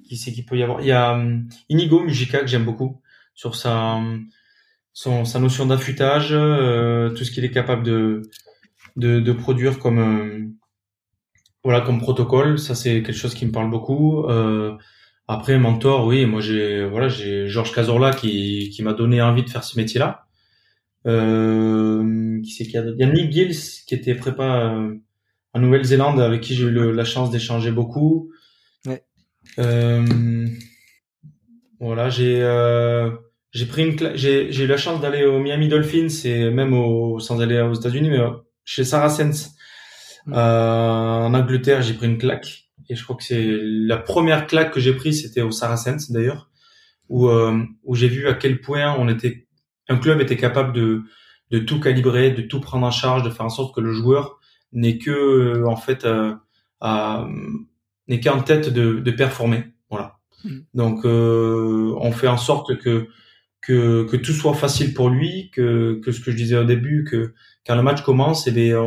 qui 0.05 0.17
c'est 0.17 0.33
qu'il 0.33 0.45
peut 0.45 0.57
y 0.59 0.63
avoir 0.63 0.81
Il 0.81 0.87
y 0.87 0.93
a 0.93 1.17
euh, 1.17 1.39
Inigo 1.69 2.01
Mujica 2.01 2.41
que 2.41 2.47
j'aime 2.47 2.65
beaucoup 2.65 3.01
sur 3.35 3.57
sa 3.57 4.01
son, 4.93 5.25
sa 5.25 5.39
notion 5.41 5.67
d'affûtage, 5.67 6.29
euh, 6.33 7.11
tout 7.11 7.25
ce 7.25 7.31
qu'il 7.31 7.45
est 7.45 7.51
capable 7.51 7.83
de, 7.83 8.23
de, 8.97 9.21
de 9.21 9.33
produire 9.33 9.79
comme 9.79 10.55
voilà 11.65 11.81
comme 11.81 12.01
protocole. 12.01 12.59
Ça 12.59 12.75
c'est 12.75 13.03
quelque 13.03 13.13
chose 13.13 13.35
qui 13.35 13.47
me 13.47 13.53
parle 13.53 13.71
beaucoup. 13.71 14.25
Euh, 14.27 14.77
après 15.29 15.59
mentor, 15.59 16.07
oui, 16.07 16.27
moi 16.27 16.41
j'ai 16.41 16.85
voilà 16.87 17.09
j'ai 17.09 17.49
Georges 17.49 17.73
Cazorla 17.73 18.13
qui 18.13 18.71
qui 18.71 18.83
m'a 18.83 18.93
donné 18.93 19.23
envie 19.23 19.45
de 19.45 19.51
faire 19.51 19.65
ce 19.65 19.79
métier-là. 19.79 20.27
Euh, 21.07 22.41
qui 22.43 22.51
c'est 22.53 22.65
qu'il 22.65 22.75
y 22.75 22.79
a 22.79 22.85
Il 22.85 22.99
y 22.99 23.03
a 23.03 23.07
Nick 23.07 23.33
Gills 23.33 23.85
qui 23.87 23.95
était 23.95 24.15
prépa 24.15 24.73
euh, 24.75 24.95
en 25.53 25.61
Nouvelle-Zélande 25.61 26.21
avec 26.21 26.41
qui 26.41 26.55
j'ai 26.55 26.65
eu 26.65 26.93
la 26.93 27.05
chance 27.05 27.31
d'échanger 27.31 27.73
beaucoup. 27.73 28.31
Ouais. 28.87 29.05
Euh, 29.59 30.47
voilà, 31.81 32.11
j'ai 32.11 32.41
euh, 32.43 33.11
j'ai 33.53 33.67
pris 33.67 33.85
une 33.85 34.17
j'ai 34.17 34.53
j'ai 34.53 34.65
eu 34.65 34.69
la 34.69 34.77
chance 34.77 35.01
d'aller 35.01 35.25
au 35.25 35.41
Miami 35.41 35.69
Dolphins 35.69 36.09
et 36.25 36.51
même 36.51 36.73
au 36.75 37.19
sans 37.19 37.41
aller 37.41 37.61
aux 37.61 37.75
États-Unis 37.75 38.11
mais 38.11 38.21
chez 38.65 38.85
Saracens 38.85 39.55
mm. 40.27 40.33
euh, 40.35 41.27
en 41.27 41.35
Angleterre, 41.35 41.83
j'ai 41.83 41.95
pris 41.95 42.07
une 42.07 42.19
claque 42.19 42.69
et 42.89 42.95
je 42.95 43.05
crois 43.05 43.17
que 43.17 43.25
c'est 43.25 43.59
la 43.63 43.97
première 43.97 44.47
claque 44.47 44.73
que 44.73 44.81
j'ai 44.81 44.93
prise 44.93 45.23
c'était 45.23 45.41
au 45.41 45.51
Saracens 45.51 46.11
d'ailleurs 46.11 46.51
où 47.09 47.29
euh, 47.29 47.63
où 47.85 47.95
j'ai 47.95 48.09
vu 48.09 48.29
à 48.29 48.35
quel 48.35 48.61
point 48.61 48.95
on 48.99 49.09
était 49.09 49.47
un 49.89 49.99
club 49.99 50.21
était 50.21 50.37
capable 50.37 50.73
de 50.73 51.03
de 51.53 51.59
tout 51.59 51.79
calibrer, 51.79 52.31
de 52.31 52.43
tout 52.43 52.61
prendre 52.61 52.87
en 52.87 52.91
charge, 52.91 53.23
de 53.23 53.31
faire 53.31 53.45
en 53.45 53.51
sorte 53.51 53.75
que 53.75 53.81
le 53.81 53.93
joueur 53.93 54.41
n'est 54.73 54.99
que 54.99 55.11
euh, 55.11 55.67
en 55.67 55.77
fait 55.77 56.05
euh, 56.05 56.35
n'est 58.09 58.21
qu'en 58.21 58.41
tête 58.41 58.73
de, 58.73 59.01
de 59.01 59.11
performer. 59.11 59.65
Voilà. 59.91 60.19
Mm. 60.45 60.59
Donc 60.75 61.05
euh, 61.05 61.95
on 62.01 62.11
fait 62.11 62.29
en 62.29 62.39
sorte 62.39 62.77
que 62.79 63.09
que, 63.61 64.05
que 64.11 64.17
tout 64.17 64.33
soit 64.33 64.55
facile 64.55 64.93
pour 64.93 65.09
lui, 65.09 65.51
que, 65.53 66.01
que 66.05 66.11
ce 66.11 66.21
que 66.21 66.33
je 66.33 66.37
disais 66.37 66.57
au 66.57 66.65
début, 66.65 67.05
que 67.09 67.33
quand 67.65 67.77
le 67.77 67.83
match 67.83 68.03
commence, 68.03 68.49
eh 68.49 68.51
bien, 68.51 68.83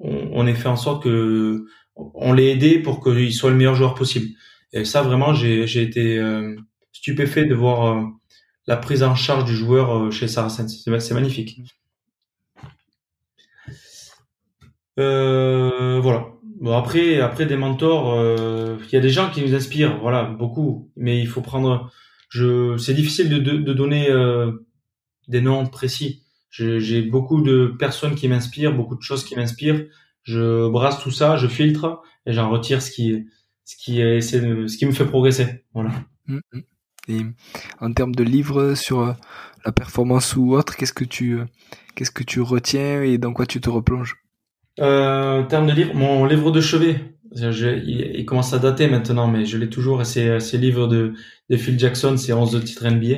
on, 0.00 0.30
on 0.32 0.46
ait 0.46 0.54
fait 0.54 0.68
en 0.68 0.76
sorte 0.76 1.02
que 1.04 1.66
on 1.96 2.32
l'ait 2.32 2.50
aidé 2.50 2.78
pour 2.78 3.02
qu'il 3.02 3.32
soit 3.32 3.50
le 3.50 3.56
meilleur 3.56 3.74
joueur 3.74 3.94
possible. 3.94 4.28
Et 4.72 4.84
ça, 4.84 5.02
vraiment, 5.02 5.34
j'ai, 5.34 5.82
été 5.82 6.18
euh, 6.18 6.56
stupéfait 6.92 7.44
de 7.44 7.54
voir 7.54 7.96
euh, 7.96 8.02
la 8.66 8.76
prise 8.76 9.02
en 9.02 9.14
charge 9.14 9.44
du 9.44 9.54
joueur 9.54 9.96
euh, 9.96 10.10
chez 10.10 10.26
Saracens. 10.26 10.82
C'est, 10.84 11.14
magnifique. 11.14 11.60
Voilà. 14.96 16.26
Bon 16.60 16.76
après, 16.76 17.20
après 17.20 17.46
des 17.46 17.56
mentors, 17.56 18.14
il 18.80 18.92
y 18.92 18.96
a 18.96 19.00
des 19.00 19.10
gens 19.10 19.30
qui 19.30 19.42
nous 19.42 19.54
inspirent, 19.54 19.98
voilà, 20.00 20.24
beaucoup. 20.24 20.90
Mais 20.96 21.20
il 21.20 21.26
faut 21.26 21.42
prendre 21.42 21.90
je, 22.30 22.76
c'est 22.78 22.94
difficile 22.94 23.28
de, 23.28 23.72
donner 23.72 24.08
des 25.28 25.40
noms 25.40 25.66
précis. 25.66 26.23
J'ai 26.54 27.02
beaucoup 27.02 27.42
de 27.42 27.74
personnes 27.78 28.14
qui 28.14 28.28
m'inspirent, 28.28 28.74
beaucoup 28.74 28.94
de 28.94 29.02
choses 29.02 29.24
qui 29.24 29.34
m'inspirent. 29.34 29.86
Je 30.22 30.68
brasse 30.68 31.00
tout 31.00 31.10
ça, 31.10 31.36
je 31.36 31.48
filtre 31.48 32.00
et 32.26 32.32
j'en 32.32 32.48
retire 32.48 32.80
ce 32.80 32.92
qui, 32.92 33.26
ce 33.64 33.74
qui 33.76 34.00
est, 34.00 34.20
ce 34.20 34.76
qui 34.76 34.86
me 34.86 34.92
fait 34.92 35.04
progresser. 35.04 35.64
Voilà. 35.74 35.90
Mmh, 36.28 36.38
mmh. 36.52 36.60
Et 37.08 37.20
en 37.80 37.92
termes 37.92 38.14
de 38.14 38.22
livres 38.22 38.74
sur 38.74 39.00
euh, 39.00 39.12
la 39.66 39.72
performance 39.72 40.36
ou 40.36 40.54
autre, 40.54 40.76
qu'est-ce 40.76 40.92
que 40.92 41.04
tu, 41.04 41.40
euh, 41.40 41.44
qu'est-ce 41.96 42.12
que 42.12 42.22
tu 42.22 42.40
retiens 42.40 43.02
et 43.02 43.18
dans 43.18 43.32
quoi 43.32 43.46
tu 43.46 43.60
te 43.60 43.68
replonges? 43.68 44.16
Euh, 44.78 45.42
En 45.42 45.46
termes 45.46 45.66
de 45.66 45.72
livres, 45.72 45.94
mon 45.94 46.24
livre 46.24 46.52
de 46.52 46.60
chevet, 46.60 47.00
il, 47.32 48.24
commence 48.26 48.54
à 48.54 48.60
dater 48.60 48.86
maintenant, 48.86 49.26
mais 49.26 49.44
je 49.44 49.58
l'ai 49.58 49.68
toujours. 49.68 50.00
Et 50.02 50.04
c'est 50.04 50.38
ces 50.38 50.56
livres 50.56 50.86
de, 50.86 51.14
de 51.50 51.56
Phil 51.56 51.78
Jackson, 51.78 52.16
c'est 52.16 52.32
11 52.32 52.52
de 52.52 52.60
titres 52.60 52.88
NBA. 52.88 53.16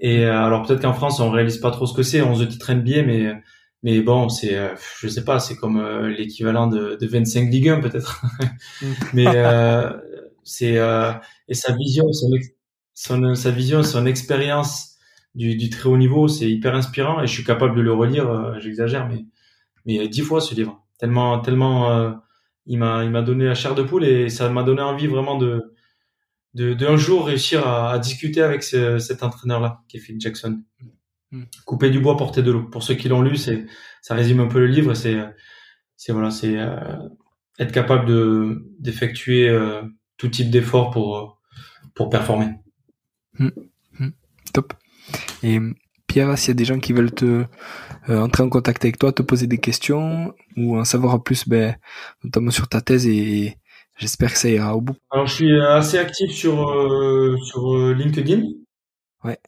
Et 0.00 0.24
euh, 0.24 0.38
alors 0.44 0.66
peut-être 0.66 0.82
qu'en 0.82 0.92
France 0.92 1.20
on 1.20 1.30
réalise 1.30 1.58
pas 1.58 1.70
trop 1.70 1.86
ce 1.86 1.94
que 1.94 2.02
c'est 2.02 2.22
11 2.22 2.38
de 2.40 2.44
titres 2.46 2.72
NBA, 2.72 3.02
mais 3.02 3.34
mais 3.82 4.00
bon, 4.00 4.28
c'est 4.28 4.56
euh, 4.56 4.74
je 5.00 5.06
sais 5.06 5.24
pas, 5.24 5.38
c'est 5.38 5.54
comme 5.56 5.78
euh, 5.78 6.08
l'équivalent 6.08 6.66
de, 6.66 6.96
de 7.00 7.06
25 7.06 7.50
Ligue 7.50 7.68
1 7.68 7.80
peut-être. 7.80 8.20
mais 9.14 9.26
euh, 9.28 9.92
c'est 10.42 10.76
et 11.48 11.54
sa 11.54 11.72
vision, 11.76 12.12
son, 12.12 12.30
son, 12.94 13.34
sa 13.36 13.50
vision, 13.52 13.84
son 13.84 14.06
expérience 14.06 14.96
du, 15.36 15.56
du 15.56 15.70
très 15.70 15.88
haut 15.88 15.96
niveau, 15.96 16.28
c'est 16.28 16.50
hyper 16.50 16.74
inspirant 16.74 17.22
et 17.22 17.28
je 17.28 17.32
suis 17.32 17.44
capable 17.44 17.76
de 17.76 17.82
le 17.82 17.92
relire. 17.92 18.58
J'exagère, 18.60 19.08
mais 19.08 19.24
mais 19.84 20.08
dix 20.08 20.22
fois 20.22 20.40
ce 20.40 20.54
livre, 20.56 20.84
tellement 20.98 21.38
tellement 21.40 22.12
il 22.66 22.78
m'a 22.78 23.04
il 23.04 23.10
m'a 23.10 23.22
donné 23.22 23.44
la 23.44 23.54
chair 23.54 23.74
de 23.76 23.84
poule 23.84 24.04
et 24.04 24.28
ça 24.30 24.48
m'a 24.48 24.64
donné 24.64 24.82
envie 24.82 25.06
vraiment 25.06 25.36
de 25.38 25.75
de 26.56 26.74
d'un 26.74 26.96
jour 26.96 27.26
réussir 27.26 27.66
à, 27.66 27.92
à 27.92 27.98
discuter 27.98 28.40
avec 28.40 28.62
ce, 28.62 28.98
cet 28.98 29.22
entraîneur 29.22 29.60
là 29.60 29.82
qui 29.88 29.98
est 29.98 30.00
Phil 30.00 30.18
Jackson. 30.18 30.62
Mm. 31.30 31.42
Couper 31.66 31.90
du 31.90 32.00
bois, 32.00 32.16
porter 32.16 32.42
de 32.42 32.50
l'eau. 32.50 32.62
Pour 32.62 32.82
ceux 32.82 32.94
qui 32.94 33.08
l'ont 33.08 33.22
lu, 33.22 33.36
c'est 33.36 33.66
ça 34.00 34.14
résume 34.14 34.40
un 34.40 34.48
peu 34.48 34.58
le 34.60 34.66
livre. 34.66 34.94
C'est 34.94 35.18
c'est 35.96 36.12
voilà, 36.12 36.30
c'est 36.30 36.58
euh, 36.58 36.76
être 37.58 37.72
capable 37.72 38.06
de 38.06 38.64
d'effectuer 38.80 39.48
euh, 39.48 39.82
tout 40.16 40.28
type 40.28 40.50
d'effort 40.50 40.90
pour 40.90 41.40
pour 41.94 42.08
performer. 42.08 42.48
Mm. 43.38 43.48
Mm. 43.98 44.10
Top. 44.52 44.72
Et 45.42 45.60
Pierre, 46.06 46.38
s'il 46.38 46.48
y 46.48 46.50
a 46.52 46.54
des 46.54 46.64
gens 46.64 46.78
qui 46.78 46.92
veulent 46.92 47.12
te 47.12 47.44
euh, 48.08 48.20
entrer 48.20 48.42
en 48.42 48.48
contact 48.48 48.84
avec 48.84 48.98
toi, 48.98 49.12
te 49.12 49.22
poser 49.22 49.46
des 49.46 49.58
questions 49.58 50.34
ou 50.56 50.78
en 50.78 50.84
savoir 50.84 51.22
plus, 51.22 51.46
ben, 51.48 51.76
notamment 52.24 52.50
sur 52.50 52.68
ta 52.68 52.80
thèse 52.80 53.06
et, 53.06 53.58
j'espère 53.96 54.32
que 54.32 54.38
ça 54.38 54.48
ira 54.48 54.76
au 54.76 54.80
bout. 54.80 54.96
Alors 55.10 55.26
je 55.26 55.34
suis 55.34 55.60
assez 55.60 55.98
actif 55.98 56.30
sur 56.32 56.70
euh, 56.70 57.36
sur 57.44 57.74
euh, 57.74 57.92
LinkedIn. 57.92 58.42
Ouais. 59.24 59.38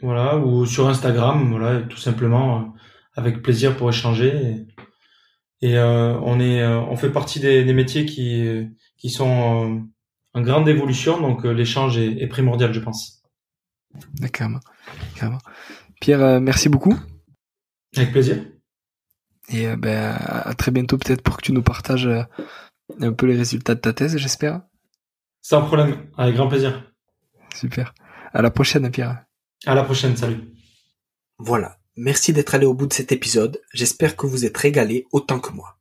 Voilà 0.00 0.36
ou 0.38 0.66
sur 0.66 0.88
Instagram, 0.88 1.50
voilà, 1.50 1.82
tout 1.82 1.96
simplement 1.96 2.74
avec 3.14 3.42
plaisir 3.42 3.76
pour 3.76 3.88
échanger. 3.88 4.66
Et, 5.60 5.70
et 5.70 5.78
on 5.78 6.40
est 6.40 6.66
on 6.66 6.96
fait 6.96 7.10
partie 7.10 7.40
des, 7.40 7.64
des 7.64 7.72
métiers 7.72 8.04
qui 8.04 8.68
qui 8.98 9.08
sont 9.10 9.86
en 10.34 10.40
grande 10.42 10.68
évolution, 10.68 11.20
donc 11.20 11.44
l'échange 11.44 11.96
est, 11.96 12.20
est, 12.20 12.26
primordial, 12.26 12.74
je 12.74 12.80
pense. 12.80 13.22
D'accord. 14.14 14.50
Pierre, 16.00 16.40
merci 16.40 16.68
beaucoup. 16.68 16.98
Avec 17.96 18.12
plaisir. 18.12 18.44
Et 19.48 19.68
euh, 19.68 19.76
ben, 19.76 20.16
à 20.18 20.54
très 20.54 20.70
bientôt 20.70 20.98
peut-être 20.98 21.22
pour 21.22 21.36
que 21.36 21.42
tu 21.42 21.52
nous 21.52 21.62
partages 21.62 22.06
euh, 22.06 22.22
un 23.00 23.12
peu 23.12 23.26
les 23.26 23.36
résultats 23.36 23.74
de 23.74 23.80
ta 23.80 23.92
thèse, 23.92 24.16
j'espère. 24.16 24.62
Sans 25.40 25.62
problème, 25.62 26.10
avec 26.16 26.34
grand 26.34 26.48
plaisir. 26.48 26.92
Super. 27.54 27.94
À 28.32 28.42
la 28.42 28.50
prochaine, 28.50 28.90
Pierre. 28.90 29.24
À 29.66 29.74
la 29.74 29.84
prochaine, 29.84 30.16
salut. 30.16 30.52
Voilà. 31.38 31.78
Merci 31.96 32.32
d'être 32.32 32.56
allé 32.56 32.66
au 32.66 32.74
bout 32.74 32.86
de 32.88 32.92
cet 32.92 33.12
épisode. 33.12 33.60
J'espère 33.72 34.16
que 34.16 34.26
vous 34.26 34.44
êtes 34.44 34.56
régalé 34.56 35.06
autant 35.12 35.38
que 35.38 35.52
moi. 35.52 35.78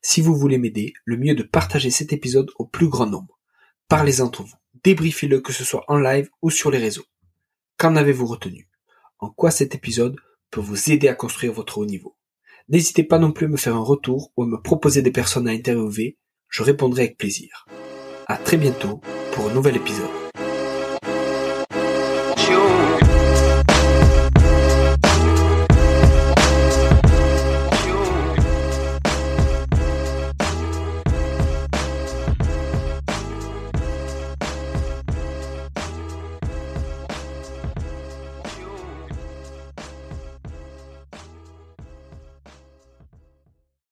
Si 0.00 0.22
vous 0.22 0.34
voulez 0.34 0.56
m'aider, 0.56 0.94
le 1.04 1.18
mieux 1.18 1.32
est 1.32 1.36
de 1.36 1.42
partager 1.42 1.90
cet 1.90 2.14
épisode 2.14 2.50
au 2.56 2.64
plus 2.64 2.88
grand 2.88 3.06
nombre. 3.06 3.38
Parlez 3.86 4.22
entre 4.22 4.42
vous. 4.42 4.56
Débriefez-le 4.84 5.40
que 5.40 5.52
ce 5.52 5.64
soit 5.64 5.84
en 5.88 5.98
live 5.98 6.30
ou 6.40 6.48
sur 6.48 6.70
les 6.70 6.78
réseaux. 6.78 7.04
Qu'en 7.76 7.96
avez-vous 7.96 8.26
retenu? 8.26 8.70
En 9.18 9.28
quoi 9.28 9.50
cet 9.50 9.74
épisode 9.74 10.16
peut 10.50 10.60
vous 10.60 10.90
aider 10.90 11.08
à 11.08 11.14
construire 11.14 11.52
votre 11.52 11.76
haut 11.76 11.86
niveau? 11.86 12.16
N'hésitez 12.68 13.04
pas 13.04 13.18
non 13.18 13.32
plus 13.32 13.46
à 13.46 13.48
me 13.50 13.58
faire 13.58 13.76
un 13.76 13.84
retour 13.84 14.32
ou 14.36 14.44
à 14.44 14.46
me 14.46 14.62
proposer 14.62 15.02
des 15.02 15.10
personnes 15.10 15.48
à 15.48 15.50
interviewer, 15.50 16.16
je 16.50 16.62
répondrai 16.62 17.02
avec 17.02 17.16
plaisir. 17.16 17.66
À 18.26 18.36
très 18.36 18.56
bientôt 18.56 19.00
pour 19.32 19.48
un 19.48 19.54
nouvel 19.54 19.76
épisode. 19.76 20.19